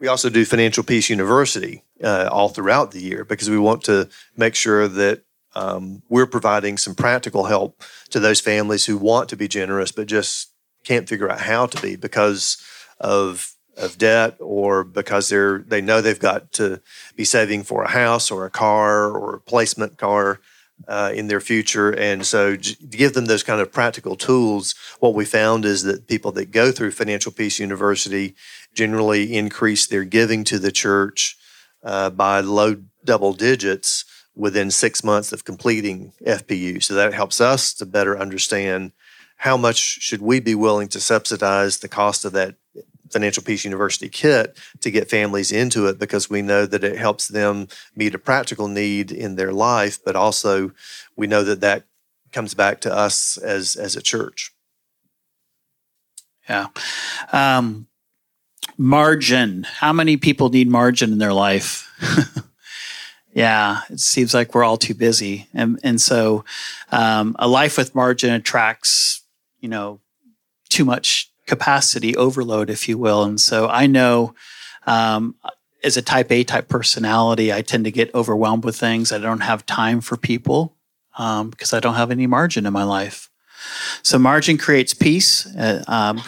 We 0.00 0.08
also 0.08 0.30
do 0.30 0.46
Financial 0.46 0.82
Peace 0.82 1.10
University 1.10 1.84
uh, 2.02 2.28
all 2.32 2.48
throughout 2.48 2.90
the 2.90 3.02
year 3.02 3.22
because 3.24 3.50
we 3.50 3.58
want 3.58 3.84
to 3.84 4.08
make 4.34 4.54
sure 4.54 4.88
that 4.88 5.22
um, 5.54 6.02
we're 6.08 6.26
providing 6.26 6.78
some 6.78 6.94
practical 6.94 7.44
help 7.44 7.82
to 8.08 8.18
those 8.18 8.40
families 8.40 8.86
who 8.86 8.96
want 8.96 9.28
to 9.28 9.36
be 9.36 9.46
generous 9.46 9.92
but 9.92 10.06
just 10.06 10.52
can't 10.84 11.08
figure 11.08 11.30
out 11.30 11.40
how 11.40 11.66
to 11.66 11.80
be 11.82 11.96
because 11.96 12.56
of 12.98 13.54
of 13.76 13.98
debt 13.98 14.36
or 14.40 14.84
because 14.84 15.28
they're 15.28 15.58
they 15.58 15.80
know 15.80 16.00
they've 16.00 16.18
got 16.18 16.52
to 16.52 16.80
be 17.16 17.24
saving 17.24 17.62
for 17.62 17.82
a 17.82 17.90
house 17.90 18.30
or 18.30 18.44
a 18.44 18.50
car 18.50 19.10
or 19.10 19.36
a 19.36 19.40
placement 19.40 19.96
car 19.96 20.40
uh, 20.88 21.12
in 21.14 21.28
their 21.28 21.40
future. 21.40 21.90
And 21.90 22.26
so, 22.26 22.56
to 22.56 22.76
give 22.86 23.12
them 23.12 23.26
those 23.26 23.42
kind 23.42 23.60
of 23.60 23.72
practical 23.72 24.16
tools, 24.16 24.74
what 24.98 25.14
we 25.14 25.24
found 25.24 25.64
is 25.64 25.82
that 25.84 26.08
people 26.08 26.32
that 26.32 26.50
go 26.50 26.72
through 26.72 26.92
Financial 26.92 27.32
Peace 27.32 27.58
University 27.58 28.34
generally 28.74 29.34
increase 29.36 29.86
their 29.86 30.04
giving 30.04 30.44
to 30.44 30.58
the 30.58 30.72
church 30.72 31.36
uh, 31.82 32.10
by 32.10 32.40
low 32.40 32.76
double 33.04 33.32
digits 33.32 34.04
within 34.34 34.70
six 34.70 35.02
months 35.02 35.32
of 35.32 35.44
completing 35.44 36.12
FPU. 36.26 36.82
So 36.82 36.94
that 36.94 37.12
helps 37.12 37.40
us 37.40 37.74
to 37.74 37.86
better 37.86 38.18
understand 38.18 38.92
how 39.38 39.56
much 39.56 39.76
should 39.76 40.20
we 40.20 40.38
be 40.38 40.54
willing 40.54 40.88
to 40.88 41.00
subsidize 41.00 41.78
the 41.78 41.88
cost 41.88 42.24
of 42.24 42.32
that 42.32 42.56
Financial 43.10 43.42
Peace 43.42 43.64
University 43.64 44.08
kit 44.08 44.56
to 44.80 44.90
get 44.90 45.10
families 45.10 45.52
into 45.52 45.86
it 45.86 45.98
because 45.98 46.30
we 46.30 46.42
know 46.42 46.66
that 46.66 46.84
it 46.84 46.96
helps 46.96 47.28
them 47.28 47.68
meet 47.94 48.14
a 48.14 48.18
practical 48.18 48.68
need 48.68 49.10
in 49.12 49.36
their 49.36 49.52
life, 49.52 49.98
but 50.04 50.16
also 50.16 50.72
we 51.16 51.26
know 51.26 51.42
that 51.42 51.60
that 51.60 51.84
comes 52.32 52.54
back 52.54 52.80
to 52.82 52.94
us 52.94 53.36
as 53.38 53.76
as 53.76 53.96
a 53.96 54.02
church. 54.02 54.52
Yeah. 56.48 56.66
Um, 57.32 57.86
margin. 58.76 59.64
How 59.64 59.92
many 59.92 60.16
people 60.16 60.48
need 60.48 60.68
margin 60.68 61.12
in 61.12 61.18
their 61.18 61.32
life? 61.32 61.86
yeah, 63.32 63.82
it 63.90 64.00
seems 64.00 64.34
like 64.34 64.54
we're 64.54 64.64
all 64.64 64.76
too 64.76 64.94
busy, 64.94 65.48
and 65.54 65.78
and 65.84 66.00
so 66.00 66.44
um, 66.90 67.36
a 67.38 67.46
life 67.46 67.76
with 67.76 67.94
margin 67.94 68.32
attracts 68.32 69.22
you 69.60 69.68
know 69.68 70.00
too 70.68 70.84
much 70.84 71.29
capacity 71.50 72.16
overload, 72.16 72.70
if 72.70 72.88
you 72.88 72.96
will. 72.96 73.22
And 73.24 73.38
so 73.40 73.68
I 73.68 73.86
know. 73.86 74.34
Um, 74.86 75.34
as 75.82 75.96
a 75.96 76.02
type 76.02 76.30
A 76.30 76.44
type 76.44 76.68
personality, 76.68 77.52
I 77.52 77.62
tend 77.62 77.84
to 77.84 77.90
get 77.90 78.14
overwhelmed 78.14 78.64
with 78.64 78.76
things. 78.76 79.12
I 79.12 79.18
don't 79.18 79.40
have 79.40 79.64
time 79.64 80.00
for 80.00 80.16
people 80.16 80.76
um, 81.16 81.50
because 81.50 81.72
I 81.72 81.80
don't 81.80 81.94
have 81.94 82.10
any 82.10 82.26
margin 82.26 82.66
in 82.66 82.72
my 82.72 82.84
life. 82.84 83.30
So 84.02 84.18
margin 84.18 84.58
creates 84.58 84.94
peace. 84.94 85.46
Uh, 85.56 85.82
um, 85.88 86.20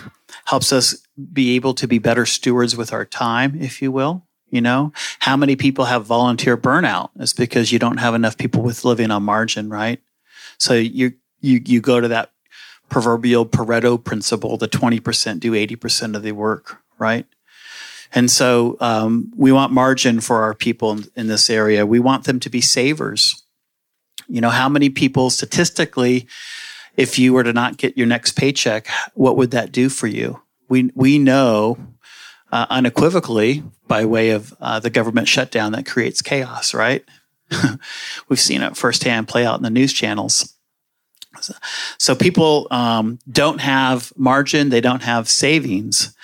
helps 0.46 0.72
us 0.72 1.06
be 1.32 1.54
able 1.56 1.74
to 1.74 1.86
be 1.86 1.98
better 1.98 2.26
stewards 2.26 2.76
with 2.76 2.92
our 2.92 3.04
time, 3.04 3.60
if 3.60 3.82
you 3.82 3.92
will. 3.92 4.26
You 4.50 4.60
know, 4.60 4.92
how 5.20 5.36
many 5.36 5.56
people 5.56 5.86
have 5.86 6.04
volunteer 6.04 6.56
burnout? 6.58 7.10
It's 7.18 7.32
because 7.32 7.72
you 7.72 7.78
don't 7.78 7.98
have 7.98 8.14
enough 8.14 8.36
people 8.36 8.62
with 8.62 8.84
living 8.84 9.10
on 9.10 9.22
margin, 9.22 9.70
right? 9.70 10.00
So 10.58 10.74
you 10.74 11.14
you 11.40 11.62
you 11.64 11.80
go 11.80 12.00
to 12.00 12.08
that 12.08 12.31
proverbial 12.92 13.46
Pareto 13.46 14.02
principle: 14.02 14.56
the 14.56 14.68
twenty 14.68 15.00
percent 15.00 15.40
do 15.40 15.54
eighty 15.54 15.74
percent 15.74 16.14
of 16.14 16.22
the 16.22 16.32
work, 16.32 16.78
right? 16.98 17.26
And 18.14 18.30
so 18.30 18.76
um, 18.80 19.32
we 19.34 19.50
want 19.50 19.72
margin 19.72 20.20
for 20.20 20.42
our 20.42 20.54
people 20.54 20.92
in, 20.92 21.04
in 21.16 21.26
this 21.28 21.48
area. 21.48 21.86
We 21.86 21.98
want 21.98 22.24
them 22.24 22.38
to 22.40 22.50
be 22.50 22.60
savers. 22.60 23.42
You 24.28 24.40
know, 24.40 24.50
how 24.50 24.68
many 24.68 24.90
people 24.90 25.30
statistically 25.30 26.28
if 26.96 27.18
you 27.18 27.32
were 27.32 27.44
to 27.44 27.52
not 27.52 27.76
get 27.76 27.96
your 27.96 28.06
next 28.06 28.32
paycheck, 28.32 28.86
what 29.14 29.36
would 29.36 29.50
that 29.52 29.72
do 29.72 29.88
for 29.88 30.06
you? 30.06 30.42
We 30.68 30.90
we 30.94 31.18
know 31.18 31.78
uh, 32.50 32.66
unequivocally 32.70 33.62
by 33.86 34.04
way 34.04 34.30
of 34.30 34.54
uh, 34.60 34.80
the 34.80 34.90
government 34.90 35.28
shutdown 35.28 35.72
that 35.72 35.86
creates 35.86 36.22
chaos. 36.22 36.74
Right? 36.74 37.04
We've 38.28 38.40
seen 38.40 38.62
it 38.62 38.76
firsthand 38.76 39.28
play 39.28 39.44
out 39.44 39.58
in 39.58 39.62
the 39.62 39.70
news 39.70 39.92
channels. 39.92 40.54
So 41.98 42.14
people 42.14 42.68
um, 42.70 43.18
don't 43.30 43.60
have 43.60 44.12
margin; 44.16 44.68
they 44.68 44.80
don't 44.80 45.02
have 45.02 45.28
savings. 45.28 46.14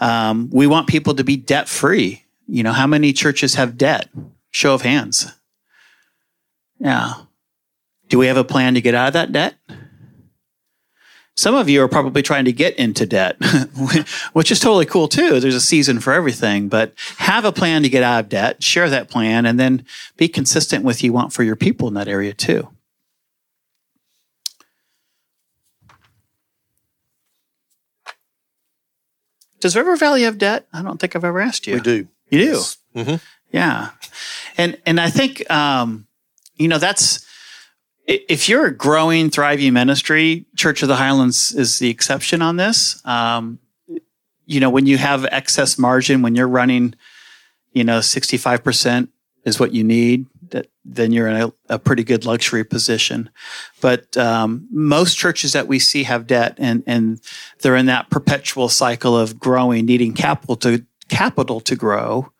Um, 0.00 0.50
we 0.50 0.66
want 0.66 0.88
people 0.88 1.14
to 1.14 1.24
be 1.24 1.36
debt 1.36 1.68
free. 1.68 2.24
You 2.48 2.62
know, 2.62 2.72
how 2.72 2.86
many 2.86 3.12
churches 3.12 3.54
have 3.54 3.78
debt? 3.78 4.08
Show 4.50 4.74
of 4.74 4.82
hands. 4.82 5.32
Yeah, 6.78 7.14
Do 8.08 8.18
we 8.18 8.26
have 8.26 8.36
a 8.36 8.44
plan 8.44 8.74
to 8.74 8.80
get 8.80 8.94
out 8.94 9.06
of 9.06 9.12
that 9.12 9.30
debt? 9.30 9.54
Some 11.36 11.54
of 11.54 11.68
you 11.68 11.80
are 11.82 11.88
probably 11.88 12.20
trying 12.20 12.44
to 12.44 12.52
get 12.52 12.76
into 12.76 13.06
debt, 13.06 13.36
which 14.32 14.50
is 14.50 14.60
totally 14.60 14.84
cool 14.84 15.08
too. 15.08 15.40
There's 15.40 15.54
a 15.54 15.60
season 15.60 15.98
for 16.00 16.12
everything, 16.12 16.68
but 16.68 16.92
have 17.18 17.44
a 17.44 17.52
plan 17.52 17.82
to 17.84 17.88
get 17.88 18.02
out 18.02 18.24
of 18.24 18.28
debt, 18.28 18.62
share 18.62 18.90
that 18.90 19.08
plan, 19.08 19.46
and 19.46 19.58
then 19.58 19.86
be 20.16 20.28
consistent 20.28 20.84
with 20.84 21.02
you 21.02 21.12
want 21.12 21.32
for 21.32 21.42
your 21.42 21.56
people 21.56 21.88
in 21.88 21.94
that 21.94 22.08
area 22.08 22.34
too. 22.34 22.68
Does 29.62 29.76
River 29.76 29.96
Valley 29.96 30.22
have 30.22 30.38
debt? 30.38 30.66
I 30.72 30.82
don't 30.82 31.00
think 31.00 31.16
I've 31.16 31.24
ever 31.24 31.40
asked 31.40 31.66
you. 31.66 31.74
We 31.74 31.80
do. 31.80 32.08
You 32.28 32.38
do. 32.38 32.44
Yes. 32.44 32.76
Mm-hmm. 32.96 33.14
Yeah, 33.52 33.90
and 34.58 34.76
and 34.84 35.00
I 35.00 35.08
think 35.08 35.48
um, 35.50 36.06
you 36.56 36.68
know 36.68 36.78
that's 36.78 37.24
if 38.06 38.48
you're 38.48 38.66
a 38.66 38.76
growing, 38.76 39.30
thriving 39.30 39.72
ministry, 39.72 40.46
Church 40.56 40.82
of 40.82 40.88
the 40.88 40.96
Highlands 40.96 41.52
is 41.52 41.78
the 41.78 41.88
exception 41.88 42.42
on 42.42 42.56
this. 42.56 43.00
Um, 43.06 43.60
you 44.46 44.58
know, 44.58 44.70
when 44.70 44.86
you 44.86 44.98
have 44.98 45.24
excess 45.26 45.78
margin, 45.78 46.22
when 46.22 46.34
you're 46.34 46.48
running, 46.48 46.94
you 47.72 47.84
know, 47.84 48.00
65% 48.00 49.08
is 49.44 49.60
what 49.60 49.72
you 49.72 49.84
need, 49.84 50.26
then 50.84 51.12
you're 51.12 51.28
in 51.28 51.36
a, 51.36 51.52
a 51.68 51.78
pretty 51.78 52.02
good 52.02 52.24
luxury 52.24 52.64
position. 52.64 53.30
But 53.80 54.16
um, 54.16 54.66
most 54.70 55.16
churches 55.16 55.52
that 55.52 55.68
we 55.68 55.78
see 55.78 56.02
have 56.04 56.26
debt 56.26 56.54
and, 56.58 56.82
and 56.86 57.20
they're 57.60 57.76
in 57.76 57.86
that 57.86 58.10
perpetual 58.10 58.68
cycle 58.68 59.16
of 59.16 59.38
growing, 59.38 59.86
needing 59.86 60.12
capital 60.12 60.56
to 60.56 60.84
capital 61.08 61.60
to 61.60 61.76
grow, 61.76 62.32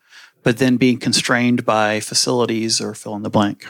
but 0.42 0.58
then 0.58 0.76
being 0.76 0.98
constrained 0.98 1.64
by 1.64 2.00
facilities 2.00 2.80
or 2.80 2.94
fill 2.94 3.14
in 3.14 3.22
the 3.22 3.30
blank. 3.30 3.66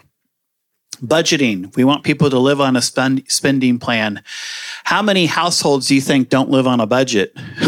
Budgeting. 1.02 1.74
We 1.76 1.84
want 1.84 2.04
people 2.04 2.30
to 2.30 2.38
live 2.38 2.60
on 2.60 2.76
a 2.76 2.82
spend, 2.82 3.24
spending 3.28 3.78
plan. 3.78 4.22
How 4.84 5.02
many 5.02 5.26
households 5.26 5.88
do 5.88 5.94
you 5.94 6.00
think 6.00 6.28
don't 6.28 6.50
live 6.50 6.66
on 6.66 6.80
a 6.80 6.86
budget? 6.86 7.32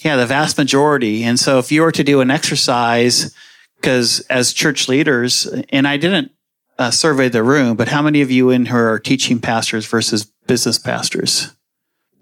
yeah, 0.00 0.16
the 0.16 0.26
vast 0.26 0.58
majority. 0.58 1.24
And 1.24 1.40
so 1.40 1.58
if 1.58 1.72
you 1.72 1.80
were 1.82 1.92
to 1.92 2.04
do 2.04 2.20
an 2.20 2.30
exercise, 2.30 3.34
because 3.80 4.20
as 4.28 4.52
church 4.52 4.88
leaders, 4.88 5.46
and 5.70 5.88
I 5.88 5.96
didn't 5.96 6.32
uh, 6.78 6.90
survey 6.90 7.28
the 7.28 7.42
room, 7.42 7.76
but 7.76 7.88
how 7.88 8.02
many 8.02 8.20
of 8.20 8.30
you 8.30 8.50
in 8.50 8.66
here 8.66 8.90
are 8.90 8.98
teaching 8.98 9.40
pastors 9.40 9.86
versus 9.86 10.24
business 10.46 10.78
pastors? 10.78 11.54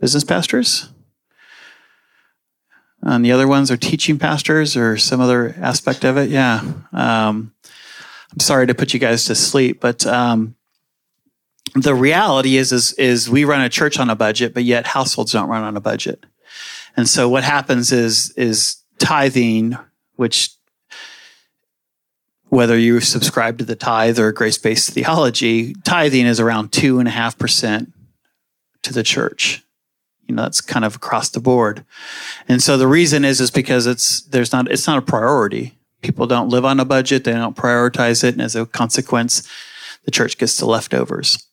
Business 0.00 0.24
pastors? 0.24 0.90
And 3.02 3.24
the 3.24 3.32
other 3.32 3.48
ones 3.48 3.70
are 3.70 3.76
teaching 3.76 4.18
pastors 4.18 4.76
or 4.76 4.98
some 4.98 5.20
other 5.20 5.54
aspect 5.60 6.04
of 6.04 6.16
it. 6.16 6.30
Yeah. 6.30 6.60
Um, 6.92 7.52
I'm 8.32 8.40
sorry 8.40 8.66
to 8.66 8.74
put 8.74 8.92
you 8.92 9.00
guys 9.00 9.24
to 9.26 9.34
sleep, 9.34 9.80
but 9.80 10.06
um, 10.06 10.56
the 11.74 11.94
reality 11.94 12.56
is, 12.56 12.72
is 12.72 12.92
is 12.94 13.30
we 13.30 13.44
run 13.44 13.62
a 13.62 13.68
church 13.68 13.98
on 13.98 14.10
a 14.10 14.16
budget, 14.16 14.54
but 14.54 14.64
yet 14.64 14.86
households 14.86 15.32
don't 15.32 15.48
run 15.48 15.62
on 15.62 15.76
a 15.76 15.80
budget. 15.80 16.24
And 16.96 17.08
so 17.08 17.28
what 17.28 17.44
happens 17.44 17.92
is 17.92 18.30
is 18.36 18.76
tithing, 18.98 19.78
which 20.16 20.50
whether 22.48 22.78
you 22.78 23.00
subscribe 23.00 23.58
to 23.58 23.64
the 23.64 23.76
tithe 23.76 24.18
or 24.18 24.32
grace 24.32 24.58
based 24.58 24.90
theology, 24.90 25.74
tithing 25.84 26.26
is 26.26 26.40
around 26.40 26.72
two 26.72 26.98
and 26.98 27.08
a 27.08 27.12
half 27.12 27.38
percent 27.38 27.92
to 28.82 28.92
the 28.92 29.02
church. 29.02 29.62
You 30.26 30.34
know, 30.34 30.42
that's 30.42 30.60
kind 30.60 30.84
of 30.84 30.96
across 30.96 31.30
the 31.30 31.40
board. 31.40 31.84
And 32.48 32.62
so 32.62 32.76
the 32.76 32.86
reason 32.86 33.24
is 33.24 33.40
is 33.40 33.50
because 33.50 33.86
it's 33.86 34.22
there's 34.22 34.52
not 34.52 34.70
it's 34.70 34.86
not 34.86 34.98
a 34.98 35.02
priority 35.02 35.78
people 36.02 36.26
don't 36.26 36.48
live 36.48 36.64
on 36.64 36.80
a 36.80 36.84
budget, 36.84 37.24
they 37.24 37.32
don't 37.32 37.56
prioritize 37.56 38.24
it, 38.24 38.34
and 38.34 38.42
as 38.42 38.56
a 38.56 38.66
consequence, 38.66 39.48
the 40.04 40.10
church 40.10 40.38
gets 40.38 40.56
the 40.56 40.66
leftovers. 40.66 41.44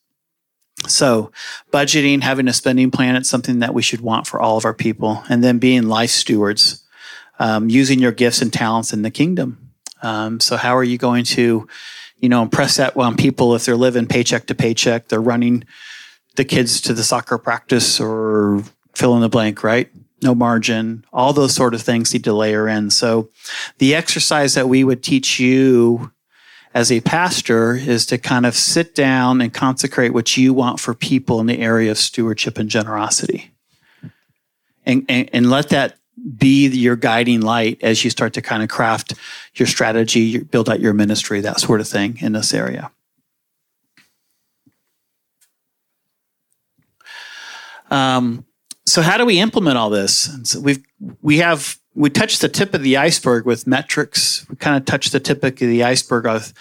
So, 0.86 1.32
budgeting, 1.72 2.22
having 2.22 2.48
a 2.48 2.52
spending 2.52 2.90
plan, 2.90 3.16
it's 3.16 3.30
something 3.30 3.60
that 3.60 3.74
we 3.74 3.82
should 3.82 4.00
want 4.00 4.26
for 4.26 4.40
all 4.40 4.56
of 4.56 4.64
our 4.64 4.74
people. 4.74 5.24
And 5.28 5.42
then 5.42 5.58
being 5.58 5.84
life 5.84 6.10
stewards, 6.10 6.84
um, 7.38 7.70
using 7.70 7.98
your 7.98 8.12
gifts 8.12 8.42
and 8.42 8.52
talents 8.52 8.92
in 8.92 9.02
the 9.02 9.10
kingdom. 9.10 9.65
Um, 10.02 10.40
so, 10.40 10.56
how 10.56 10.76
are 10.76 10.84
you 10.84 10.98
going 10.98 11.24
to, 11.24 11.66
you 12.18 12.28
know, 12.28 12.42
impress 12.42 12.76
that 12.76 12.96
on 12.96 13.16
people 13.16 13.54
if 13.54 13.64
they're 13.64 13.76
living 13.76 14.06
paycheck 14.06 14.46
to 14.46 14.54
paycheck, 14.54 15.08
they're 15.08 15.20
running 15.20 15.64
the 16.36 16.44
kids 16.44 16.80
to 16.82 16.94
the 16.94 17.02
soccer 17.02 17.38
practice 17.38 17.98
or 18.00 18.62
fill 18.94 19.14
in 19.14 19.22
the 19.22 19.28
blank, 19.28 19.62
right? 19.62 19.90
no 20.22 20.34
margin, 20.34 21.04
all 21.12 21.32
those 21.32 21.54
sort 21.54 21.74
of 21.74 21.82
things 21.82 22.12
need 22.12 22.24
to 22.24 22.32
layer 22.32 22.68
in. 22.68 22.90
So 22.90 23.28
the 23.78 23.94
exercise 23.94 24.54
that 24.54 24.68
we 24.68 24.84
would 24.84 25.02
teach 25.02 25.38
you 25.38 26.12
as 26.74 26.92
a 26.92 27.00
pastor 27.00 27.74
is 27.74 28.06
to 28.06 28.18
kind 28.18 28.44
of 28.44 28.54
sit 28.54 28.94
down 28.94 29.40
and 29.40 29.52
consecrate 29.52 30.12
what 30.12 30.36
you 30.36 30.52
want 30.52 30.80
for 30.80 30.94
people 30.94 31.40
in 31.40 31.46
the 31.46 31.58
area 31.58 31.90
of 31.90 31.98
stewardship 31.98 32.58
and 32.58 32.68
generosity. 32.68 33.50
And, 34.84 35.04
and, 35.08 35.30
and 35.32 35.50
let 35.50 35.70
that 35.70 35.96
be 36.38 36.68
your 36.68 36.96
guiding 36.96 37.40
light 37.40 37.78
as 37.82 38.02
you 38.04 38.10
start 38.10 38.32
to 38.34 38.42
kind 38.42 38.62
of 38.62 38.68
craft 38.68 39.14
your 39.54 39.66
strategy, 39.66 40.38
build 40.38 40.68
out 40.68 40.80
your 40.80 40.94
ministry, 40.94 41.40
that 41.40 41.60
sort 41.60 41.80
of 41.80 41.88
thing 41.88 42.18
in 42.20 42.32
this 42.32 42.54
area. 42.54 42.90
Um, 47.90 48.44
so 48.84 49.02
how 49.02 49.16
do 49.16 49.26
we 49.26 49.40
implement 49.40 49.78
all 49.78 49.90
this? 49.90 50.30
So 50.44 50.60
we've 50.60 50.84
we 51.22 51.38
have 51.38 51.78
we 51.94 52.10
touched 52.10 52.40
the 52.40 52.48
tip 52.48 52.74
of 52.74 52.82
the 52.82 52.96
iceberg 52.96 53.46
with 53.46 53.66
metrics. 53.66 54.46
We 54.48 54.56
kind 54.56 54.76
of 54.76 54.84
touched 54.84 55.12
the 55.12 55.20
tip 55.20 55.42
of 55.42 55.56
the 55.56 55.82
iceberg 55.82 56.26
of 56.26 56.52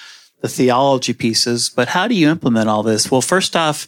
the 0.41 0.47
theology 0.47 1.14
pieces. 1.14 1.70
But 1.70 1.89
how 1.89 2.08
do 2.08 2.16
you 2.16 2.30
implement 2.30 2.70
all 2.70 2.84
this? 2.84 3.12
Well, 3.12 3.22
first 3.22 3.56
off, 3.56 3.88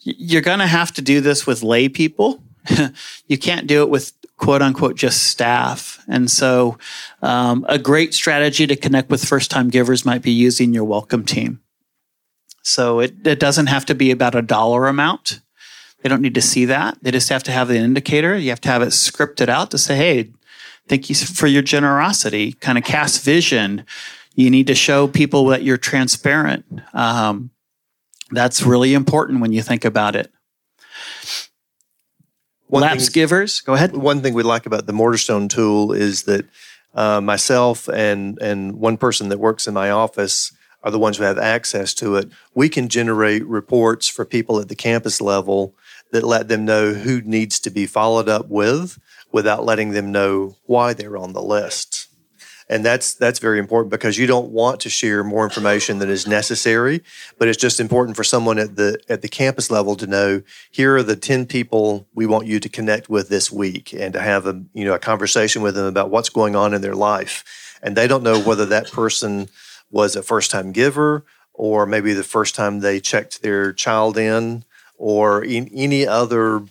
you're 0.00 0.42
going 0.42 0.58
to 0.58 0.66
have 0.66 0.92
to 0.94 1.02
do 1.02 1.20
this 1.20 1.46
with 1.46 1.62
lay 1.62 1.88
people. 1.88 2.42
you 3.28 3.38
can't 3.38 3.66
do 3.66 3.82
it 3.82 3.90
with 3.90 4.12
quote 4.38 4.62
unquote 4.62 4.96
just 4.96 5.24
staff. 5.24 6.02
And 6.08 6.30
so, 6.30 6.78
um, 7.20 7.66
a 7.68 7.78
great 7.78 8.14
strategy 8.14 8.66
to 8.66 8.76
connect 8.76 9.10
with 9.10 9.24
first 9.24 9.50
time 9.50 9.68
givers 9.68 10.06
might 10.06 10.22
be 10.22 10.30
using 10.30 10.72
your 10.72 10.84
welcome 10.84 11.24
team. 11.24 11.60
So 12.62 13.00
it, 13.00 13.26
it 13.26 13.40
doesn't 13.40 13.66
have 13.66 13.86
to 13.86 13.94
be 13.94 14.10
about 14.10 14.34
a 14.34 14.42
dollar 14.42 14.86
amount. 14.88 15.40
They 16.02 16.08
don't 16.08 16.22
need 16.22 16.34
to 16.34 16.42
see 16.42 16.64
that. 16.66 16.98
They 17.02 17.10
just 17.10 17.28
have 17.28 17.42
to 17.44 17.50
have 17.50 17.68
the 17.68 17.76
indicator. 17.76 18.36
You 18.36 18.50
have 18.50 18.60
to 18.62 18.68
have 18.68 18.82
it 18.82 18.88
scripted 18.88 19.48
out 19.48 19.70
to 19.72 19.78
say, 19.78 19.96
hey, 19.96 20.30
thank 20.86 21.08
you 21.08 21.14
for 21.14 21.46
your 21.46 21.62
generosity. 21.62 22.52
Kind 22.52 22.78
of 22.78 22.84
cast 22.84 23.24
vision. 23.24 23.84
You 24.34 24.50
need 24.50 24.68
to 24.68 24.74
show 24.74 25.08
people 25.08 25.46
that 25.46 25.62
you're 25.64 25.78
transparent. 25.78 26.64
Um, 26.92 27.50
that's 28.30 28.62
really 28.62 28.94
important 28.94 29.40
when 29.40 29.52
you 29.52 29.62
think 29.62 29.84
about 29.84 30.14
it. 30.14 30.30
One 32.68 32.82
Laps 32.82 33.06
thing, 33.06 33.12
givers, 33.12 33.60
go 33.60 33.74
ahead. 33.74 33.96
One 33.96 34.20
thing 34.20 34.34
we 34.34 34.42
like 34.42 34.66
about 34.66 34.86
the 34.86 34.92
Mortarstone 34.92 35.48
tool 35.48 35.92
is 35.92 36.24
that 36.24 36.46
uh, 36.94 37.20
myself 37.20 37.88
and 37.88 38.38
and 38.40 38.74
one 38.74 38.96
person 38.96 39.30
that 39.30 39.38
works 39.38 39.66
in 39.66 39.74
my 39.74 39.90
office 39.90 40.52
are 40.82 40.90
the 40.90 40.98
ones 40.98 41.16
who 41.16 41.24
have 41.24 41.38
access 41.38 41.94
to 41.94 42.16
it. 42.16 42.28
We 42.54 42.68
can 42.68 42.88
generate 42.88 43.46
reports 43.46 44.06
for 44.08 44.24
people 44.24 44.60
at 44.60 44.68
the 44.68 44.76
campus 44.76 45.20
level 45.20 45.74
that 46.12 46.24
let 46.24 46.48
them 46.48 46.64
know 46.64 46.94
who 46.94 47.20
needs 47.22 47.58
to 47.60 47.70
be 47.70 47.86
followed 47.86 48.28
up 48.28 48.48
with 48.48 48.98
without 49.32 49.64
letting 49.64 49.90
them 49.90 50.12
know 50.12 50.56
why 50.66 50.92
they're 50.92 51.16
on 51.16 51.32
the 51.32 51.42
list. 51.42 52.07
And 52.70 52.84
that's 52.84 53.14
that's 53.14 53.38
very 53.38 53.58
important 53.58 53.90
because 53.90 54.18
you 54.18 54.26
don't 54.26 54.50
want 54.50 54.80
to 54.80 54.90
share 54.90 55.24
more 55.24 55.44
information 55.44 55.98
than 55.98 56.10
is 56.10 56.26
necessary, 56.26 57.02
but 57.38 57.48
it's 57.48 57.60
just 57.60 57.80
important 57.80 58.16
for 58.16 58.24
someone 58.24 58.58
at 58.58 58.76
the 58.76 59.00
at 59.08 59.22
the 59.22 59.28
campus 59.28 59.70
level 59.70 59.96
to 59.96 60.06
know 60.06 60.42
here 60.70 60.96
are 60.96 61.02
the 61.02 61.16
10 61.16 61.46
people 61.46 62.06
we 62.14 62.26
want 62.26 62.46
you 62.46 62.60
to 62.60 62.68
connect 62.68 63.08
with 63.08 63.30
this 63.30 63.50
week 63.50 63.94
and 63.94 64.12
to 64.12 64.20
have 64.20 64.46
a 64.46 64.62
you 64.74 64.84
know 64.84 64.94
a 64.94 64.98
conversation 64.98 65.62
with 65.62 65.74
them 65.76 65.86
about 65.86 66.10
what's 66.10 66.28
going 66.28 66.54
on 66.54 66.74
in 66.74 66.82
their 66.82 66.94
life. 66.94 67.78
And 67.82 67.96
they 67.96 68.06
don't 68.06 68.22
know 68.22 68.40
whether 68.40 68.66
that 68.66 68.90
person 68.90 69.48
was 69.90 70.14
a 70.14 70.22
first 70.22 70.50
time 70.50 70.72
giver 70.72 71.24
or 71.54 71.86
maybe 71.86 72.12
the 72.12 72.22
first 72.22 72.54
time 72.54 72.80
they 72.80 73.00
checked 73.00 73.42
their 73.42 73.72
child 73.72 74.18
in 74.18 74.64
or 74.96 75.42
in 75.42 75.68
any 75.74 76.06
other 76.06 76.62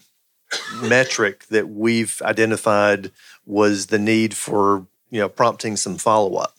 metric 0.81 1.45
that 1.47 1.67
we've 1.69 2.21
identified 2.21 3.11
was 3.45 3.87
the 3.87 3.99
need 3.99 4.33
for 4.33 4.87
you 5.09 5.19
know 5.19 5.29
prompting 5.29 5.77
some 5.77 5.97
follow 5.97 6.35
up. 6.35 6.55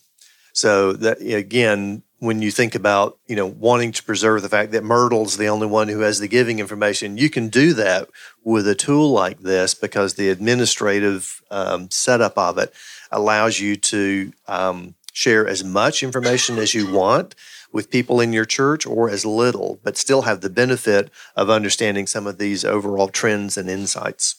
So 0.53 0.93
that 0.95 1.21
again, 1.21 2.03
when 2.19 2.43
you 2.43 2.51
think 2.51 2.75
about 2.75 3.19
you 3.27 3.37
know 3.37 3.47
wanting 3.47 3.93
to 3.93 4.03
preserve 4.03 4.43
the 4.43 4.49
fact 4.49 4.73
that 4.73 4.85
Myrtle's 4.85 5.37
the 5.37 5.49
only 5.49 5.67
one 5.67 5.89
who 5.89 6.01
has 6.01 6.19
the 6.19 6.29
giving 6.29 6.59
information, 6.59 7.17
you 7.17 7.31
can 7.31 7.49
do 7.49 7.73
that 7.75 8.09
with 8.43 8.67
a 8.67 8.75
tool 8.75 9.11
like 9.11 9.41
this 9.41 9.75
because 9.75 10.15
the 10.15 10.31
administrative 10.31 11.43
um, 11.51 11.91
setup 11.91 12.37
of 12.37 12.59
it 12.59 12.73
allows 13.11 13.61
you 13.61 13.77
to 13.77 14.33
um, 14.47 14.95
share 15.13 15.47
as 15.47 15.65
much 15.65 16.03
information 16.03 16.59
as 16.59 16.75
you 16.75 16.93
want 16.93 17.35
with 17.73 17.91
people 17.91 18.21
in 18.21 18.33
your 18.33 18.45
church 18.45 18.87
or 18.87 19.11
as 19.11 19.27
little, 19.27 19.79
but 19.83 19.97
still 19.97 20.23
have 20.23 20.41
the 20.41 20.51
benefit 20.51 21.11
of 21.37 21.51
understanding 21.51 22.07
some 22.07 22.27
of 22.27 22.39
these 22.39 22.65
overall 22.65 23.09
trends 23.09 23.57
and 23.59 23.69
insights. 23.69 24.37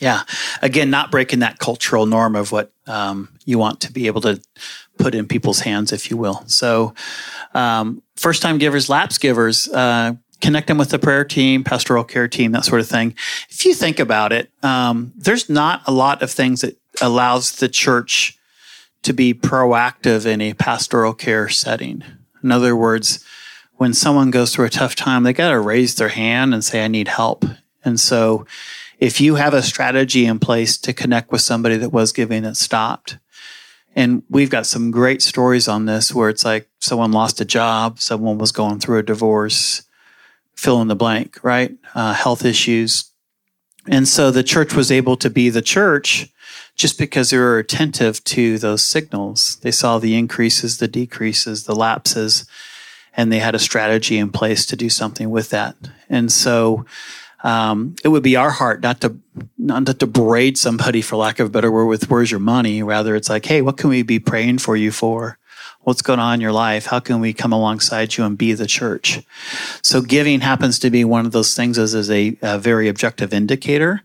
Yeah. 0.00 0.22
Again, 0.60 0.90
not 0.90 1.10
breaking 1.10 1.40
that 1.40 1.58
cultural 1.58 2.06
norm 2.06 2.36
of 2.36 2.52
what 2.52 2.72
um, 2.86 3.28
you 3.44 3.58
want 3.58 3.80
to 3.82 3.92
be 3.92 4.06
able 4.06 4.20
to 4.22 4.40
put 4.98 5.14
in 5.14 5.26
people's 5.26 5.60
hands, 5.60 5.92
if 5.92 6.10
you 6.10 6.16
will. 6.16 6.42
So, 6.46 6.94
um, 7.54 8.02
first 8.16 8.42
time 8.42 8.58
givers, 8.58 8.88
lapse 8.88 9.18
givers, 9.18 9.68
uh, 9.68 10.14
connect 10.40 10.66
them 10.66 10.78
with 10.78 10.90
the 10.90 10.98
prayer 10.98 11.24
team, 11.24 11.64
pastoral 11.64 12.04
care 12.04 12.28
team, 12.28 12.52
that 12.52 12.64
sort 12.64 12.80
of 12.80 12.88
thing. 12.88 13.14
If 13.48 13.64
you 13.64 13.74
think 13.74 13.98
about 13.98 14.32
it, 14.32 14.50
um, 14.62 15.12
there's 15.16 15.48
not 15.48 15.82
a 15.86 15.92
lot 15.92 16.22
of 16.22 16.30
things 16.30 16.60
that 16.62 16.76
allows 17.00 17.52
the 17.52 17.68
church 17.68 18.38
to 19.02 19.12
be 19.12 19.34
proactive 19.34 20.26
in 20.26 20.40
a 20.40 20.54
pastoral 20.54 21.14
care 21.14 21.48
setting. 21.48 22.02
In 22.42 22.50
other 22.50 22.74
words, 22.74 23.24
when 23.76 23.94
someone 23.94 24.30
goes 24.30 24.54
through 24.54 24.66
a 24.66 24.70
tough 24.70 24.94
time, 24.94 25.22
they 25.22 25.32
got 25.32 25.50
to 25.50 25.58
raise 25.58 25.94
their 25.94 26.08
hand 26.08 26.54
and 26.54 26.64
say, 26.64 26.84
I 26.84 26.88
need 26.88 27.08
help. 27.08 27.44
And 27.84 27.98
so 27.98 28.46
if 28.98 29.20
you 29.20 29.34
have 29.36 29.54
a 29.54 29.62
strategy 29.62 30.26
in 30.26 30.38
place 30.38 30.78
to 30.78 30.92
connect 30.92 31.32
with 31.32 31.40
somebody 31.40 31.76
that 31.76 31.90
was 31.90 32.12
giving 32.12 32.42
that 32.42 32.56
stopped, 32.56 33.18
and 33.96 34.22
we've 34.28 34.50
got 34.50 34.66
some 34.66 34.90
great 34.90 35.22
stories 35.22 35.68
on 35.68 35.86
this 35.86 36.14
where 36.14 36.28
it's 36.28 36.44
like 36.44 36.68
someone 36.80 37.12
lost 37.12 37.40
a 37.40 37.44
job, 37.44 38.00
someone 38.00 38.38
was 38.38 38.52
going 38.52 38.80
through 38.80 38.98
a 38.98 39.04
divorce, 39.04 39.82
fill 40.56 40.80
in 40.82 40.88
the 40.88 40.96
blank, 40.96 41.38
right? 41.42 41.76
Uh, 41.94 42.12
health 42.12 42.44
issues. 42.44 43.10
And 43.86 44.08
so 44.08 44.30
the 44.30 44.42
church 44.42 44.74
was 44.74 44.90
able 44.90 45.16
to 45.18 45.30
be 45.30 45.50
the 45.50 45.62
church 45.62 46.28
just 46.74 46.98
because 46.98 47.30
they 47.30 47.38
were 47.38 47.58
attentive 47.58 48.24
to 48.24 48.58
those 48.58 48.82
signals. 48.82 49.58
They 49.62 49.70
saw 49.70 49.98
the 49.98 50.16
increases, 50.16 50.78
the 50.78 50.88
decreases, 50.88 51.64
the 51.64 51.76
lapses, 51.76 52.46
and 53.16 53.30
they 53.30 53.38
had 53.38 53.54
a 53.54 53.60
strategy 53.60 54.18
in 54.18 54.30
place 54.30 54.66
to 54.66 54.76
do 54.76 54.88
something 54.88 55.30
with 55.30 55.50
that. 55.50 55.76
And 56.08 56.32
so 56.32 56.84
um, 57.44 57.94
it 58.02 58.08
would 58.08 58.22
be 58.22 58.36
our 58.36 58.50
heart 58.50 58.82
not 58.82 59.02
to 59.02 59.16
not 59.58 59.86
to 59.86 60.06
braid 60.06 60.56
somebody, 60.56 61.02
for 61.02 61.16
lack 61.16 61.38
of 61.38 61.46
a 61.46 61.50
better 61.50 61.70
word, 61.70 61.86
with 61.86 62.10
"Where's 62.10 62.30
your 62.30 62.40
money?" 62.40 62.82
Rather, 62.82 63.14
it's 63.14 63.28
like, 63.28 63.44
"Hey, 63.44 63.60
what 63.60 63.76
can 63.76 63.90
we 63.90 64.02
be 64.02 64.18
praying 64.18 64.58
for 64.58 64.76
you 64.76 64.90
for? 64.90 65.38
What's 65.82 66.00
going 66.00 66.18
on 66.18 66.34
in 66.34 66.40
your 66.40 66.52
life? 66.52 66.86
How 66.86 67.00
can 67.00 67.20
we 67.20 67.34
come 67.34 67.52
alongside 67.52 68.16
you 68.16 68.24
and 68.24 68.38
be 68.38 68.54
the 68.54 68.66
church?" 68.66 69.20
So, 69.82 70.00
giving 70.00 70.40
happens 70.40 70.78
to 70.80 70.90
be 70.90 71.04
one 71.04 71.26
of 71.26 71.32
those 71.32 71.54
things 71.54 71.78
as, 71.78 71.94
as 71.94 72.10
a, 72.10 72.36
a 72.40 72.58
very 72.58 72.88
objective 72.88 73.34
indicator 73.34 74.00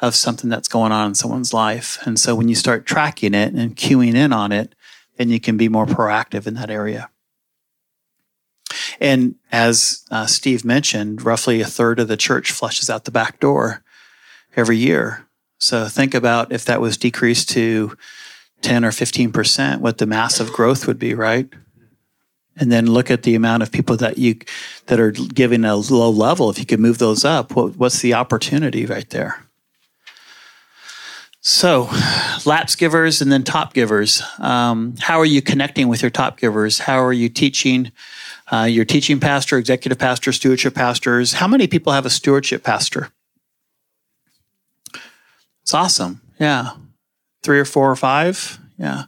of 0.00 0.14
something 0.14 0.50
that's 0.50 0.68
going 0.68 0.92
on 0.92 1.08
in 1.08 1.14
someone's 1.14 1.54
life. 1.54 1.98
And 2.04 2.20
so, 2.20 2.34
when 2.34 2.48
you 2.48 2.54
start 2.54 2.84
tracking 2.84 3.32
it 3.32 3.54
and 3.54 3.74
queuing 3.74 4.14
in 4.14 4.34
on 4.34 4.52
it, 4.52 4.74
then 5.16 5.30
you 5.30 5.40
can 5.40 5.56
be 5.56 5.70
more 5.70 5.86
proactive 5.86 6.46
in 6.46 6.54
that 6.54 6.68
area. 6.68 7.08
And 9.00 9.36
as 9.50 10.04
uh, 10.10 10.26
Steve 10.26 10.64
mentioned, 10.64 11.22
roughly 11.24 11.60
a 11.60 11.66
third 11.66 11.98
of 11.98 12.08
the 12.08 12.16
church 12.16 12.50
flushes 12.52 12.90
out 12.90 13.04
the 13.04 13.10
back 13.10 13.40
door 13.40 13.82
every 14.56 14.76
year. 14.76 15.26
So 15.58 15.86
think 15.86 16.14
about 16.14 16.52
if 16.52 16.64
that 16.64 16.80
was 16.80 16.96
decreased 16.96 17.48
to 17.50 17.96
10 18.62 18.84
or 18.84 18.90
15%, 18.90 19.80
what 19.80 19.98
the 19.98 20.06
massive 20.06 20.52
growth 20.52 20.86
would 20.86 20.98
be, 20.98 21.14
right? 21.14 21.48
And 22.56 22.70
then 22.70 22.86
look 22.86 23.10
at 23.10 23.22
the 23.22 23.34
amount 23.34 23.62
of 23.62 23.72
people 23.72 23.96
that 23.98 24.18
you 24.18 24.38
that 24.86 25.00
are 25.00 25.10
giving 25.10 25.64
a 25.64 25.76
low 25.76 26.10
level. 26.10 26.50
If 26.50 26.58
you 26.58 26.66
could 26.66 26.80
move 26.80 26.98
those 26.98 27.24
up, 27.24 27.56
what, 27.56 27.76
what's 27.76 28.00
the 28.00 28.14
opportunity 28.14 28.84
right 28.84 29.08
there? 29.10 29.46
So, 31.44 31.88
lapse 32.44 32.76
givers 32.76 33.20
and 33.20 33.32
then 33.32 33.42
top 33.42 33.74
givers. 33.74 34.22
Um, 34.38 34.94
how 35.00 35.18
are 35.18 35.24
you 35.24 35.42
connecting 35.42 35.88
with 35.88 36.02
your 36.02 36.10
top 36.10 36.38
givers? 36.38 36.78
How 36.78 37.02
are 37.02 37.12
you 37.12 37.28
teaching? 37.28 37.90
Uh, 38.52 38.64
your 38.64 38.84
teaching 38.84 39.18
pastor, 39.18 39.56
executive 39.56 39.98
pastor, 39.98 40.30
stewardship 40.30 40.74
pastors. 40.74 41.32
How 41.34 41.48
many 41.48 41.66
people 41.66 41.94
have 41.94 42.04
a 42.04 42.10
stewardship 42.10 42.62
pastor? 42.62 43.10
It's 45.62 45.72
awesome. 45.72 46.20
Yeah. 46.38 46.72
Three 47.42 47.58
or 47.58 47.64
four 47.64 47.90
or 47.90 47.96
five. 47.96 48.58
Yeah. 48.76 49.04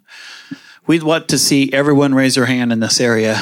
We'd 0.86 1.02
want 1.02 1.28
to 1.28 1.38
see 1.38 1.70
everyone 1.72 2.14
raise 2.14 2.36
their 2.36 2.46
hand 2.46 2.72
in 2.72 2.80
this 2.80 3.00
area. 3.00 3.38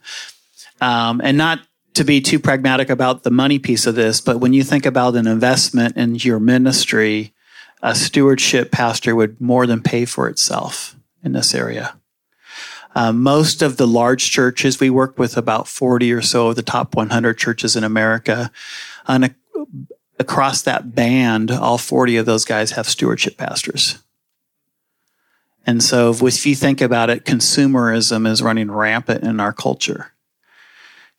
um, 0.80 1.20
and 1.22 1.36
not 1.36 1.60
to 1.94 2.04
be 2.04 2.22
too 2.22 2.38
pragmatic 2.38 2.88
about 2.88 3.22
the 3.22 3.30
money 3.30 3.58
piece 3.58 3.86
of 3.86 3.96
this, 3.96 4.22
but 4.22 4.38
when 4.38 4.54
you 4.54 4.62
think 4.62 4.86
about 4.86 5.16
an 5.16 5.26
investment 5.26 5.96
in 5.96 6.14
your 6.14 6.40
ministry, 6.40 7.34
a 7.82 7.94
stewardship 7.94 8.70
pastor 8.70 9.14
would 9.14 9.40
more 9.40 9.66
than 9.66 9.82
pay 9.82 10.04
for 10.04 10.28
itself 10.28 10.96
in 11.22 11.32
this 11.32 11.54
area. 11.54 11.98
Uh, 12.98 13.12
most 13.12 13.62
of 13.62 13.76
the 13.76 13.86
large 13.86 14.28
churches, 14.28 14.80
we 14.80 14.90
work 14.90 15.20
with 15.20 15.36
about 15.36 15.68
40 15.68 16.12
or 16.12 16.20
so 16.20 16.48
of 16.48 16.56
the 16.56 16.64
top 16.64 16.96
100 16.96 17.38
churches 17.38 17.76
in 17.76 17.84
America. 17.84 18.50
And 19.06 19.26
a, 19.26 19.34
across 20.18 20.62
that 20.62 20.96
band, 20.96 21.52
all 21.52 21.78
40 21.78 22.16
of 22.16 22.26
those 22.26 22.44
guys 22.44 22.72
have 22.72 22.88
stewardship 22.88 23.36
pastors. 23.36 24.02
And 25.64 25.80
so, 25.80 26.10
if 26.10 26.44
you 26.44 26.56
think 26.56 26.80
about 26.80 27.08
it, 27.08 27.24
consumerism 27.24 28.26
is 28.26 28.42
running 28.42 28.68
rampant 28.68 29.22
in 29.22 29.38
our 29.38 29.52
culture. 29.52 30.12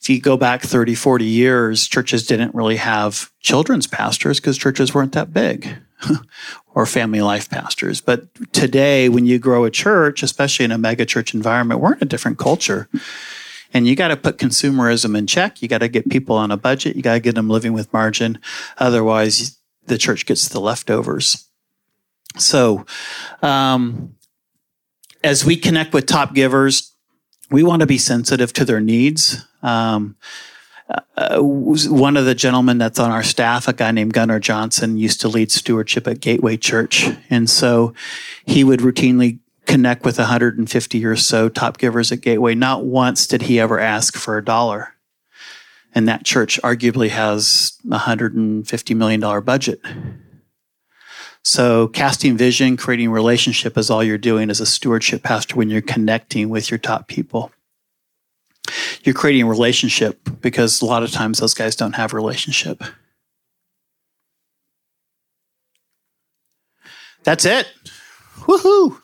If 0.02 0.10
you 0.10 0.20
go 0.20 0.36
back 0.36 0.62
30, 0.62 0.96
40 0.96 1.24
years, 1.24 1.88
churches 1.88 2.28
didn't 2.28 2.54
really 2.54 2.76
have 2.76 3.32
children's 3.40 3.88
pastors 3.88 4.42
because 4.42 4.58
churches 4.58 4.94
weren't 4.94 5.14
that 5.14 5.32
big. 5.32 5.78
or 6.74 6.86
family 6.86 7.22
life 7.22 7.50
pastors. 7.50 8.02
But 8.02 8.28
today, 8.54 9.10
when 9.10 9.26
you 9.26 9.40
grow 9.40 9.66
a 9.66 9.72
church, 9.72 10.24
especially 10.24 10.66
in 10.66 10.72
a 10.72 10.78
mega 10.78 11.06
church 11.06 11.34
environment, 11.34 11.82
we're 11.82 11.94
in 11.94 12.04
a 12.04 12.06
different 12.06 12.38
culture. 12.38 12.88
And 13.74 13.88
you 13.88 13.96
got 13.96 14.08
to 14.08 14.18
put 14.18 14.38
consumerism 14.38 15.18
in 15.18 15.28
check. 15.28 15.62
You 15.62 15.68
got 15.68 15.80
to 15.80 15.88
get 15.88 16.10
people 16.10 16.36
on 16.36 16.52
a 16.52 16.58
budget. 16.58 16.96
You 16.96 17.02
got 17.02 17.14
to 17.14 17.20
get 17.20 17.36
them 17.36 17.50
living 17.50 17.74
with 17.74 17.92
margin. 17.94 18.40
Otherwise, 18.78 19.58
the 19.86 19.98
church 19.98 20.26
gets 20.26 20.48
the 20.48 20.60
leftovers. 20.60 21.48
So, 22.38 22.86
um, 23.42 24.16
as 25.24 25.46
we 25.46 25.56
connect 25.56 25.94
with 25.94 26.06
top 26.06 26.34
givers, 26.34 26.94
we 27.52 27.64
want 27.64 27.82
to 27.82 27.86
be 27.86 27.98
sensitive 27.98 28.54
to 28.54 28.66
their 28.66 28.80
needs. 28.80 29.46
Um, 29.62 30.16
uh, 30.90 31.40
one 31.40 32.18
of 32.18 32.26
the 32.26 32.34
gentlemen 32.34 32.80
that's 32.80 33.00
on 33.00 33.12
our 33.12 33.24
staff, 33.24 33.68
a 33.68 33.74
guy 33.74 33.92
named 33.92 34.14
Gunnar 34.14 34.40
Johnson, 34.40 34.98
used 34.98 35.22
to 35.22 35.28
lead 35.28 35.52
stewardship 35.52 36.08
at 36.08 36.20
Gateway 36.20 36.58
Church. 36.58 37.08
And 37.30 37.50
so 37.50 37.94
he 38.46 38.64
would 38.64 38.80
routinely 38.80 39.40
connect 39.66 40.04
with 40.04 40.18
150 40.18 41.06
or 41.06 41.16
so 41.16 41.48
top 41.48 41.78
givers 41.78 42.12
at 42.12 42.22
Gateway. 42.22 42.56
Not 42.56 42.86
once 42.86 43.28
did 43.28 43.44
he 43.44 43.60
ever 43.60 43.80
ask 43.80 44.16
for 44.16 44.38
a 44.38 44.44
dollar. 44.44 44.96
And 45.94 46.08
that 46.08 46.24
church 46.24 46.60
arguably 46.64 47.10
has 47.10 47.78
a 47.92 48.00
$150 48.00 48.96
million 48.96 49.44
budget. 49.44 49.82
So, 51.42 51.88
casting 51.88 52.38
vision, 52.38 52.78
creating 52.78 53.12
relationship 53.12 53.78
is 53.78 53.90
all 53.90 54.04
you're 54.04 54.18
doing 54.18 54.50
as 54.50 54.60
a 54.60 54.66
stewardship 54.66 55.24
pastor 55.24 55.56
when 55.56 55.70
you're 55.70 55.82
connecting 55.82 56.50
with 56.50 56.70
your 56.70 56.78
top 56.78 57.08
people 57.08 57.52
you're 59.04 59.16
creating 59.16 59.44
a 59.44 59.50
relationship 59.50 60.20
because 60.42 60.82
a 60.82 60.86
lot 60.86 61.04
of 61.04 61.12
times 61.12 61.40
those 61.40 61.54
guys 61.54 61.76
don't 61.76 61.94
have 61.94 62.14
a 62.14 62.16
relationship. 62.16 62.84
That's 67.24 67.46
it. 67.46 67.68
Woohoo! 68.40 68.98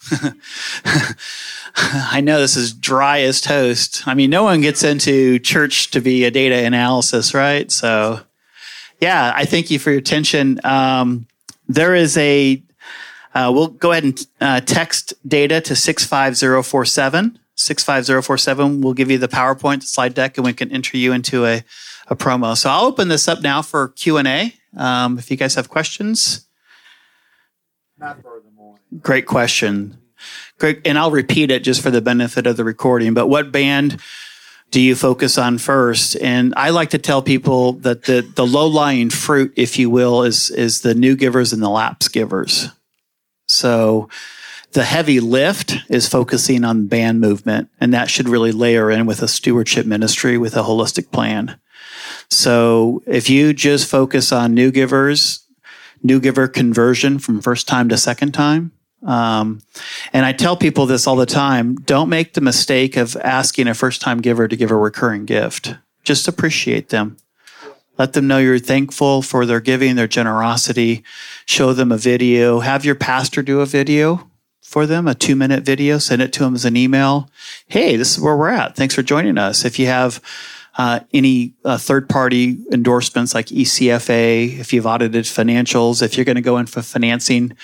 I 1.76 2.22
know 2.22 2.40
this 2.40 2.56
is 2.56 2.74
dry 2.74 3.22
as 3.22 3.42
toast. 3.42 4.08
I 4.08 4.14
mean, 4.14 4.30
no 4.30 4.44
one 4.44 4.62
gets 4.62 4.84
into 4.84 5.40
church 5.40 5.92
to 5.92 6.02
be 6.02 6.24
a 6.24 6.32
data 6.32 6.56
analysis, 6.66 7.34
right? 7.34 7.70
So, 7.72 8.22
yeah, 9.02 9.34
I 9.36 9.46
thank 9.46 9.70
you 9.70 9.78
for 9.78 9.92
your 9.92 10.00
attention. 10.00 10.60
Um, 10.64 11.28
there 11.68 11.94
is 11.94 12.18
a, 12.18 12.64
uh, 13.34 13.52
we'll 13.54 13.68
go 13.68 13.92
ahead 13.92 14.06
and 14.06 14.28
uh, 14.40 14.62
text 14.62 15.14
data 15.28 15.60
to 15.62 15.76
65047. 15.76 17.40
65047 17.56 18.82
We'll 18.82 18.94
give 18.94 19.10
you 19.10 19.18
the 19.18 19.28
PowerPoint 19.28 19.84
slide 19.84 20.14
deck 20.14 20.38
and 20.38 20.46
we 20.46 20.54
can 20.54 20.72
enter 20.72 20.98
you 20.98 21.14
into 21.14 21.46
a, 21.46 21.64
a 22.08 22.16
promo. 22.16 22.56
So 22.58 22.70
I'll 22.70 22.86
open 22.86 23.08
this 23.08 23.28
up 23.28 23.42
now 23.42 23.62
for 23.62 23.90
Q&A. 23.90 24.54
Um, 24.78 25.18
if 25.18 25.32
you 25.32 25.38
guys 25.38 25.56
have 25.56 25.70
questions. 25.70 26.48
Great 29.02 29.26
question. 29.26 29.98
Great. 30.60 30.82
And 30.86 30.98
I'll 30.98 31.12
repeat 31.12 31.52
it 31.52 31.64
just 31.64 31.82
for 31.82 31.92
the 31.92 32.02
benefit 32.02 32.48
of 32.48 32.58
the 32.58 32.64
recording. 32.64 33.14
But 33.14 33.28
what 33.28 33.52
band 33.52 34.00
do 34.72 34.82
you 34.82 34.96
focus 34.96 35.38
on 35.38 35.58
first? 35.58 36.16
And 36.18 36.54
I 36.58 36.72
like 36.72 36.90
to 36.92 36.98
tell 36.98 37.22
people 37.22 37.74
that 37.74 38.04
the, 38.04 38.22
the 38.36 38.46
low 38.46 38.68
lying 38.68 39.10
fruit, 39.10 39.54
if 39.56 39.80
you 39.80 39.90
will, 39.90 40.24
is, 40.24 40.50
is 40.50 40.82
the 40.82 40.96
new 40.96 41.16
givers 41.16 41.54
and 41.54 41.62
the 41.62 41.70
lapse 41.70 42.08
givers. 42.08 42.70
So 43.48 44.10
the 44.76 44.84
heavy 44.84 45.22
lift 45.22 45.78
is 45.88 46.10
focusing 46.10 46.66
on 46.66 46.88
band 46.88 47.22
movement, 47.22 47.70
and 47.80 47.94
that 47.94 48.10
should 48.10 48.28
really 48.28 48.52
layer 48.52 48.92
in 48.92 49.06
with 49.06 49.22
a 49.22 49.28
stewardship 49.28 49.86
ministry 49.86 50.38
with 50.38 50.54
a 50.58 50.64
holistic 50.64 51.12
plan. 51.12 51.58
So 52.30 53.02
if 53.08 53.30
you 53.30 53.54
just 53.54 53.90
focus 53.90 54.34
on 54.34 54.54
new 54.54 54.72
givers, 54.72 55.48
new 56.04 56.20
giver 56.20 56.50
conversion 56.50 57.20
from 57.20 57.42
first 57.42 57.70
time 57.70 57.88
to 57.88 57.98
second 57.98 58.34
time, 58.34 58.74
um, 59.02 59.62
and 60.12 60.26
I 60.26 60.34
tell 60.34 60.58
people 60.58 60.86
this 60.86 61.08
all 61.08 61.16
the 61.16 61.26
time 61.26 61.76
don't 61.76 62.10
make 62.10 62.34
the 62.34 62.42
mistake 62.42 62.98
of 62.98 63.16
asking 63.16 63.70
a 63.70 63.74
first 63.74 64.02
time 64.02 64.20
giver 64.20 64.50
to 64.50 64.58
give 64.58 64.72
a 64.72 64.76
recurring 64.76 65.24
gift. 65.24 65.74
Just 66.04 66.28
appreciate 66.28 66.90
them. 66.90 67.16
Let 67.98 68.12
them 68.12 68.28
know 68.28 68.40
you're 68.40 68.60
thankful 68.60 69.22
for 69.22 69.46
their 69.46 69.62
giving, 69.62 69.96
their 69.96 70.08
generosity. 70.08 71.02
Show 71.46 71.72
them 71.72 71.94
a 71.94 71.98
video. 71.98 72.60
Have 72.60 72.84
your 72.84 72.96
pastor 72.96 73.42
do 73.42 73.62
a 73.62 73.66
video 73.66 74.30
for 74.66 74.88
them, 74.88 75.08
a 75.08 75.14
two 75.14 75.36
minute 75.36 75.64
video, 75.64 76.00
send 76.00 76.24
it 76.24 76.34
to 76.34 76.40
them 76.40 76.56
as 76.56 76.66
an 76.66 76.76
email. 76.76 77.30
Hey, 77.68 77.96
this 77.96 78.12
is 78.12 78.20
where 78.20 78.36
we're 78.36 78.50
at. 78.50 78.76
Thanks 78.76 78.96
for 78.96 79.04
joining 79.04 79.38
us. 79.38 79.64
If 79.64 79.78
you 79.78 79.86
have 79.86 80.20
uh, 80.78 81.02
any 81.14 81.54
uh, 81.64 81.78
third 81.78 82.10
party 82.10 82.58
endorsements 82.72 83.36
like 83.36 83.46
ECFA, 83.48 84.60
if 84.60 84.74
you've 84.74 84.88
audited 84.88 85.26
financials, 85.26 86.02
if 86.02 86.18
you're 86.18 86.26
going 86.26 86.36
to 86.36 86.42
go 86.42 86.58
in 86.58 86.66
for 86.66 86.82
financing, 86.82 87.56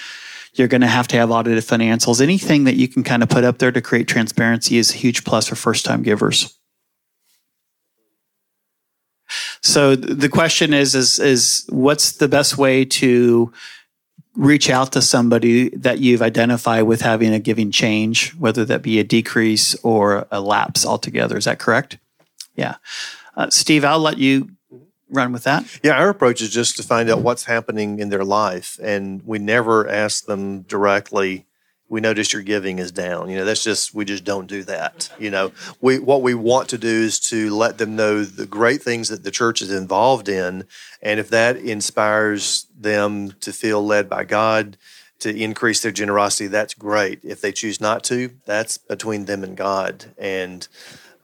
you're 0.54 0.68
going 0.68 0.82
to 0.82 0.88
have 0.88 1.08
to 1.08 1.18
have 1.18 1.32
audited 1.32 1.64
financials. 1.64 2.22
Anything 2.22 2.66
that 2.66 2.76
you 2.76 2.88
can 2.88 3.04
kind 3.04 3.24
of 3.24 3.30
put 3.30 3.44
up 3.44 3.58
there 3.58 3.72
to 3.72 3.82
create 3.82 4.08
transparency 4.08 4.78
is 4.78 4.94
a 4.94 4.98
huge 4.98 5.24
plus 5.24 5.48
for 5.48 5.56
first 5.56 5.84
time 5.84 6.04
givers. 6.04 6.56
So 9.64 9.96
the 9.96 10.30
question 10.30 10.74
is, 10.74 10.94
is, 10.94 11.20
is 11.20 11.66
what's 11.70 12.14
the 12.14 12.28
best 12.28 12.58
way 12.58 12.86
to 12.86 13.52
reach 14.36 14.70
out 14.70 14.94
to 14.94 15.02
somebody 15.02 15.70
that 15.70 16.00
you've 16.00 16.22
identified 16.22 16.84
with 16.84 17.02
having 17.02 17.34
a 17.34 17.40
giving 17.40 17.72
change, 17.72 18.32
whether 18.32 18.64
that 18.66 18.82
be 18.82 19.00
a 19.00 19.04
decrease 19.04 19.76
or 19.84 20.28
a 20.32 20.40
lapse 20.40 20.86
altogether? 20.86 21.38
Is 21.38 21.46
that 21.46 21.60
correct? 21.60 21.98
Yeah. 22.56 22.76
Uh, 23.36 23.50
Steve, 23.50 23.84
I'll 23.84 24.00
let 24.00 24.18
you 24.18 24.52
run 25.10 25.32
with 25.34 25.44
that. 25.44 25.66
Yeah, 25.84 26.00
our 26.00 26.10
approach 26.10 26.42
is 26.42 26.50
just 26.50 26.78
to 26.78 26.84
find 26.84 27.10
out 27.10 27.20
what's 27.20 27.46
happening 27.46 28.00
in 28.00 28.10
their 28.10 28.24
life. 28.24 28.80
And 28.82 29.22
we 29.26 29.40
never 29.40 29.88
ask 29.88 30.26
them 30.26 30.62
directly, 30.62 31.46
we 31.92 32.00
notice 32.00 32.32
your 32.32 32.42
giving 32.42 32.80
is 32.80 32.90
down. 32.90 33.30
You 33.30 33.36
know, 33.36 33.46
that's 33.46 33.66
just 33.66 33.94
we 33.94 34.06
just 34.06 34.24
don't 34.24 34.48
do 34.48 34.64
that. 34.64 35.12
You 35.20 35.30
know, 35.30 35.52
we 35.82 36.00
what 36.00 36.22
we 36.22 36.34
want 36.34 36.70
to 36.70 36.78
do 36.78 36.88
is 36.88 37.20
to 37.32 37.54
let 37.54 37.78
them 37.78 37.98
know 37.98 38.24
the 38.24 38.46
great 38.46 38.82
things 38.82 39.10
that 39.10 39.24
the 39.24 39.30
church 39.30 39.62
is 39.62 39.72
involved 39.72 40.30
in, 40.30 40.64
and 41.02 41.20
if 41.20 41.30
that 41.30 41.58
inspires 41.58 42.66
them 42.80 43.34
to 43.42 43.52
feel 43.52 43.86
led 43.86 44.10
by 44.10 44.24
God 44.24 44.78
to 45.20 45.36
increase 45.36 45.82
their 45.82 45.92
generosity, 45.92 46.48
that's 46.48 46.74
great. 46.74 47.20
If 47.24 47.42
they 47.42 47.52
choose 47.52 47.82
not 47.82 48.06
to, 48.06 48.32
that's 48.46 48.78
between 48.78 49.26
them 49.26 49.44
and 49.44 49.58
God. 49.58 50.06
And 50.18 50.66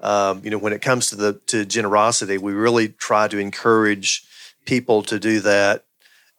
um, 0.02 0.42
you 0.44 0.52
know, 0.52 0.60
when 0.60 0.74
it 0.74 0.82
comes 0.82 1.08
to 1.12 1.16
the 1.16 1.34
to 1.48 1.64
generosity, 1.64 2.38
we 2.38 2.52
really 2.52 2.90
try 2.90 3.30
to 3.30 3.38
encourage 3.38 4.26
people 4.66 5.02
to 5.04 5.18
do 5.18 5.40
that 5.40 5.86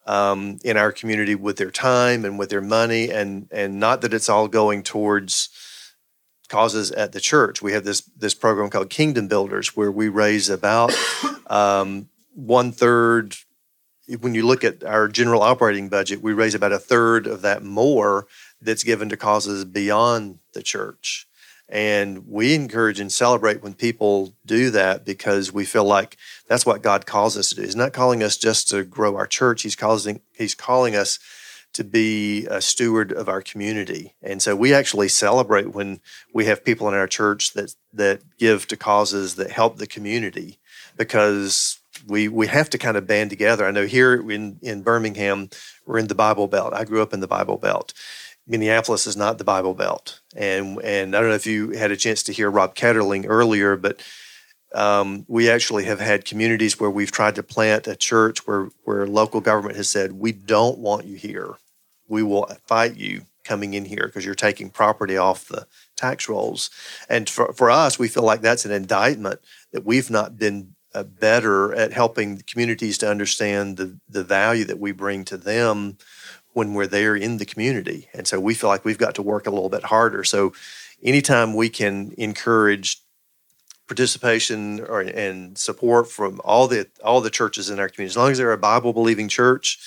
um, 0.09 0.57
in 0.63 0.75
our 0.75 0.91
community 0.91 1.35
with 1.35 1.57
their 1.57 1.69
time 1.69 2.25
and 2.25 2.39
with 2.39 2.49
their 2.49 2.61
money, 2.61 3.11
and 3.11 3.47
and 3.51 3.79
not 3.79 4.01
that 4.01 4.13
it's 4.13 4.27
all 4.27 4.47
going 4.47 4.81
towards 4.81 5.49
causes 6.49 6.91
at 6.91 7.11
the 7.11 7.19
church. 7.19 7.61
We 7.61 7.73
have 7.73 7.83
this 7.83 8.01
this 8.17 8.33
program 8.33 8.71
called 8.71 8.89
Kingdom 8.89 9.27
Builders, 9.27 9.77
where 9.77 9.91
we 9.91 10.09
raise 10.09 10.49
about 10.49 10.91
um, 11.47 12.09
one 12.33 12.71
third. 12.71 13.35
When 14.19 14.33
you 14.33 14.47
look 14.47 14.63
at 14.63 14.83
our 14.83 15.07
general 15.07 15.43
operating 15.43 15.87
budget, 15.87 16.23
we 16.23 16.33
raise 16.33 16.55
about 16.55 16.71
a 16.71 16.79
third 16.79 17.27
of 17.27 17.43
that 17.43 17.61
more 17.61 18.25
that's 18.59 18.83
given 18.83 19.09
to 19.09 19.17
causes 19.17 19.63
beyond 19.63 20.39
the 20.53 20.63
church. 20.63 21.27
And 21.71 22.27
we 22.27 22.55
encourage 22.55 22.99
and 22.99 23.11
celebrate 23.11 23.61
when 23.61 23.75
people 23.75 24.33
do 24.45 24.71
that 24.71 25.05
because 25.05 25.53
we 25.53 25.65
feel 25.65 25.85
like 25.85 26.17
that's 26.47 26.65
what 26.65 26.81
God 26.81 27.05
calls 27.05 27.37
us 27.37 27.49
to 27.49 27.55
do. 27.55 27.61
He's 27.61 27.75
not 27.75 27.93
calling 27.93 28.23
us 28.23 28.37
just 28.37 28.69
to 28.69 28.83
grow 28.83 29.15
our 29.15 29.27
church. 29.27 29.61
He's 29.61 29.75
causing 29.75 30.21
He's 30.33 30.55
calling 30.55 30.95
us 30.95 31.19
to 31.73 31.83
be 31.83 32.47
a 32.47 32.61
steward 32.61 33.11
of 33.11 33.29
our 33.29 33.41
community. 33.41 34.15
And 34.23 34.41
so 34.41 34.55
we 34.55 34.73
actually 34.73 35.09
celebrate 35.09 35.73
when 35.73 35.99
we 36.33 36.45
have 36.45 36.65
people 36.65 36.87
in 36.87 36.95
our 36.95 37.07
church 37.07 37.53
that 37.53 37.75
that 37.93 38.21
give 38.37 38.67
to 38.67 38.77
causes 38.77 39.35
that 39.35 39.51
help 39.51 39.77
the 39.77 39.87
community 39.87 40.57
because 40.97 41.79
we 42.07 42.27
we 42.27 42.47
have 42.47 42.69
to 42.71 42.77
kind 42.77 42.97
of 42.97 43.05
band 43.05 43.29
together. 43.29 43.65
I 43.65 43.71
know 43.71 43.85
here 43.85 44.15
in 44.29 44.59
in 44.61 44.81
Birmingham, 44.81 45.49
we're 45.85 45.99
in 45.99 46.07
the 46.07 46.15
Bible 46.15 46.47
Belt. 46.47 46.73
I 46.73 46.83
grew 46.85 47.01
up 47.01 47.13
in 47.13 47.19
the 47.19 47.27
Bible 47.27 47.57
Belt. 47.57 47.93
Minneapolis 48.49 49.05
is 49.05 49.15
not 49.15 49.37
the 49.37 49.43
Bible 49.43 49.75
Belt, 49.75 50.21
and 50.35 50.81
and 50.83 51.15
I 51.15 51.19
don't 51.19 51.29
know 51.29 51.35
if 51.35 51.45
you 51.45 51.69
had 51.69 51.91
a 51.91 51.97
chance 51.97 52.23
to 52.23 52.33
hear 52.33 52.49
Rob 52.49 52.75
Ketterling 52.75 53.25
earlier, 53.27 53.77
but 53.77 54.01
um, 54.73 55.23
we 55.27 55.49
actually 55.49 55.85
have 55.85 55.99
had 55.99 56.25
communities 56.25 56.79
where 56.79 56.89
we've 56.89 57.11
tried 57.11 57.35
to 57.35 57.43
plant 57.43 57.87
a 57.87 57.95
church 57.95 58.47
where 58.47 58.69
where 58.83 59.05
local 59.05 59.39
government 59.39 59.77
has 59.77 59.87
said 59.87 60.13
we 60.13 60.31
don't 60.31 60.79
want 60.79 61.05
you 61.05 61.15
here, 61.15 61.57
we 62.07 62.23
will 62.23 62.51
fight 62.65 62.97
you 62.97 63.27
coming 63.43 63.75
in 63.75 63.85
here 63.85 64.07
because 64.07 64.25
you're 64.25 64.35
taking 64.35 64.71
property 64.71 65.15
off 65.15 65.47
the 65.47 65.67
tax 65.95 66.27
rolls, 66.27 66.71
and 67.07 67.29
for 67.29 67.53
for 67.53 67.69
us, 67.69 67.99
we 67.99 68.07
feel 68.07 68.23
like 68.23 68.41
that's 68.41 68.65
an 68.65 68.71
indictment 68.71 69.39
that 69.73 69.85
we've 69.85 70.09
not 70.09 70.39
been 70.39 70.73
uh, 70.95 71.03
better 71.03 71.75
at 71.75 71.93
helping 71.93 72.41
communities 72.47 72.97
to 72.97 73.07
understand 73.07 73.77
the 73.77 73.99
the 74.09 74.23
value 74.23 74.65
that 74.65 74.79
we 74.79 74.91
bring 74.91 75.23
to 75.25 75.37
them 75.37 75.99
when 76.53 76.73
we're 76.73 76.87
there 76.87 77.15
in 77.15 77.37
the 77.37 77.45
community. 77.45 78.09
And 78.13 78.27
so 78.27 78.39
we 78.39 78.53
feel 78.53 78.69
like 78.69 78.85
we've 78.85 78.97
got 78.97 79.15
to 79.15 79.21
work 79.21 79.47
a 79.47 79.51
little 79.51 79.69
bit 79.69 79.85
harder. 79.85 80.23
So 80.23 80.53
anytime 81.03 81.55
we 81.55 81.69
can 81.69 82.13
encourage 82.17 83.01
participation 83.87 84.79
or, 84.81 85.01
and 85.01 85.57
support 85.57 86.09
from 86.09 86.39
all 86.43 86.67
the 86.67 86.87
all 87.03 87.21
the 87.21 87.29
churches 87.29 87.69
in 87.69 87.79
our 87.79 87.89
community, 87.89 88.11
as 88.11 88.17
long 88.17 88.31
as 88.31 88.37
they're 88.37 88.51
a 88.51 88.57
Bible 88.57 88.93
believing 88.93 89.27
church, 89.27 89.79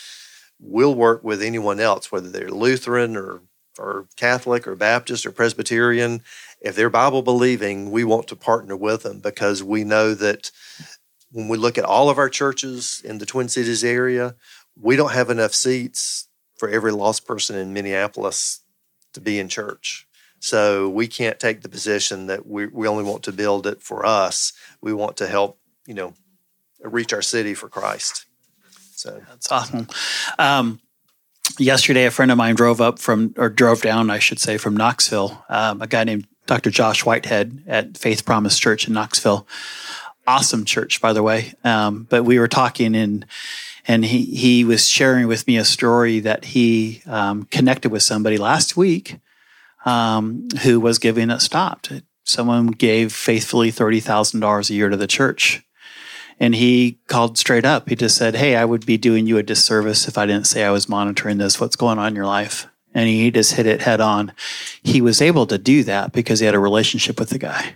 we'll 0.61 0.95
work 0.95 1.23
with 1.25 1.43
anyone 1.43 1.81
else, 1.81 2.11
whether 2.11 2.29
they're 2.29 2.51
Lutheran 2.51 3.17
or 3.17 3.43
or 3.79 4.07
Catholic 4.17 4.67
or 4.67 4.75
Baptist 4.75 5.25
or 5.25 5.33
Presbyterian. 5.33 6.23
If 6.61 6.77
they're 6.77 6.91
Bible 6.91 7.23
believing, 7.23 7.91
we 7.91 8.05
want 8.05 8.29
to 8.29 8.37
partner 8.37 8.77
with 8.77 9.03
them 9.03 9.21
because 9.21 9.63
we 9.63 9.83
know 9.83 10.15
that 10.15 10.51
when 11.31 11.49
we 11.49 11.57
look 11.57 11.79
at 11.79 11.85
all 11.85 12.11
of 12.11 12.19
our 12.19 12.29
churches 12.29 13.01
in 13.05 13.19
the 13.19 13.27
Twin 13.27 13.49
Cities 13.49 13.83
area, 13.83 14.35
we 14.79 14.97
don't 14.97 15.13
have 15.13 15.31
enough 15.31 15.55
seats 15.55 16.29
for 16.63 16.69
every 16.69 16.93
lost 16.93 17.27
person 17.27 17.57
in 17.57 17.73
Minneapolis 17.73 18.61
to 19.15 19.21
be 19.21 19.41
in 19.41 19.49
church. 19.49 20.07
So 20.39 20.89
we 20.89 21.09
can't 21.09 21.41
take 21.41 21.63
the 21.63 21.69
position 21.69 22.29
that 22.29 22.47
we, 22.47 22.67
we 22.67 22.87
only 22.87 23.03
want 23.03 23.25
to 23.25 23.33
build 23.33 23.67
it 23.67 23.83
for 23.83 24.07
us. 24.07 24.53
We 24.81 24.93
want 24.93 25.17
to 25.17 25.27
help, 25.27 25.59
you 25.89 25.95
know, 25.95 26.15
reach 26.81 27.13
our 27.13 27.21
city 27.21 27.55
for 27.55 27.69
Christ. 27.69 28.27
So 28.95 29.21
that's 29.29 29.51
awesome. 29.51 29.89
Um, 30.39 30.79
yesterday, 31.59 32.05
a 32.05 32.13
friend 32.13 32.31
of 32.31 32.39
mine 32.39 32.55
drove 32.55 32.81
up 32.81 33.01
from, 33.01 33.35
or 33.37 33.49
drove 33.49 33.83
down, 33.83 34.09
I 34.09 34.21
should 34.21 34.39
say, 34.39 34.57
from 34.57 34.77
Knoxville. 34.77 35.45
Um, 35.49 35.83
a 35.83 35.89
guy 35.89 36.05
named 36.05 36.29
Dr. 36.47 36.71
Josh 36.71 37.05
Whitehead 37.05 37.65
at 37.67 37.99
Faith 37.99 38.25
Promise 38.25 38.57
Church 38.61 38.87
in 38.87 38.95
Knoxville. 38.95 39.49
Awesome 40.29 40.65
church, 40.65 41.01
by 41.01 41.13
the 41.13 41.25
way. 41.25 41.55
Um, 41.65 42.07
but 42.09 42.23
we 42.23 42.39
were 42.39 42.47
talking 42.47 42.95
in 42.95 43.25
and 43.87 44.05
he 44.05 44.25
he 44.25 44.65
was 44.65 44.89
sharing 44.89 45.27
with 45.27 45.47
me 45.47 45.57
a 45.57 45.65
story 45.65 46.21
that 46.21 46.47
he 46.47 47.03
um, 47.07 47.45
connected 47.45 47.91
with 47.91 48.03
somebody 48.03 48.39
last 48.39 48.77
week 48.77 49.19
um, 49.85 50.49
who 50.63 50.79
was 50.79 50.99
giving 50.99 51.31
it 51.31 51.41
stopped. 51.41 51.93
Someone 52.25 52.69
gave 52.69 53.13
faithfully 53.13 53.71
thirty 53.71 54.01
thousand 54.01 54.41
dollars 54.41 54.71
a 54.71 54.75
year 54.75 54.89
to 54.89 54.97
the 54.97 55.07
church, 55.07 55.63
and 56.39 56.55
he 56.55 57.01
called 57.09 57.39
straight 57.39 57.65
up. 57.65 57.89
He 57.89 57.97
just 57.97 58.17
said, 58.17 58.37
"Hey, 58.37 58.55
I 58.57 58.65
would 58.65 58.87
be 58.87 58.97
doing 58.97 59.27
you 59.27 59.39
a 59.39 59.43
disservice 59.43 60.07
if 60.07 60.17
I 60.17 60.27
didn't 60.27 60.47
say 60.47 60.65
I 60.65 60.71
was 60.71 60.89
monitoring 60.89 61.39
this. 61.39 61.61
What's 61.61 61.77
going 61.77 61.99
on 61.99 62.09
in 62.09 62.17
your 62.17 62.27
life?" 62.27 62.69
And 62.95 63.09
he 63.09 63.31
just 63.31 63.55
hit 63.55 63.67
it 63.67 63.81
head 63.81 64.03
on. 64.03 64.33
He 64.83 65.01
was 65.01 65.23
able 65.23 65.47
to 65.47 65.57
do 65.57 65.83
that 65.85 66.13
because 66.13 66.41
he 66.41 66.47
had 66.47 66.55
a 66.55 66.61
relationship 66.61 67.19
with 67.19 67.31
the 67.31 67.39
guy. 67.39 67.75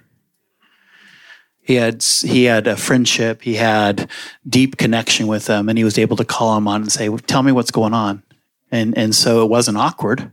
He 1.67 1.75
had 1.75 2.01
he 2.03 2.45
had 2.45 2.69
a 2.69 2.77
friendship. 2.77 3.43
He 3.43 3.57
had 3.57 4.09
deep 4.49 4.77
connection 4.77 5.27
with 5.27 5.47
them, 5.47 5.69
and 5.69 5.77
he 5.77 5.83
was 5.83 5.99
able 5.99 6.17
to 6.17 6.25
call 6.25 6.57
him 6.57 6.69
on 6.69 6.83
and 6.83 6.93
say, 6.93 7.09
"Tell 7.27 7.43
me 7.43 7.51
what's 7.51 7.73
going 7.73 7.93
on." 7.93 8.23
And 8.71 8.97
and 8.97 9.13
so 9.13 9.43
it 9.43 9.51
wasn't 9.51 9.77
awkward. 9.77 10.31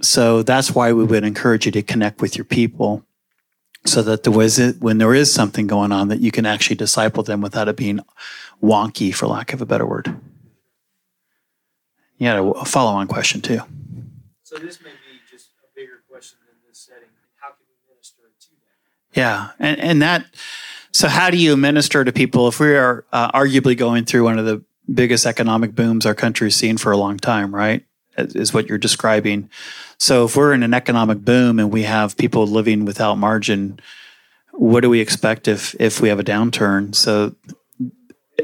So 0.00 0.42
that's 0.42 0.74
why 0.74 0.94
we 0.94 1.04
would 1.04 1.24
encourage 1.24 1.66
you 1.66 1.72
to 1.72 1.82
connect 1.82 2.22
with 2.22 2.38
your 2.38 2.46
people, 2.46 3.04
so 3.84 4.00
that 4.00 4.22
there 4.22 4.32
was 4.32 4.58
when 4.80 4.96
there 4.96 5.12
is 5.12 5.30
something 5.30 5.66
going 5.66 5.92
on 5.92 6.08
that 6.08 6.20
you 6.20 6.30
can 6.30 6.46
actually 6.46 6.76
disciple 6.76 7.22
them 7.22 7.42
without 7.42 7.68
it 7.68 7.76
being 7.76 8.00
wonky, 8.62 9.14
for 9.14 9.26
lack 9.26 9.52
of 9.52 9.60
a 9.60 9.66
better 9.66 9.84
word. 9.84 10.16
You 12.16 12.28
had 12.28 12.38
a 12.38 12.64
follow-on 12.64 13.08
question 13.08 13.42
too. 13.42 13.60
So 14.42 14.56
this 14.56 14.80
may 14.80 14.88
be 14.88 15.20
just 15.30 15.50
a 15.62 15.68
bigger 15.76 16.00
question 16.08 16.38
than 16.48 16.56
this 16.66 16.78
setting. 16.78 17.10
Yeah, 19.14 19.50
and 19.58 19.80
and 19.80 20.02
that. 20.02 20.26
So, 20.92 21.08
how 21.08 21.30
do 21.30 21.36
you 21.36 21.56
minister 21.56 22.04
to 22.04 22.12
people 22.12 22.48
if 22.48 22.60
we 22.60 22.76
are 22.76 23.04
uh, 23.12 23.32
arguably 23.32 23.76
going 23.76 24.04
through 24.04 24.24
one 24.24 24.38
of 24.38 24.44
the 24.44 24.62
biggest 24.92 25.26
economic 25.26 25.74
booms 25.74 26.06
our 26.06 26.14
country's 26.14 26.54
seen 26.54 26.76
for 26.76 26.92
a 26.92 26.96
long 26.96 27.16
time, 27.16 27.54
right? 27.54 27.84
Is 28.16 28.54
what 28.54 28.68
you're 28.68 28.78
describing. 28.78 29.50
So, 29.98 30.24
if 30.24 30.36
we're 30.36 30.52
in 30.52 30.62
an 30.62 30.74
economic 30.74 31.18
boom 31.18 31.58
and 31.58 31.72
we 31.72 31.82
have 31.82 32.16
people 32.16 32.46
living 32.46 32.84
without 32.84 33.16
margin, 33.16 33.80
what 34.52 34.80
do 34.80 34.90
we 34.90 35.00
expect 35.00 35.48
if 35.48 35.74
if 35.80 36.00
we 36.00 36.08
have 36.08 36.20
a 36.20 36.24
downturn? 36.24 36.94
So, 36.94 37.34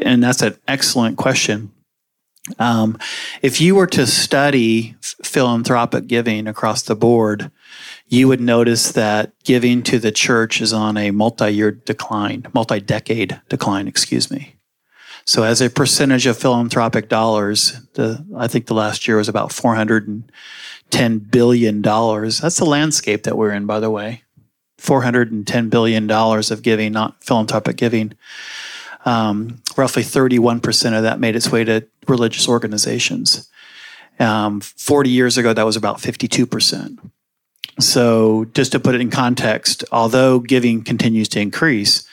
and 0.00 0.22
that's 0.22 0.42
an 0.42 0.56
excellent 0.66 1.18
question. 1.18 1.72
Um, 2.58 2.98
if 3.42 3.60
you 3.60 3.74
were 3.74 3.86
to 3.88 4.06
study 4.06 4.96
philanthropic 5.00 6.06
giving 6.06 6.46
across 6.46 6.82
the 6.82 6.96
board, 6.96 7.50
you 8.10 8.26
would 8.26 8.40
notice 8.40 8.90
that 8.92 9.32
giving 9.44 9.84
to 9.84 10.00
the 10.00 10.10
church 10.10 10.60
is 10.60 10.72
on 10.72 10.96
a 10.96 11.12
multi-year 11.12 11.70
decline, 11.70 12.44
multi-decade 12.52 13.40
decline, 13.48 13.86
excuse 13.86 14.32
me. 14.32 14.56
So 15.24 15.44
as 15.44 15.60
a 15.60 15.70
percentage 15.70 16.26
of 16.26 16.36
philanthropic 16.36 17.08
dollars, 17.08 17.80
the 17.94 18.26
I 18.36 18.48
think 18.48 18.66
the 18.66 18.74
last 18.74 19.06
year 19.06 19.16
was 19.16 19.28
about 19.28 19.52
410 19.52 21.18
billion 21.18 21.82
dollars. 21.82 22.40
That's 22.40 22.56
the 22.56 22.64
landscape 22.64 23.22
that 23.22 23.36
we're 23.36 23.52
in, 23.52 23.64
by 23.64 23.78
the 23.78 23.90
way. 23.90 24.24
410 24.78 25.68
billion 25.68 26.08
dollars 26.08 26.50
of 26.50 26.62
giving, 26.62 26.90
not 26.90 27.22
philanthropic 27.22 27.76
giving. 27.76 28.14
Um, 29.04 29.62
roughly 29.76 30.02
31% 30.02 30.96
of 30.96 31.04
that 31.04 31.20
made 31.20 31.36
its 31.36 31.52
way 31.52 31.62
to 31.62 31.86
religious 32.08 32.48
organizations. 32.48 33.48
Um, 34.18 34.60
40 34.60 35.10
years 35.10 35.38
ago, 35.38 35.52
that 35.52 35.64
was 35.64 35.76
about 35.76 35.98
52%. 35.98 36.98
So, 37.78 38.46
just 38.54 38.72
to 38.72 38.80
put 38.80 38.94
it 38.94 39.00
in 39.00 39.10
context, 39.10 39.84
although 39.90 40.38
giving 40.38 40.82
continues 40.82 41.28
to 41.30 41.40
increase, 41.40 42.06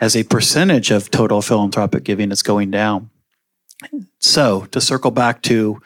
as 0.00 0.16
a 0.16 0.24
percentage 0.24 0.90
of 0.90 1.10
total 1.10 1.42
philanthropic 1.42 2.02
giving, 2.02 2.32
it's 2.32 2.42
going 2.42 2.70
down. 2.70 3.10
So, 4.18 4.66
to 4.72 4.80
circle 4.80 5.12
back 5.12 5.42
to 5.42 5.80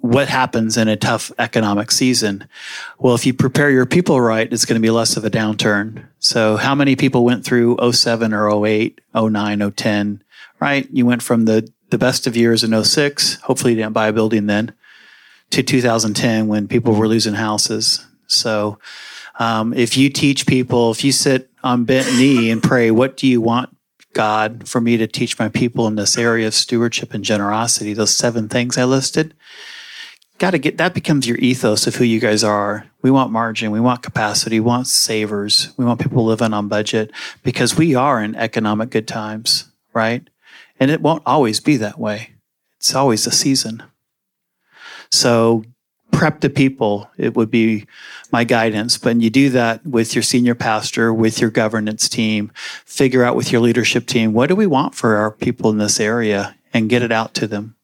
what 0.00 0.28
happens 0.28 0.76
in 0.76 0.88
a 0.88 0.96
tough 0.96 1.30
economic 1.38 1.90
season? 1.90 2.48
Well, 2.98 3.14
if 3.14 3.26
you 3.26 3.34
prepare 3.34 3.70
your 3.70 3.86
people 3.86 4.20
right, 4.20 4.50
it's 4.50 4.64
going 4.64 4.80
to 4.80 4.84
be 4.84 4.90
less 4.90 5.16
of 5.16 5.24
a 5.24 5.30
downturn. 5.30 6.06
So, 6.18 6.56
how 6.56 6.74
many 6.74 6.96
people 6.96 7.24
went 7.24 7.44
through 7.44 7.78
07 7.92 8.32
or 8.32 8.66
08, 8.66 9.00
09, 9.14 9.72
010, 9.72 10.22
right? 10.58 10.88
You 10.90 11.04
went 11.06 11.22
from 11.22 11.44
the, 11.44 11.70
the 11.90 11.98
best 11.98 12.26
of 12.26 12.36
years 12.36 12.64
in 12.64 12.82
06, 12.82 13.36
hopefully 13.42 13.74
you 13.74 13.78
didn't 13.78 13.92
buy 13.92 14.08
a 14.08 14.12
building 14.12 14.46
then, 14.46 14.72
to 15.50 15.62
2010 15.62 16.46
when 16.48 16.68
people 16.68 16.94
were 16.94 17.08
losing 17.08 17.34
houses. 17.34 18.06
So, 18.30 18.78
um, 19.38 19.72
if 19.72 19.96
you 19.96 20.10
teach 20.10 20.46
people, 20.46 20.90
if 20.90 21.02
you 21.02 21.12
sit 21.12 21.50
on 21.62 21.84
bent 21.84 22.06
knee 22.16 22.50
and 22.50 22.62
pray, 22.62 22.90
what 22.90 23.16
do 23.16 23.26
you 23.26 23.40
want 23.40 23.74
God 24.12 24.68
for 24.68 24.80
me 24.80 24.96
to 24.96 25.06
teach 25.06 25.38
my 25.38 25.48
people 25.48 25.86
in 25.86 25.96
this 25.96 26.18
area 26.18 26.46
of 26.46 26.54
stewardship 26.54 27.14
and 27.14 27.24
generosity? 27.24 27.94
Those 27.94 28.14
seven 28.14 28.48
things 28.48 28.76
I 28.76 28.84
listed 28.84 29.34
got 30.40 30.52
to 30.52 30.58
get 30.58 30.78
that 30.78 30.94
becomes 30.94 31.28
your 31.28 31.36
ethos 31.36 31.86
of 31.86 31.94
who 31.94 32.04
you 32.04 32.18
guys 32.18 32.42
are. 32.42 32.86
We 33.02 33.10
want 33.10 33.30
margin, 33.30 33.70
we 33.70 33.78
want 33.78 34.02
capacity, 34.02 34.58
we 34.58 34.66
want 34.66 34.86
savers, 34.86 35.72
we 35.76 35.84
want 35.84 36.00
people 36.00 36.24
living 36.24 36.54
on 36.54 36.66
budget 36.66 37.12
because 37.44 37.76
we 37.76 37.94
are 37.94 38.22
in 38.22 38.34
economic 38.34 38.88
good 38.88 39.06
times, 39.06 39.70
right? 39.92 40.26
And 40.80 40.90
it 40.90 41.02
won't 41.02 41.22
always 41.26 41.60
be 41.60 41.76
that 41.76 41.98
way. 41.98 42.30
It's 42.78 42.94
always 42.94 43.26
a 43.26 43.30
season. 43.30 43.82
So 45.12 45.62
prep 46.10 46.40
the 46.40 46.48
people, 46.48 47.10
it 47.18 47.36
would 47.36 47.50
be 47.50 47.86
my 48.32 48.44
guidance. 48.44 48.98
But 48.98 49.20
you 49.20 49.30
do 49.30 49.50
that 49.50 49.86
with 49.86 50.14
your 50.14 50.22
senior 50.22 50.54
pastor, 50.54 51.12
with 51.12 51.40
your 51.40 51.50
governance 51.50 52.08
team, 52.08 52.52
figure 52.84 53.24
out 53.24 53.36
with 53.36 53.52
your 53.52 53.60
leadership 53.60 54.06
team, 54.06 54.32
what 54.32 54.48
do 54.48 54.56
we 54.56 54.66
want 54.66 54.94
for 54.94 55.16
our 55.16 55.30
people 55.30 55.70
in 55.70 55.78
this 55.78 56.00
area 56.00 56.56
and 56.72 56.88
get 56.88 57.02
it 57.02 57.12
out 57.12 57.34
to 57.34 57.46
them. 57.46 57.76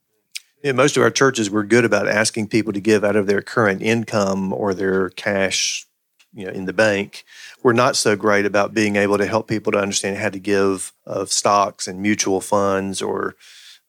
Yeah, 0.63 0.73
most 0.73 0.97
of 0.97 1.03
our 1.03 1.11
churches 1.11 1.51
were 1.51 1.65
good 1.65 1.85
about 1.85 2.09
asking 2.09 2.49
people 2.49 2.73
to 2.73 2.81
give 2.81 3.05
out 3.05 3.17
of 3.17 3.27
their 3.27 3.43
current 3.43 3.83
income 3.83 4.53
or 4.53 4.75
their 4.75 5.11
cash, 5.11 5.87
you 6.35 6.47
know, 6.47 6.53
in 6.53 6.65
the 6.65 6.73
bank. 6.73 7.25
We're 7.63 7.73
not 7.73 7.97
so 7.97 8.17
great 8.17 8.47
about 8.47 8.75
being 8.75 8.97
able 8.97 9.19
to 9.19 9.27
help 9.27 9.49
people 9.49 9.73
to 9.73 9.79
understand 9.79 10.19
how 10.19 10.31
to 10.31 10.39
give 10.39 10.93
of 11.05 11.31
stocks 11.31 11.87
and 11.87 12.01
mutual 12.01 12.41
funds 12.41 13.03
or 13.03 13.37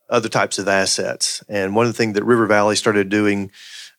other 0.10 0.30
types 0.30 0.60
of 0.60 0.68
assets. 0.68 1.44
And 1.50 1.76
one 1.76 1.86
of 1.86 1.94
the 1.94 1.98
things 1.98 2.14
that 2.14 2.24
River 2.24 2.46
Valley 2.46 2.76
started 2.76 3.10
doing 3.10 3.52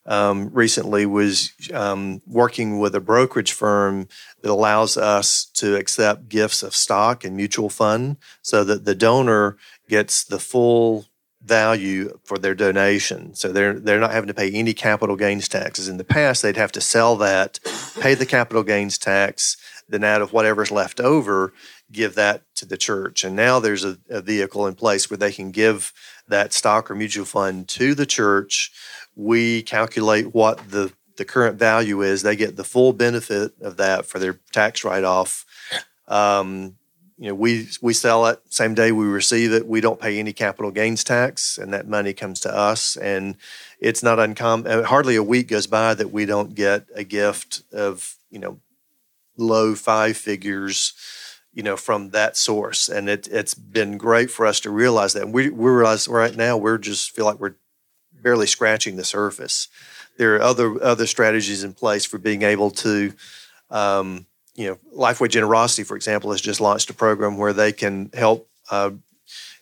um, 0.09 0.49
recently 0.51 1.05
was 1.05 1.53
um, 1.71 2.21
working 2.25 2.79
with 2.79 2.95
a 2.95 2.99
brokerage 2.99 3.53
firm 3.53 4.07
that 4.41 4.51
allows 4.51 4.97
us 4.97 5.45
to 5.53 5.75
accept 5.75 6.27
gifts 6.27 6.63
of 6.63 6.75
stock 6.75 7.23
and 7.23 7.37
mutual 7.37 7.69
fund 7.69 8.17
so 8.41 8.63
that 8.63 8.85
the 8.85 8.95
donor 8.95 9.55
gets 9.87 10.23
the 10.23 10.39
full 10.39 11.05
value 11.43 12.19
for 12.23 12.37
their 12.37 12.55
donation. 12.55 13.33
So 13.35 13.51
they're 13.51 13.79
they're 13.79 13.99
not 13.99 14.11
having 14.11 14.27
to 14.27 14.33
pay 14.33 14.51
any 14.51 14.73
capital 14.73 15.15
gains 15.15 15.47
taxes. 15.47 15.87
In 15.87 15.97
the 15.97 16.03
past, 16.03 16.41
they'd 16.41 16.57
have 16.57 16.71
to 16.73 16.81
sell 16.81 17.15
that, 17.17 17.59
pay 18.01 18.15
the 18.15 18.25
capital 18.25 18.63
gains 18.63 18.97
tax, 18.97 19.57
then 19.87 20.03
out 20.03 20.21
of 20.21 20.33
whatever's 20.33 20.71
left 20.71 20.99
over, 20.99 21.53
give 21.91 22.15
that 22.15 22.43
to 22.55 22.65
the 22.65 22.77
church. 22.77 23.23
And 23.23 23.35
now 23.35 23.59
there's 23.59 23.85
a, 23.85 23.97
a 24.09 24.21
vehicle 24.21 24.67
in 24.67 24.75
place 24.75 25.09
where 25.09 25.17
they 25.17 25.31
can 25.31 25.51
give 25.51 25.93
that 26.27 26.51
stock 26.51 26.89
or 26.89 26.95
mutual 26.95 27.25
fund 27.25 27.67
to 27.69 27.95
the 27.95 28.05
church. 28.05 28.71
We 29.19 29.63
calculate 29.63 30.33
what 30.33 30.71
the 30.71 30.93
the 31.17 31.25
current 31.25 31.59
value 31.59 32.01
is. 32.01 32.21
They 32.21 32.37
get 32.37 32.55
the 32.55 32.63
full 32.63 32.93
benefit 32.93 33.51
of 33.59 33.75
that 33.75 34.05
for 34.05 34.19
their 34.19 34.39
tax 34.53 34.85
write 34.85 35.03
off. 35.03 35.45
Um, 36.07 36.77
you 37.17 37.27
know, 37.27 37.35
we 37.35 37.67
we 37.81 37.91
sell 37.93 38.27
it 38.27 38.39
same 38.49 38.73
day 38.73 38.93
we 38.93 39.05
receive 39.05 39.51
it. 39.51 39.67
We 39.67 39.81
don't 39.81 39.99
pay 39.99 40.17
any 40.17 40.31
capital 40.31 40.71
gains 40.71 41.03
tax, 41.03 41.57
and 41.57 41.73
that 41.73 41.85
money 41.85 42.13
comes 42.13 42.39
to 42.41 42.55
us. 42.55 42.95
And 42.95 43.35
it's 43.81 44.01
not 44.01 44.19
uncommon. 44.19 44.71
Uh, 44.71 44.83
hardly 44.83 45.17
a 45.17 45.23
week 45.23 45.49
goes 45.49 45.67
by 45.67 45.93
that 45.95 46.11
we 46.11 46.25
don't 46.25 46.55
get 46.55 46.85
a 46.95 47.03
gift 47.03 47.63
of 47.73 48.15
you 48.31 48.39
know 48.39 48.61
low 49.35 49.75
five 49.75 50.15
figures, 50.15 50.93
you 51.53 51.61
know, 51.61 51.75
from 51.75 52.11
that 52.11 52.37
source. 52.37 52.87
And 52.87 53.09
it 53.09 53.27
it's 53.29 53.53
been 53.53 53.97
great 53.97 54.31
for 54.31 54.45
us 54.45 54.61
to 54.61 54.69
realize 54.69 55.11
that. 55.11 55.23
And 55.23 55.33
we 55.33 55.49
we 55.49 55.69
realize 55.69 56.07
right 56.07 56.35
now 56.35 56.55
we're 56.55 56.77
just 56.77 57.11
feel 57.11 57.25
like 57.25 57.41
we're 57.41 57.55
barely 58.21 58.47
scratching 58.47 58.95
the 58.95 59.03
surface. 59.03 59.67
There 60.17 60.35
are 60.35 60.41
other 60.41 60.81
other 60.83 61.07
strategies 61.07 61.63
in 61.63 61.73
place 61.73 62.05
for 62.05 62.17
being 62.17 62.43
able 62.43 62.71
to. 62.71 63.13
Um, 63.69 64.25
you 64.55 64.67
know, 64.67 64.77
Lifeway 64.93 65.29
Generosity, 65.29 65.83
for 65.83 65.95
example, 65.95 66.31
has 66.31 66.41
just 66.41 66.59
launched 66.59 66.89
a 66.89 66.93
program 66.93 67.37
where 67.37 67.53
they 67.53 67.71
can 67.71 68.09
help 68.13 68.49
uh, 68.69 68.91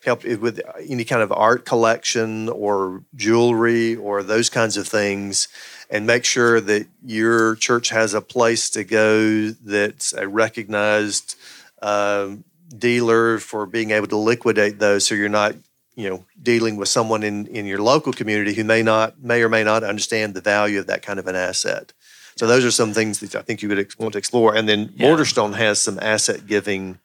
help 0.03 0.23
with 0.23 0.59
any 0.89 1.03
kind 1.03 1.21
of 1.21 1.31
art 1.31 1.65
collection 1.65 2.49
or 2.49 3.03
jewelry 3.13 3.95
or 3.95 4.23
those 4.23 4.49
kinds 4.49 4.77
of 4.77 4.87
things, 4.87 5.47
and 5.89 6.07
make 6.07 6.25
sure 6.25 6.59
that 6.61 6.87
your 7.05 7.55
church 7.55 7.89
has 7.89 8.13
a 8.13 8.21
place 8.21 8.69
to 8.71 8.83
go 8.83 9.49
that's 9.51 10.13
a 10.13 10.27
recognized 10.27 11.35
uh, 11.81 12.29
dealer 12.75 13.37
for 13.37 13.65
being 13.65 13.91
able 13.91 14.07
to 14.07 14.17
liquidate 14.17 14.79
those, 14.79 15.05
so 15.05 15.13
you're 15.13 15.29
not 15.29 15.55
you 15.97 16.07
know 16.07 16.23
dealing 16.41 16.77
with 16.77 16.87
someone 16.87 17.23
in 17.23 17.47
in 17.47 17.65
your 17.65 17.79
local 17.79 18.13
community 18.13 18.53
who 18.53 18.63
may 18.63 18.83
not 18.83 19.21
may 19.21 19.41
or 19.41 19.49
may 19.49 19.63
not 19.63 19.83
understand 19.83 20.35
the 20.35 20.41
value 20.41 20.79
of 20.79 20.87
that 20.87 21.01
kind 21.01 21.19
of 21.19 21.27
an 21.27 21.35
asset. 21.35 21.91
So 22.37 22.45
those 22.45 22.63
are 22.63 22.71
some 22.71 22.93
things 22.93 23.19
that 23.19 23.35
I 23.35 23.41
think 23.41 23.63
you 23.63 23.69
would 23.69 23.93
want 23.97 24.13
to 24.13 24.19
explore. 24.19 24.55
And 24.55 24.69
then 24.69 24.93
yeah. 24.95 25.09
Waterstone 25.09 25.53
has 25.53 25.81
some 25.81 25.97
asset 25.99 26.45
giving 26.45 26.99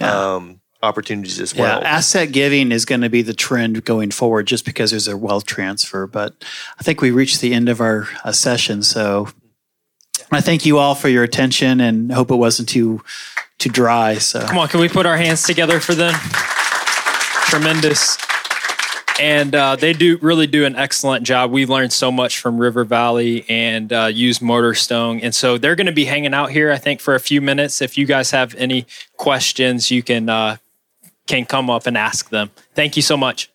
yeah. 0.00 0.34
um, 0.34 0.60
opportunities 0.80 1.40
as 1.40 1.56
well. 1.56 1.80
Yeah, 1.80 1.88
asset 1.88 2.30
giving 2.30 2.70
is 2.70 2.84
going 2.84 3.00
to 3.00 3.10
be 3.10 3.22
the 3.22 3.34
trend 3.34 3.84
going 3.84 4.12
forward 4.12 4.46
just 4.46 4.64
because 4.64 4.92
there's 4.92 5.08
a 5.08 5.16
wealth 5.16 5.44
transfer. 5.44 6.06
But 6.06 6.44
I 6.78 6.84
think 6.84 7.00
we 7.00 7.10
reached 7.10 7.40
the 7.40 7.52
end 7.52 7.68
of 7.68 7.80
our 7.80 8.06
uh, 8.24 8.30
session. 8.30 8.84
So 8.84 9.26
I 10.30 10.40
thank 10.40 10.64
you 10.64 10.78
all 10.78 10.94
for 10.94 11.08
your 11.08 11.24
attention 11.24 11.80
and 11.80 12.12
hope 12.12 12.30
it 12.30 12.36
wasn't 12.36 12.68
too 12.68 13.02
too 13.58 13.70
dry. 13.70 14.18
So 14.18 14.46
come 14.46 14.58
on, 14.58 14.68
can 14.68 14.78
we 14.78 14.88
put 14.88 15.04
our 15.04 15.16
hands 15.16 15.42
together 15.42 15.80
for 15.80 15.96
them? 15.96 16.14
Tremendous 17.50 18.16
and 19.20 19.54
uh, 19.54 19.76
they 19.76 19.92
do 19.92 20.16
really 20.22 20.46
do 20.46 20.64
an 20.64 20.74
excellent 20.76 21.26
job. 21.26 21.50
We 21.50 21.66
learned 21.66 21.92
so 21.92 22.10
much 22.10 22.38
from 22.38 22.58
River 22.58 22.84
Valley 22.84 23.44
and 23.50 23.92
uh, 23.92 24.06
use 24.06 24.38
Mortarstone, 24.38 25.20
and 25.22 25.34
so 25.34 25.58
they're 25.58 25.76
going 25.76 25.86
to 25.86 25.92
be 25.92 26.06
hanging 26.06 26.32
out 26.32 26.50
here, 26.50 26.72
I 26.72 26.78
think, 26.78 27.00
for 27.00 27.14
a 27.14 27.20
few 27.20 27.42
minutes. 27.42 27.82
If 27.82 27.98
you 27.98 28.06
guys 28.06 28.30
have 28.30 28.54
any 28.54 28.86
questions, 29.18 29.90
you 29.90 30.02
can 30.02 30.30
uh, 30.30 30.56
can 31.26 31.44
come 31.44 31.68
up 31.68 31.86
and 31.86 31.98
ask 31.98 32.30
them. 32.30 32.50
Thank 32.74 32.96
you 32.96 33.02
so 33.02 33.16
much. 33.16 33.49